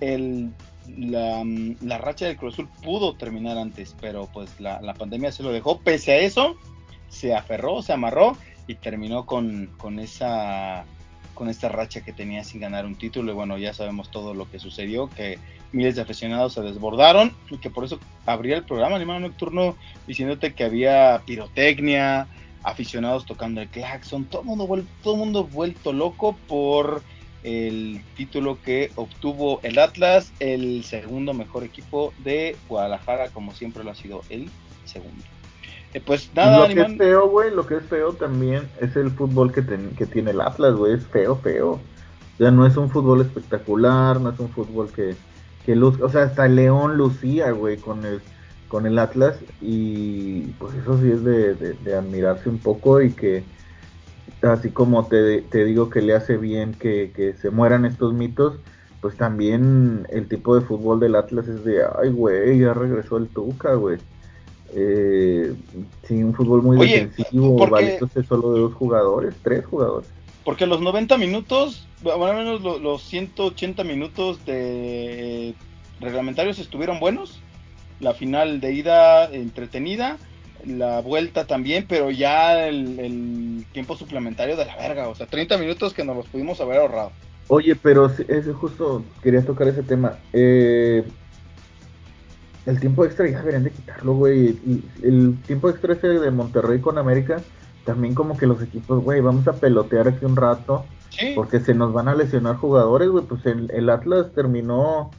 [0.00, 0.50] el
[0.96, 1.44] la,
[1.80, 5.80] la, racha del Cruz Azul pudo terminar antes, pero pues la, pandemia se lo dejó.
[5.80, 6.56] Pese a eso,
[7.08, 10.84] se aferró, se amarró y terminó con, con esa
[11.34, 13.32] con esta racha que tenía sin ganar un título.
[13.32, 15.38] Y bueno ya sabemos todo lo que sucedió que
[15.72, 19.76] miles de aficionados se desbordaron y que por eso abría el programa Animado Nocturno
[20.06, 22.26] diciéndote que había pirotecnia
[22.62, 24.66] aficionados tocando el claxon todo mundo
[25.02, 27.02] todo el mundo vuelto loco por
[27.44, 33.92] el título que obtuvo el Atlas, el segundo mejor equipo de Guadalajara, como siempre lo
[33.92, 34.50] ha sido el
[34.84, 35.24] segundo.
[35.94, 39.10] Eh, pues nada, lo que es feo, güey, lo que es feo también es el
[39.10, 39.64] fútbol que,
[39.96, 41.70] que tiene el Atlas, güey, es feo, feo.
[41.70, 45.16] O sea, no es un fútbol espectacular, no es un fútbol que,
[45.68, 48.22] que luz, o sea, hasta León lucía, güey, con el,
[48.68, 53.44] con el Atlas y pues eso sí es de admirarse un poco y que
[54.42, 58.56] así como te, digo que le hace bien que, se mueran estos mitos,
[59.00, 63.28] pues también el tipo de fútbol del Atlas es de, ay, güey, ya regresó el
[63.28, 63.98] Tuca, güey.
[64.74, 65.54] Eh,
[66.04, 67.98] sí, un fútbol muy defensivo, porque...
[68.28, 70.08] solo de dos jugadores, tres jugadores.
[70.48, 75.54] Porque los 90 minutos, bueno, al menos los, los 180 minutos de
[76.00, 77.42] reglamentarios estuvieron buenos.
[78.00, 80.16] La final de ida entretenida
[80.64, 85.92] la vuelta también, pero ya el, tiempo suplementario de la verga, o sea, 30 minutos
[85.92, 87.12] que nos los pudimos haber ahorrado.
[87.48, 90.16] Oye, pero es justo, quería tocar ese tema.
[90.32, 91.04] Eh,
[92.64, 94.58] el tiempo extra ya deberían de quitarlo, güey.
[95.02, 97.42] El, tiempo extra ese de Monterrey con América,
[97.88, 100.84] también como que los equipos, güey, vamos a pelotear aquí un rato.
[101.34, 103.24] Porque se nos van a lesionar jugadores, güey.
[103.24, 105.10] Pues el, Atlas terminó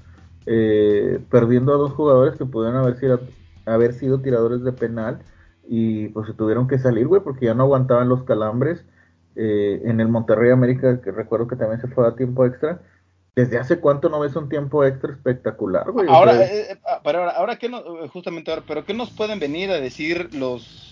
[0.46, 3.22] eh, perdiendo a dos jugadores que pudieron haber sido,
[3.66, 5.20] haber sido tiradores de penal
[5.68, 8.86] y pues se tuvieron que salir, güey, porque ya no aguantaban los calambres.
[9.36, 12.82] Eh, en el Monterrey América, que recuerdo que también se fue a tiempo extra.
[13.36, 16.08] ¿Desde hace cuánto no ves un tiempo extra espectacular, güey?
[16.08, 17.70] Ahora, eh, eh, ahora, ahora, ¿qué
[18.14, 20.89] justamente ahora, pero qué nos pueden venir a decir los,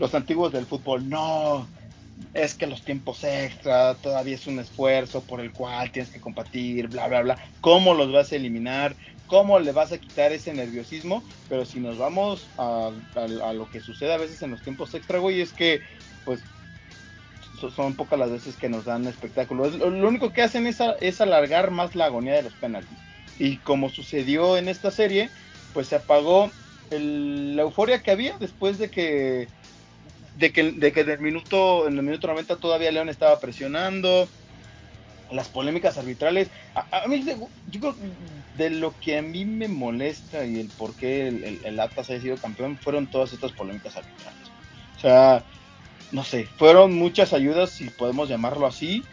[0.00, 1.08] los antiguos del fútbol?
[1.08, 1.68] No,
[2.34, 6.88] es que los tiempos extra todavía es un esfuerzo por el cual tienes que compartir,
[6.88, 7.38] bla, bla, bla.
[7.60, 8.96] ¿Cómo los vas a eliminar?
[9.30, 12.90] cómo le vas a quitar ese nerviosismo, pero si nos vamos a,
[13.54, 15.80] lo que sucede a veces en los tiempos extra, güey, es que
[16.24, 16.40] pues
[17.74, 19.76] son pocas las veces que nos dan espectáculos.
[19.76, 20.80] Lo, único que hacen es,
[21.20, 22.98] alargar más la agonía de los penaltis.
[23.38, 25.30] Y como sucedió en esta serie,
[25.72, 26.50] pues se apagó
[26.90, 29.46] la euforia que había después de que
[30.40, 34.26] de que, de que en el minuto en el minuto 90 todavía León estaba presionando
[35.30, 36.48] las polémicas arbitrales.
[36.74, 37.24] A, mí,
[37.70, 37.94] yo creo
[38.56, 42.20] de lo que a mí me molesta y el por qué el, el, Atlas haya
[42.20, 44.48] sido campeón fueron todas estas polémicas arbitrales.
[44.96, 45.44] O sea,
[46.10, 49.04] no sé, fueron muchas ayudas, si podemos llamarlo así,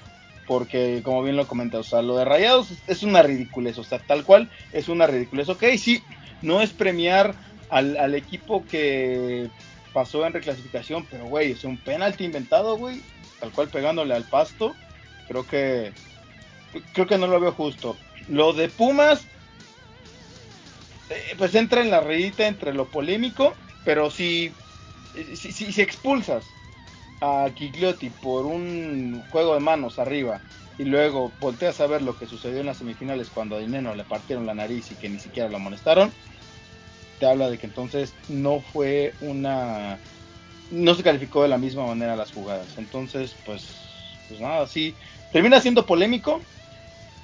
[0.47, 3.99] porque como bien lo comenté, o sea, lo de Rayados es una ridiculez, o sea,
[3.99, 5.49] tal cual es una ridiculez.
[5.49, 6.01] Ok, sí,
[6.41, 7.35] no es premiar
[7.69, 9.49] al, al equipo que
[9.97, 13.01] pasó en reclasificación, pero güey, es un penalti inventado, güey,
[13.39, 14.75] tal cual pegándole al pasto
[15.27, 15.91] Creo que
[16.93, 17.97] creo que no lo veo justo.
[18.29, 19.25] Lo de Pumas,
[21.09, 24.53] eh, pues entra en la reyita entre lo polémico, pero si,
[25.33, 26.45] si, expulsas
[27.21, 30.41] a Gigliotti por un juego de manos arriba
[30.77, 34.03] y luego volteas a ver lo que sucedió en las semifinales cuando a Dineno le
[34.03, 36.13] partieron la nariz y que ni siquiera lo amonestaron,
[37.19, 39.99] te habla de que entonces no fue una
[40.71, 42.77] no se calificó de la misma manera las jugadas.
[42.77, 43.67] Entonces, pues,
[44.27, 44.95] pues nada, sí,
[45.31, 46.41] termina siendo polémico,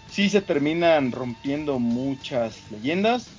[0.09, 3.29] sí se terminan rompiendo muchas leyendas,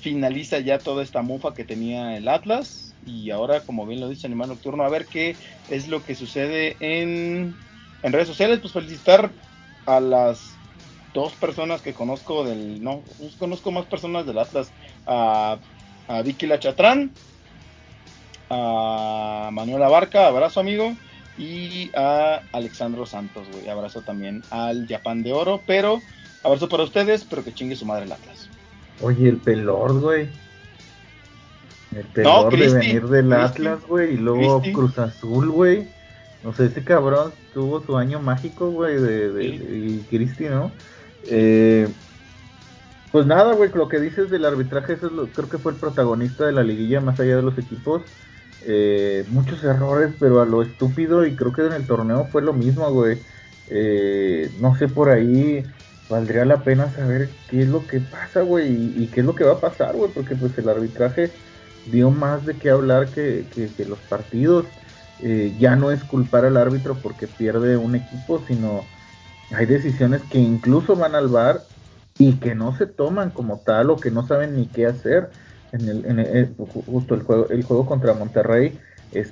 [0.00, 4.26] finaliza ya toda esta mufa que tenía el Atlas y ahora, como bien lo dice
[4.26, 5.36] Animal Nocturno, a ver qué
[5.68, 7.56] es lo que sucede en,
[8.02, 9.32] en redes sociales, pues felicitar
[9.86, 10.58] a las
[11.14, 13.02] dos personas que conozco del, no,
[13.38, 14.70] conozco más personas del Atlas,
[15.06, 15.56] a,
[16.08, 17.12] a Vicky Lachatrán,
[18.50, 20.94] a Manuel Abarca, abrazo amigo,
[21.38, 26.00] y a Alexandro Santos, güey, abrazo también al Japan de Oro, pero
[26.42, 28.48] abrazo para ustedes, pero que chingue su madre el Atlas.
[29.00, 30.28] Oye, el pelor, güey.
[31.96, 35.88] El pelor de venir del Atlas, güey, y luego Cruz Azul, güey.
[36.42, 40.72] No sé, ese cabrón tuvo su año mágico, güey, de, de, y Cristi, ¿no?
[41.28, 41.88] Eh,
[43.14, 45.78] pues nada, güey, lo que dices del arbitraje, eso es lo, creo que fue el
[45.78, 48.02] protagonista de la liguilla, más allá de los equipos.
[48.66, 52.52] Eh, muchos errores, pero a lo estúpido, y creo que en el torneo fue lo
[52.52, 53.18] mismo, güey.
[53.68, 55.64] Eh, no sé, por ahí
[56.08, 59.44] valdría la pena saber qué es lo que pasa, güey, y, qué es lo que
[59.44, 61.30] va a pasar, güey, porque pues el arbitraje
[61.86, 64.66] dio más de qué hablar que, que, los partidos.
[65.22, 68.84] Eh, ya no es culpar al árbitro porque pierde un equipo, sino
[69.52, 71.62] hay decisiones que incluso van al bar
[72.18, 75.30] y que no se toman como tal o que no saben ni qué hacer.
[75.72, 76.50] En el, en eh,
[76.86, 78.78] justo el juego, el juego contra Monterrey,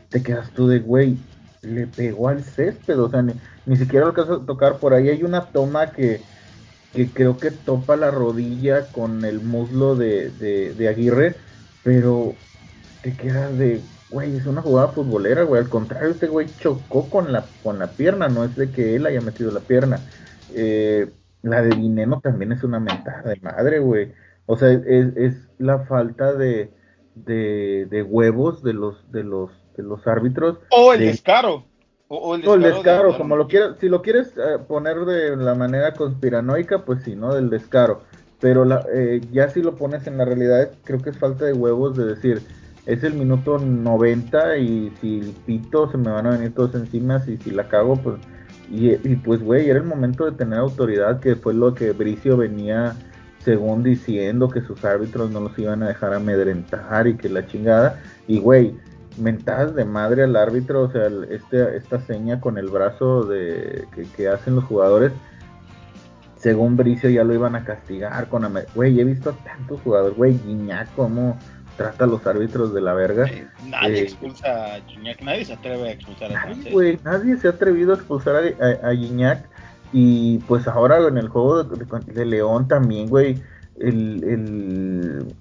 [0.08, 1.16] te quedas tú de güey,
[1.62, 5.08] le pegó al césped, o sea, ni, siquiera lo a tocar por ahí.
[5.08, 6.20] Hay una toma que,
[6.92, 11.36] que creo que topa la rodilla con el muslo de, de Aguirre,
[11.84, 12.34] pero
[13.02, 13.80] te quedas de
[14.12, 15.62] güey, es una jugada futbolera, güey.
[15.62, 19.06] Al contrario, este güey chocó con la, con la pierna, no es de que él
[19.06, 20.00] haya metido la pierna.
[20.54, 21.10] Eh,
[21.42, 24.12] la de Dineno también es una mentada de madre, güey.
[24.46, 26.70] O sea, es, es la falta de,
[27.14, 30.58] de, de, huevos de los, de los, de los árbitros.
[30.70, 31.64] O el descaro.
[32.08, 36.84] O, el descaro, como lo quieras, si lo quieres eh, poner de la manera conspiranoica,
[36.84, 37.34] pues sí, ¿no?
[37.34, 38.02] Del descaro.
[38.38, 41.54] Pero la, eh, ya si lo pones en la realidad, creo que es falta de
[41.54, 42.42] huevos de decir,
[42.86, 47.36] es el minuto 90 y si pito se me van a venir todos encima, y
[47.36, 48.16] si la cago, pues...
[48.70, 52.96] Y, pues, güey, era el momento de tener autoridad, que fue lo que Bricio venía,
[53.44, 58.00] según diciendo, que sus árbitros no los iban a dejar amedrentar y que la chingada.
[58.26, 58.74] Y, güey,
[59.18, 63.84] mentadas de madre al árbitro, o sea, este, esta seña con el brazo de
[64.16, 65.12] que, hacen los jugadores,
[66.36, 68.50] según Bricio ya lo iban a castigar con...
[68.74, 71.36] Güey, he visto a tantos jugadores, güey, Guiñac, como
[71.76, 73.30] trata a los árbitros de la verga.
[73.66, 77.50] nadie eh, expulsa a Gignac, nadie se atreve a expulsar a nadie, nadie se ha
[77.50, 79.48] atrevido a expulsar a, a, Gignac.
[79.92, 83.42] Y pues ahora en el juego de, León también, güey,
[83.78, 85.34] el, el...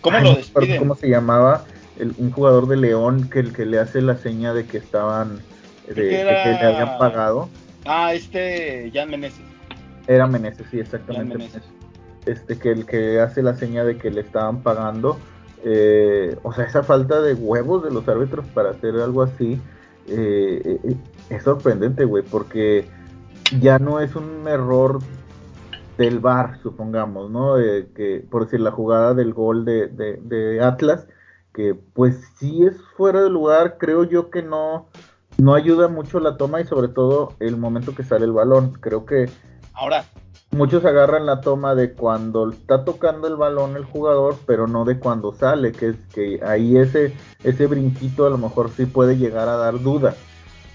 [0.00, 0.78] ¿Cómo lo despiden?
[0.78, 1.64] ¿Cómo se llamaba?
[1.98, 5.40] El, un jugador de León que el que le hace la seña de que estaban,
[5.86, 7.48] de, que le habían pagado.
[7.84, 9.44] Ah, este, Jan Meneses.
[10.06, 11.48] Era Meneses, sí, exactamente.
[12.26, 15.18] Este, que el que hace la seña de que le estaban pagando
[15.64, 19.60] eh, o sea, esa falta de huevos de los árbitros para hacer algo así
[20.08, 20.96] eh, eh,
[21.28, 22.88] es sorprendente, güey, porque
[23.60, 25.00] ya no es un error
[25.98, 27.56] del bar, supongamos, ¿no?
[27.94, 31.06] que por decir la jugada del gol de, de, Atlas,
[31.52, 34.86] que pues sí es fuera de lugar, creo yo que no,
[35.36, 38.72] no ayuda mucho la toma y sobre todo el momento que sale el balón.
[38.80, 39.28] Creo que
[39.74, 40.04] ahora
[40.52, 44.98] muchos agarran la toma de cuando está tocando el balón el jugador, pero no de
[44.98, 47.14] cuando sale, que es que ahí ese,
[47.44, 50.14] ese brinquito a lo mejor sí puede llegar a dar duda.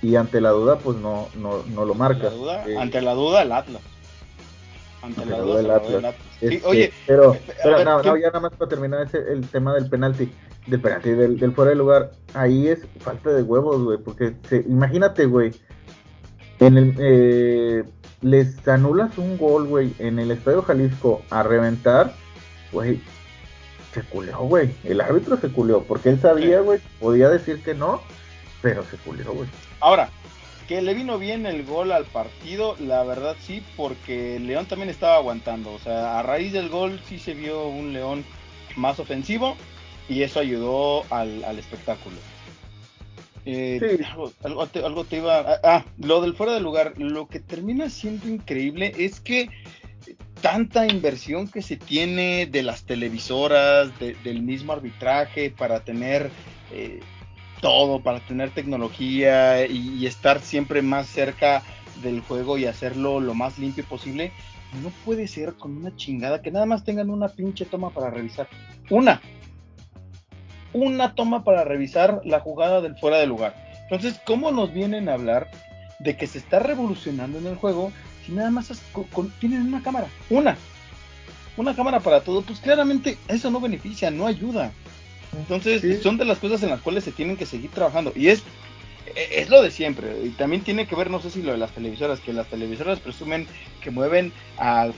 [0.02, 2.30] Y ante la duda, pues no, no, no lo marca.
[2.68, 3.82] Eh, ante la duda, el Atlas.
[5.02, 6.16] Ante, la, duda, el Atlas.
[6.42, 10.32] Este, oye, pero, pero no, ya nada más para terminar ese, el tema del penalti,
[10.68, 14.36] del penalti, del, del fuera de lugar, ahí es falta de huevos, güey, porque
[14.68, 15.52] imagínate, güey,
[16.60, 17.84] en el, eh,
[18.26, 22.12] les anulas un gol, güey, en el Estadio Jalisco a reventar,
[22.72, 23.00] güey,
[23.94, 24.72] se culió, güey.
[24.84, 28.02] El árbitro se culió, porque él sabía, güey, podía decir que no,
[28.64, 29.48] pero se culió, güey.
[29.80, 30.10] Ahora,
[30.68, 35.18] que le vino bien el gol al partido, la verdad sí, porque León también estaba
[35.18, 35.74] aguantando.
[35.74, 38.26] O sea, a raíz del gol sí se vio un León
[38.76, 39.56] más ofensivo
[40.10, 42.16] y eso ayudó al, al espectáculo.
[43.46, 44.04] Eh,
[44.44, 44.66] algo,
[45.06, 45.60] te, iba.
[45.64, 46.94] Ah, lo del fuera de lugar.
[46.98, 49.50] Lo que termina siendo increíble es que
[50.42, 56.30] tanta inversión que se tiene de las televisoras, del mismo arbitraje, para tener
[56.72, 57.00] eh,
[57.62, 61.64] todo, para tener tecnología y, estar siempre más cerca
[62.04, 64.32] del juego y hacerlo lo más limpio posible.
[64.84, 68.48] No puede ser con una chingada que nada más tengan una pinche toma para revisar.
[68.90, 69.22] Una.
[70.76, 73.56] Una toma para revisar la jugada del fuera de lugar.
[73.84, 75.48] Entonces, ¿cómo nos vienen a hablar
[76.00, 77.94] de que se está revolucionando en el juego
[78.26, 78.72] si nada más
[79.40, 80.08] tienen una cámara?
[80.30, 80.58] Una.
[81.56, 82.42] Una cámara para todo.
[82.42, 84.72] Pues claramente eso no beneficia, no ayuda.
[85.38, 88.12] Entonces, son de las cosas en las cuales se tienen que seguir trabajando.
[88.14, 88.44] Y es,
[89.16, 90.26] es lo de siempre.
[90.26, 93.00] Y también tiene que ver, no sé si lo de las televisoras, que las televisoras
[93.00, 93.48] presumen
[93.82, 94.90] que mueven a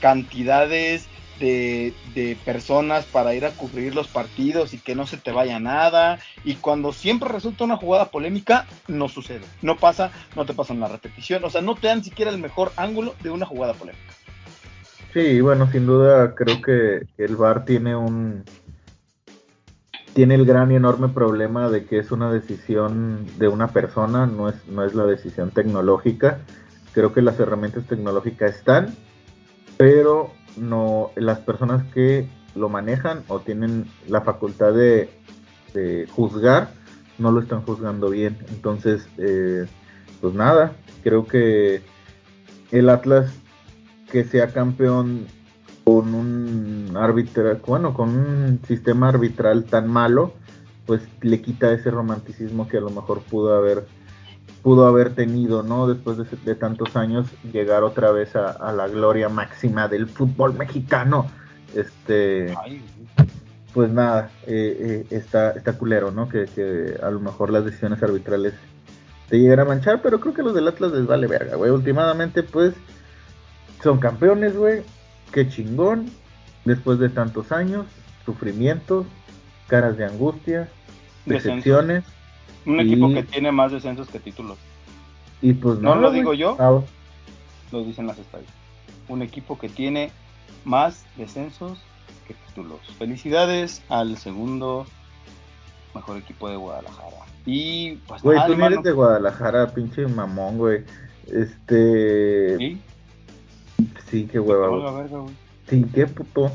[0.00, 1.08] cantidades
[1.40, 5.58] de, de, personas para ir a cubrir los partidos y que no se te vaya
[5.58, 6.20] nada.
[6.44, 9.44] Y cuando siempre resulta una jugada polémica, no sucede.
[9.62, 11.42] No pasa, no te pasan la repetición.
[11.44, 14.14] O sea, no te dan siquiera el mejor ángulo de una jugada polémica.
[15.12, 18.44] Sí, bueno, sin duda creo que el VAR tiene un,
[20.12, 24.48] tiene el gran y enorme problema de que es una decisión de una persona, no
[24.48, 26.38] es, no es la decisión tecnológica.
[26.92, 28.94] Creo que las herramientas tecnológicas están,
[29.76, 35.08] pero no las personas que lo manejan o tienen la facultad de,
[36.10, 36.72] juzgar
[37.18, 38.38] no lo están juzgando bien.
[38.48, 39.66] Entonces, eh,
[40.20, 40.72] pues nada,
[41.04, 41.82] creo que
[42.72, 43.32] el Atlas
[44.10, 45.26] que sea campeón
[45.84, 46.90] con un
[47.66, 50.34] bueno, con un sistema arbitral tan malo,
[50.86, 53.86] pues le quita ese romanticismo que a lo mejor pudo haber
[54.62, 55.86] pudo haber tenido, ¿no?
[55.86, 61.26] Después de, tantos años, llegar otra vez a, la gloria máxima del fútbol mexicano.
[61.74, 62.54] Este,
[63.72, 66.28] pues nada, eh, eh, está, está culero, ¿no?
[66.28, 68.54] Que, que, a lo mejor las decisiones arbitrales
[69.28, 71.70] te llegan a manchar, pero creo que los del Atlas les vale verga, güey.
[71.70, 72.74] Últimamente, pues,
[73.82, 74.82] son campeones, güey
[75.30, 76.10] qué chingón,
[76.64, 77.86] después de tantos años,
[78.24, 79.06] sufrimientos,
[79.66, 80.68] caras de angustia,
[81.26, 82.04] decepciones.
[82.66, 84.58] Un equipo que tiene más descensos que títulos.
[85.42, 86.82] Y pues no, lo digo yo, ah,
[87.72, 88.60] lo dicen las estadísticas.
[89.08, 90.10] Un equipo que tiene
[90.64, 91.78] más descensos
[92.26, 92.80] que títulos.
[92.98, 94.86] Felicidades al segundo
[95.94, 97.26] mejor equipo de Guadalajara.
[97.46, 100.84] Y pues Güey, tú no eres de Guadalajara, pinche mamón, güey.
[101.26, 102.56] Este.
[102.58, 102.80] ¿Sí?
[104.10, 105.38] Sí, qué hueva.
[105.68, 106.50] Sí, qué puto.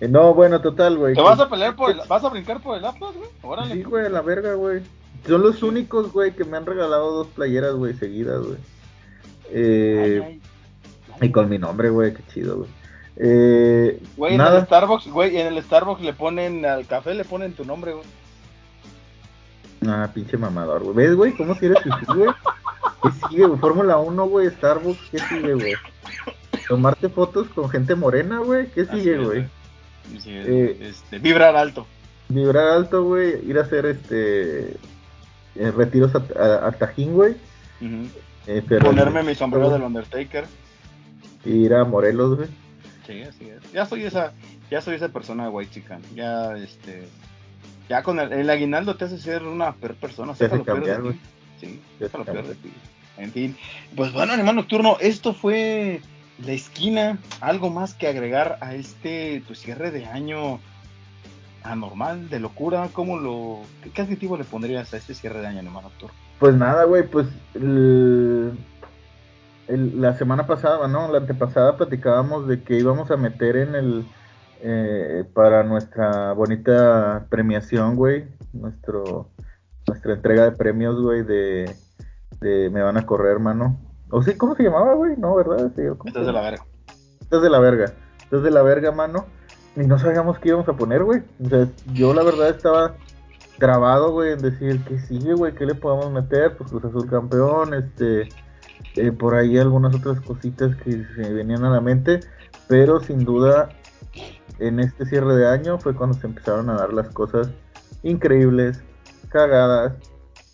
[0.00, 1.14] No, bueno, total, güey.
[1.14, 3.28] ¿Te vas a pelear por el, vas a brincar por el Atlas, güey?
[3.42, 3.74] Órale.
[3.74, 4.82] Sí, güey, la verga, güey.
[5.26, 8.58] Son los únicos, güey, que me han regalado dos playeras, güey, seguidas, güey.
[9.50, 10.40] Eh,
[11.20, 12.70] y con mi nombre, güey, qué chido, güey.
[13.16, 17.54] Eh, güey, en el Starbucks, güey, en el Starbucks le ponen, al café le ponen
[17.54, 18.04] tu nombre, güey.
[19.88, 20.96] Ah, pinche mamador, güey.
[20.96, 21.32] ¿Ves, güey?
[21.36, 22.30] ¿Cómo quieres que güey?
[23.02, 23.58] ¿Qué sigue, güey?
[23.58, 25.74] Fórmula 1, güey, Starbucks, ¿qué sigue, güey?
[26.68, 29.46] Tomarte fotos con gente morena, güey, ¿qué sigue, güey?
[30.26, 31.86] Eh, este, vibrar alto.
[32.28, 34.76] Vibrar alto, güey, ir a hacer este
[35.54, 37.36] eh, retiros a, Tajín, güey.
[38.46, 40.46] Eh, Ponerme mi sombrero del Undertaker.
[41.44, 42.48] Ir a Morelos, güey.
[43.06, 43.72] Sí, así es.
[43.72, 44.32] Ya soy esa,
[44.70, 46.02] ya soy esa persona white chican.
[46.14, 47.06] Ya, este,
[47.88, 50.34] ya con el, el aguinaldo te hace ser una persona.
[50.34, 51.18] Te hace cambiar, güey.
[51.60, 52.72] Sí, lo peor de ti.
[53.18, 53.56] En fin,
[53.94, 56.02] pues bueno, hermano nocturno, esto fue
[56.44, 57.18] la esquina.
[57.40, 60.60] Algo más que agregar a este pues, cierre de año
[61.62, 62.88] anormal, de locura.
[62.92, 63.60] ¿Cómo lo,
[63.92, 66.14] qué, adjetivo le pondrías a este cierre de año, hermano nocturno?
[66.38, 67.26] Pues nada, güey, pues
[69.68, 71.10] la semana pasada, ¿no?
[71.10, 74.06] La antepasada platicábamos de que íbamos a meter en el
[74.62, 79.30] eh, para nuestra bonita premiación, güey, nuestro
[79.86, 81.74] nuestra entrega de premios, güey, de,
[82.40, 83.78] de Me van a correr, hermano.
[84.10, 84.34] ¿O sí?
[84.36, 85.16] ¿Cómo se llamaba, güey?
[85.16, 85.72] No, ¿verdad?
[85.74, 86.64] Sí, Estás de la verga.
[87.20, 87.92] Estás de la verga.
[88.22, 89.26] Estás de la verga, mano.
[89.76, 91.22] Y no sabíamos qué íbamos a poner, güey.
[91.44, 92.94] O sea, yo la verdad estaba
[93.58, 97.74] grabado, güey, en decir que sigue, güey, qué le podemos meter, pues Cruz Azul campeón,
[97.74, 98.28] este,
[98.96, 102.20] eh, por ahí algunas otras cositas que se venían a la mente,
[102.68, 103.70] pero sin duda
[104.58, 107.50] en este cierre de año fue cuando se empezaron a dar las cosas
[108.02, 108.82] increíbles,
[109.28, 109.94] cagadas,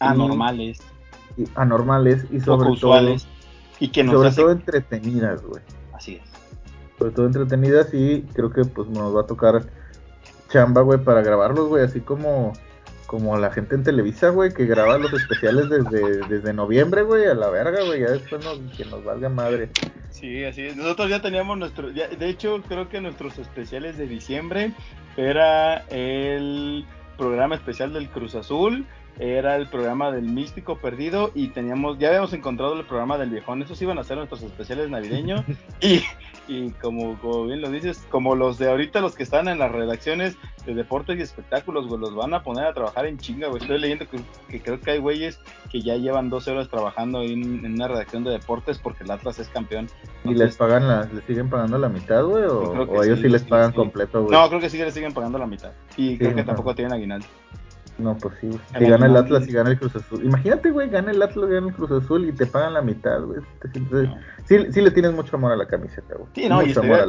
[0.00, 0.80] anormales,
[1.36, 3.16] y, anormales y sobre todo
[3.82, 5.60] y que sobre todo entretenidas, güey.
[5.92, 6.30] Así es.
[6.98, 9.64] Sobre todo entretenidas y creo que pues nos va a tocar
[10.48, 12.52] chamba, güey, para grabarlos, güey, así como
[13.08, 17.34] como la gente en Televisa, güey, que graba los especiales desde, desde noviembre, güey, a
[17.34, 19.68] la verga, güey, ya después nos, que nos valga madre.
[20.10, 20.76] Sí, así es.
[20.76, 24.72] Nosotros ya teníamos nuestro, de hecho, creo que nuestros especiales de diciembre
[25.16, 26.86] era el
[27.18, 28.86] programa especial del Cruz Azul
[29.18, 33.62] era el programa del Místico Perdido y teníamos, ya habíamos encontrado el programa del Viejón,
[33.62, 35.42] esos iban a ser nuestros especiales navideños
[35.80, 36.02] y,
[36.48, 39.70] y como, como bien lo dices, como los de ahorita, los que están en las
[39.70, 40.36] redacciones
[40.66, 43.60] de deportes y espectáculos, güey, los van a poner a trabajar en chinga, güey.
[43.60, 44.06] Estoy leyendo
[44.48, 45.40] que, creo que hay güeyes
[45.70, 49.38] que ya llevan 12 horas trabajando en, en, una redacción de deportes porque el Atlas
[49.38, 49.88] es campeón.
[50.24, 52.44] ¿Y les pagan la, les siguen pagando la mitad, güey?
[52.44, 54.32] ¿O, ellos sí, les pagan completo, güey?
[54.32, 55.72] No, creo que sí les siguen pagando la mitad.
[55.96, 57.26] Y creo que tampoco tienen aguinaldo.
[57.98, 60.24] No, pues sí, Si gana el Atlas y gana el Cruz Azul.
[60.24, 63.40] Imagínate, güey, gana el Atlas, gana el Cruz Azul y te pagan la mitad, güey.
[64.46, 66.28] Sí, sí le tienes mucho amor a la camiseta, güey.
[66.34, 67.04] Sí, no, y, estaría,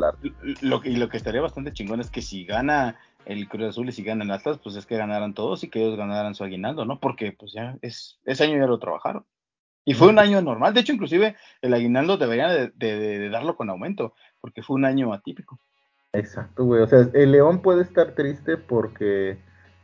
[0.62, 3.94] lo, y lo que estaría bastante chingón es que si gana el Cruz Azul y
[3.94, 6.86] si gana el Atlas, pues es que ganaran todos y que ellos ganaran su aguinaldo,
[6.86, 7.00] ¿no?
[7.00, 9.26] Porque pues ya es, ese año ya lo trabajaron.
[9.86, 10.74] Y fue un año normal.
[10.74, 15.14] De hecho, inclusive el aguinaldo debería de, de darlo con aumento, porque fue un año
[15.14, 15.60] atípico.
[16.14, 16.82] Exacto, güey.
[16.82, 19.40] O sea, el León puede estar triste porque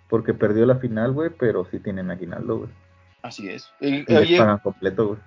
[0.09, 2.69] porque perdió la final, güey, pero sí tienen aguinaldo, güey.
[3.21, 3.69] Así es.
[3.79, 5.19] Y, les pagan completo, güey.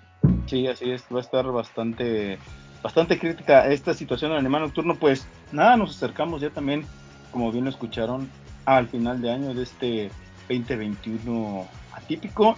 [0.46, 1.04] Sí, así es.
[1.12, 2.38] Va a estar bastante,
[2.82, 4.96] bastante crítica esta situación en Animal Nocturno.
[4.96, 6.84] Pues nada, nos acercamos ya también,
[7.30, 8.28] como bien lo escucharon,
[8.64, 10.10] al final de año de este
[10.48, 12.56] 2021 atípico.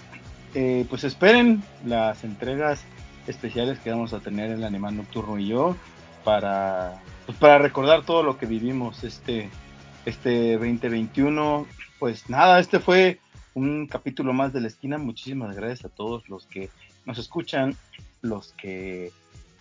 [0.55, 2.85] Eh, pues esperen las entregas
[3.27, 5.77] especiales que vamos a tener en el Animal Nocturno y yo
[6.23, 9.51] para, pues, para recordar todo lo que vivimos este,
[10.07, 11.67] este 2021
[12.05, 13.19] pues nada, este fue
[13.55, 14.99] un capítulo más de la esquina.
[14.99, 16.69] Muchísimas gracias a todos los que
[17.07, 17.75] nos escuchan,
[18.21, 19.11] los que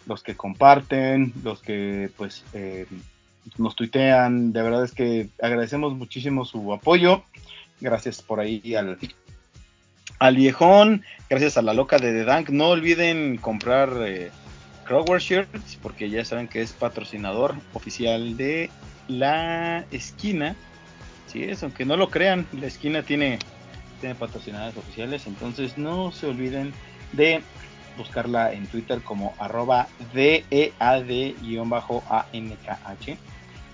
[0.08, 2.86] los que comparten, los que pues eh,
[3.58, 4.52] nos tuitean.
[4.52, 7.24] De verdad es que agradecemos muchísimo su apoyo.
[7.80, 12.50] Gracias por ahí al, viejón, gracias a la loca de The Dank.
[12.50, 14.32] No olviden comprar eh,
[15.18, 18.70] Shirts porque ya saben que es patrocinador oficial de
[19.08, 20.58] la esquina
[21.42, 23.40] es, aunque no lo crean, la esquina tiene,
[24.00, 26.72] tiene patrocinadas oficiales, entonces no se olviden
[27.14, 27.42] de
[27.98, 30.78] buscarla en Twitter como arroba DEAD-ANKH.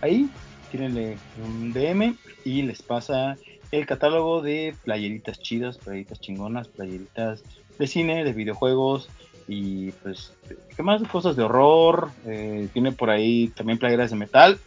[0.02, 0.30] Ahí
[0.72, 2.15] tírenle un DM
[2.45, 3.38] y les pasa
[3.72, 7.44] el catálogo de playeritas chidas, playeritas chingonas, playeritas
[7.77, 9.10] de cine, de videojuegos
[9.48, 10.34] y pues,
[10.76, 11.02] ¿qué más?
[11.03, 12.11] Cosas de horror.
[12.26, 14.60] Eh, tiene por ahí también playeras de metal,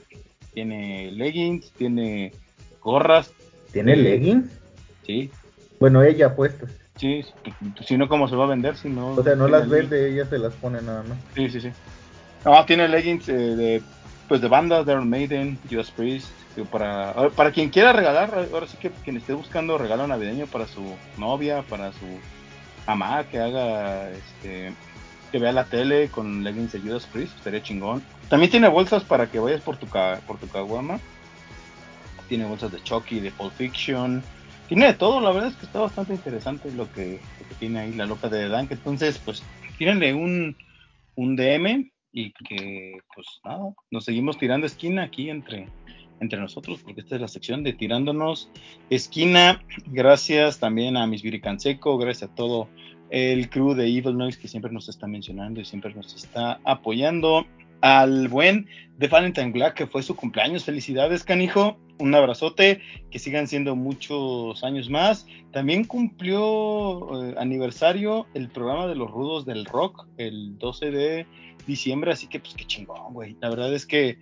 [0.54, 2.32] tiene leggings, tiene
[2.82, 3.32] gorras.
[3.72, 4.50] ¿Tiene leggings?
[5.06, 5.30] Sí.
[5.80, 6.70] Bueno, ella puestas.
[6.96, 7.24] Sí,
[7.84, 8.76] si no, ¿cómo se va a vender?
[8.76, 11.18] Si no, o sea, no las vende, ella se las pone nada más.
[11.34, 11.70] Sí, sí, sí.
[12.44, 13.82] No, tiene leggings eh, de,
[14.28, 16.28] pues de bandas, de Iron Maiden, Judas Priest,
[16.70, 20.82] para, para quien quiera regalar, ahora sí que quien esté buscando regalo navideño para su
[21.16, 22.06] novia, para su
[22.86, 24.72] mamá, que haga, este,
[25.30, 28.02] que vea la tele con leggings de Judas Priest, estaría chingón.
[28.28, 31.00] También tiene bolsas para que vayas por tu, por tu caguama
[32.32, 34.22] tiene bolsas de Chucky, de Pulp Fiction,
[34.66, 37.20] tiene de todo, la verdad es que está bastante interesante lo que,
[37.58, 39.42] tiene ahí la loca de Dank, entonces pues
[39.76, 40.56] tírenle un,
[41.14, 45.66] un DM y que pues nada, nos seguimos tirando esquina aquí entre,
[46.20, 48.48] entre nosotros, porque esta es la sección de tirándonos
[48.88, 52.70] esquina, gracias también a Miss Canseco, gracias a todo
[53.10, 57.44] el crew de Evil Noise que siempre nos está mencionando y siempre nos está apoyando
[57.82, 60.64] al buen de Valentine Black, que fue su cumpleaños.
[60.64, 61.76] Felicidades, canijo.
[61.98, 62.80] Un abrazote,
[63.10, 65.26] que sigan siendo muchos años más.
[65.52, 71.26] También cumplió eh, aniversario el programa de los rudos del rock el 12 de
[71.66, 73.36] diciembre, así que pues qué chingón, güey.
[73.40, 74.18] La verdad es que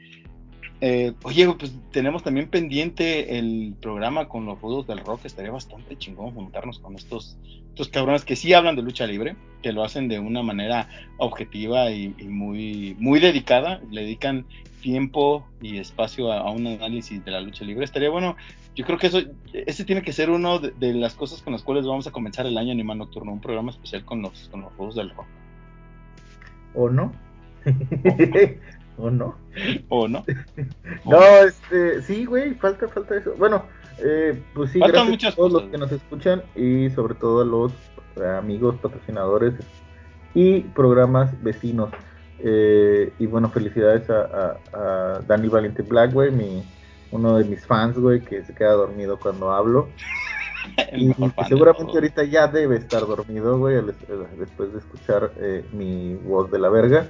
[0.80, 5.26] eh, oye, pues tenemos también pendiente el programa con los rudos del rock.
[5.26, 7.36] Estaría bastante chingón juntarnos con estos,
[7.68, 10.88] estos cabrones que sí hablan de lucha libre, que lo hacen de una manera
[11.18, 13.82] objetiva y, muy, muy dedicada.
[13.90, 14.46] Le dedican
[14.80, 17.84] tiempo y espacio a, un análisis de la lucha libre.
[17.84, 18.36] Estaría bueno.
[18.74, 19.20] Yo creo que eso,
[19.52, 22.56] ese tiene que ser uno de, las cosas con las cuales vamos a comenzar el
[22.56, 25.26] año Animal Nocturno, un programa especial con los, con los rudos del rock.
[26.74, 27.12] ¿O no?
[29.00, 29.34] ¿O no?
[29.88, 30.24] ¿O no?
[31.04, 33.34] no, este, sí, güey, falta, falta eso.
[33.38, 33.64] Bueno,
[33.98, 37.72] eh, pues sí, gracias a todos los que nos escuchan y sobre todo a los
[38.38, 39.54] amigos patrocinadores
[40.34, 41.90] y programas vecinos.
[42.42, 46.62] Eh, y bueno, felicidades a, a, Danny Valente Black, güey, mi,
[47.10, 49.88] uno de mis fans, güey, que se queda dormido cuando hablo.
[50.96, 51.12] y
[51.48, 53.76] seguramente ahorita ya debe estar dormido, güey,
[54.38, 57.08] después de escuchar eh, mi voz de la verga.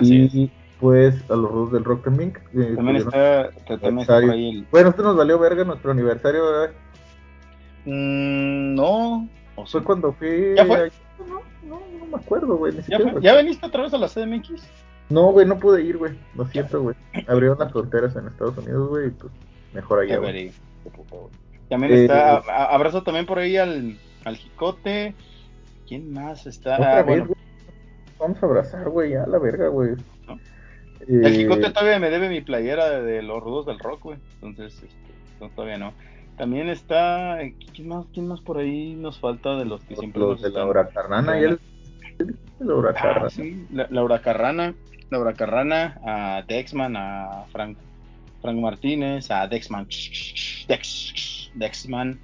[0.00, 2.32] y pues a los rudos del rock también.
[2.52, 4.66] también está, también está por ahí el...
[4.70, 6.70] Bueno, esto nos valió verga nuestro aniversario, ¿verdad?
[7.84, 9.28] Mm, no.
[9.56, 10.54] ¿O fue cuando fui.
[10.56, 10.90] ¿Ya fue?
[11.26, 12.74] No, no, no me acuerdo, güey.
[12.88, 14.50] ¿Ya, ¿Ya veniste otra vez a la CDMX?
[15.08, 16.18] No, güey, no pude ir, güey.
[16.36, 16.94] Lo siento, güey.
[17.26, 19.32] Abrieron las fronteras en Estados Unidos, güey, y pues
[19.72, 20.52] mejor allá, güey.
[21.68, 25.14] También está, eh, abrazo también por ahí al, al Jicote.
[25.86, 26.74] ¿Quién más está?
[26.74, 27.38] Otra Ah, vez, güey.
[28.18, 29.94] Vamos a abrazar, güey, ya, la verga, güey.
[31.02, 34.18] Eh, el Jicote todavía me debe mi playera de, de los rudos del rock, güey.
[34.42, 35.92] Entonces, este, no, todavía no.
[36.36, 37.38] También está.
[37.74, 40.50] ¿quién más, ¿Quién más por ahí nos falta de los que los, siempre los de
[40.50, 41.60] Laura Carrana y el.
[42.60, 43.30] Laura Ah, Carrana.
[43.30, 44.74] sí, La- Laura Carrana,
[45.10, 47.76] Laura Carrana, a Dexman, a Frank,
[48.42, 49.86] Frank Martínez, a Dexman,
[50.66, 52.18] Dex, Dexman,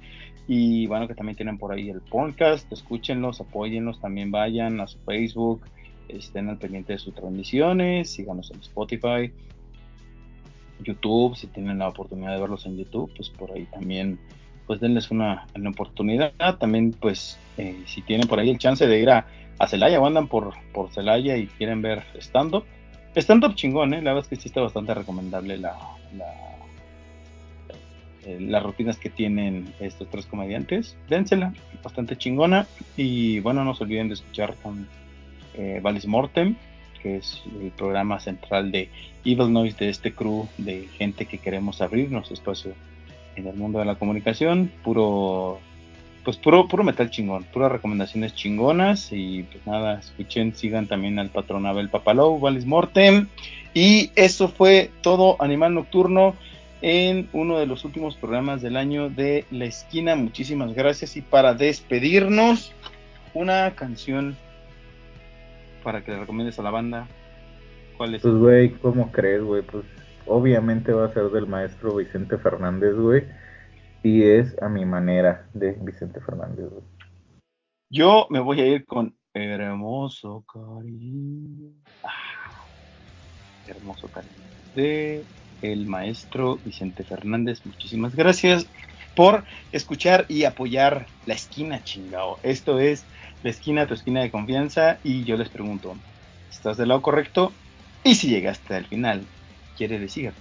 [0.47, 4.99] y bueno, que también tienen por ahí el podcast, escúchenlos, apóyenlos, también vayan a su
[4.99, 5.61] Facebook,
[6.09, 9.31] estén al pendiente de sus transmisiones, síganos en Spotify,
[10.83, 14.19] YouTube, si tienen la oportunidad de verlos en YouTube, pues por ahí también,
[14.67, 19.09] pues denles una, oportunidad, también pues eh, si tienen por ahí el chance de ir
[19.09, 19.25] a
[19.57, 22.65] a Celaya o andan por, por Celaya y quieren ver stand-up.
[23.15, 24.01] Stand-up chingón, ¿eh?
[24.01, 25.77] La verdad es que sí está bastante recomendable la,
[26.17, 26.57] la-
[28.25, 30.97] eh, las rutinas que tienen estos tres comediantes.
[31.07, 32.67] Dénsela, bastante chingona.
[32.97, 34.89] Y bueno, no se olviden de escuchar con
[35.57, 36.55] eh, Valis Mortem,
[37.01, 38.89] que es el programa central de
[39.23, 42.73] Evil Noise de este crew de gente que queremos abrir nuestro espacio
[43.35, 44.71] en el mundo de la comunicación.
[44.83, 45.59] Puro
[46.25, 49.09] pues puro, puro metal chingón, puras recomendaciones chingonas.
[49.11, 53.27] Y pues nada, escuchen, sigan también al patrón Abel Papalou, Valis Mortem.
[53.73, 56.35] Y eso fue todo Animal Nocturno
[56.81, 61.15] en uno de los últimos programas del año de La Esquina, muchísimas gracias.
[61.15, 62.73] Y para despedirnos
[63.33, 64.35] una canción
[65.85, 67.07] para que le recomiendes a la banda,
[67.95, 68.23] ¿cuál es?
[68.23, 69.61] Pues, güey, ¿cómo crees, güey?
[69.61, 69.85] Pues,
[70.25, 73.23] obviamente va a ser del maestro Vicente Fernández, güey.
[74.01, 76.83] Y es a mi manera de Vicente Fernández, güey.
[77.91, 81.71] Yo me voy a ir con Hermoso Cariño.
[82.03, 82.65] Ah,
[83.67, 84.33] hermoso Cariño.
[84.75, 85.23] De
[85.61, 87.63] el maestro Vicente Fernández.
[87.63, 88.65] Muchísimas gracias
[89.15, 92.39] por escuchar y apoyar la esquina, chingao.
[92.41, 93.05] Esto es
[93.45, 94.97] la esquina, tu esquina de confianza.
[95.03, 95.95] Y yo les pregunto,
[96.49, 97.51] ¿estás del lado correcto?
[98.03, 99.23] Y si llegaste al final,
[99.77, 100.33] quiere decir,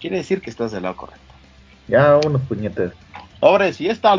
[0.00, 1.34] quiere decir que estás del lado correcto.
[1.88, 2.92] Ya, unos puñetes.
[3.40, 4.12] Ahora es fiesta.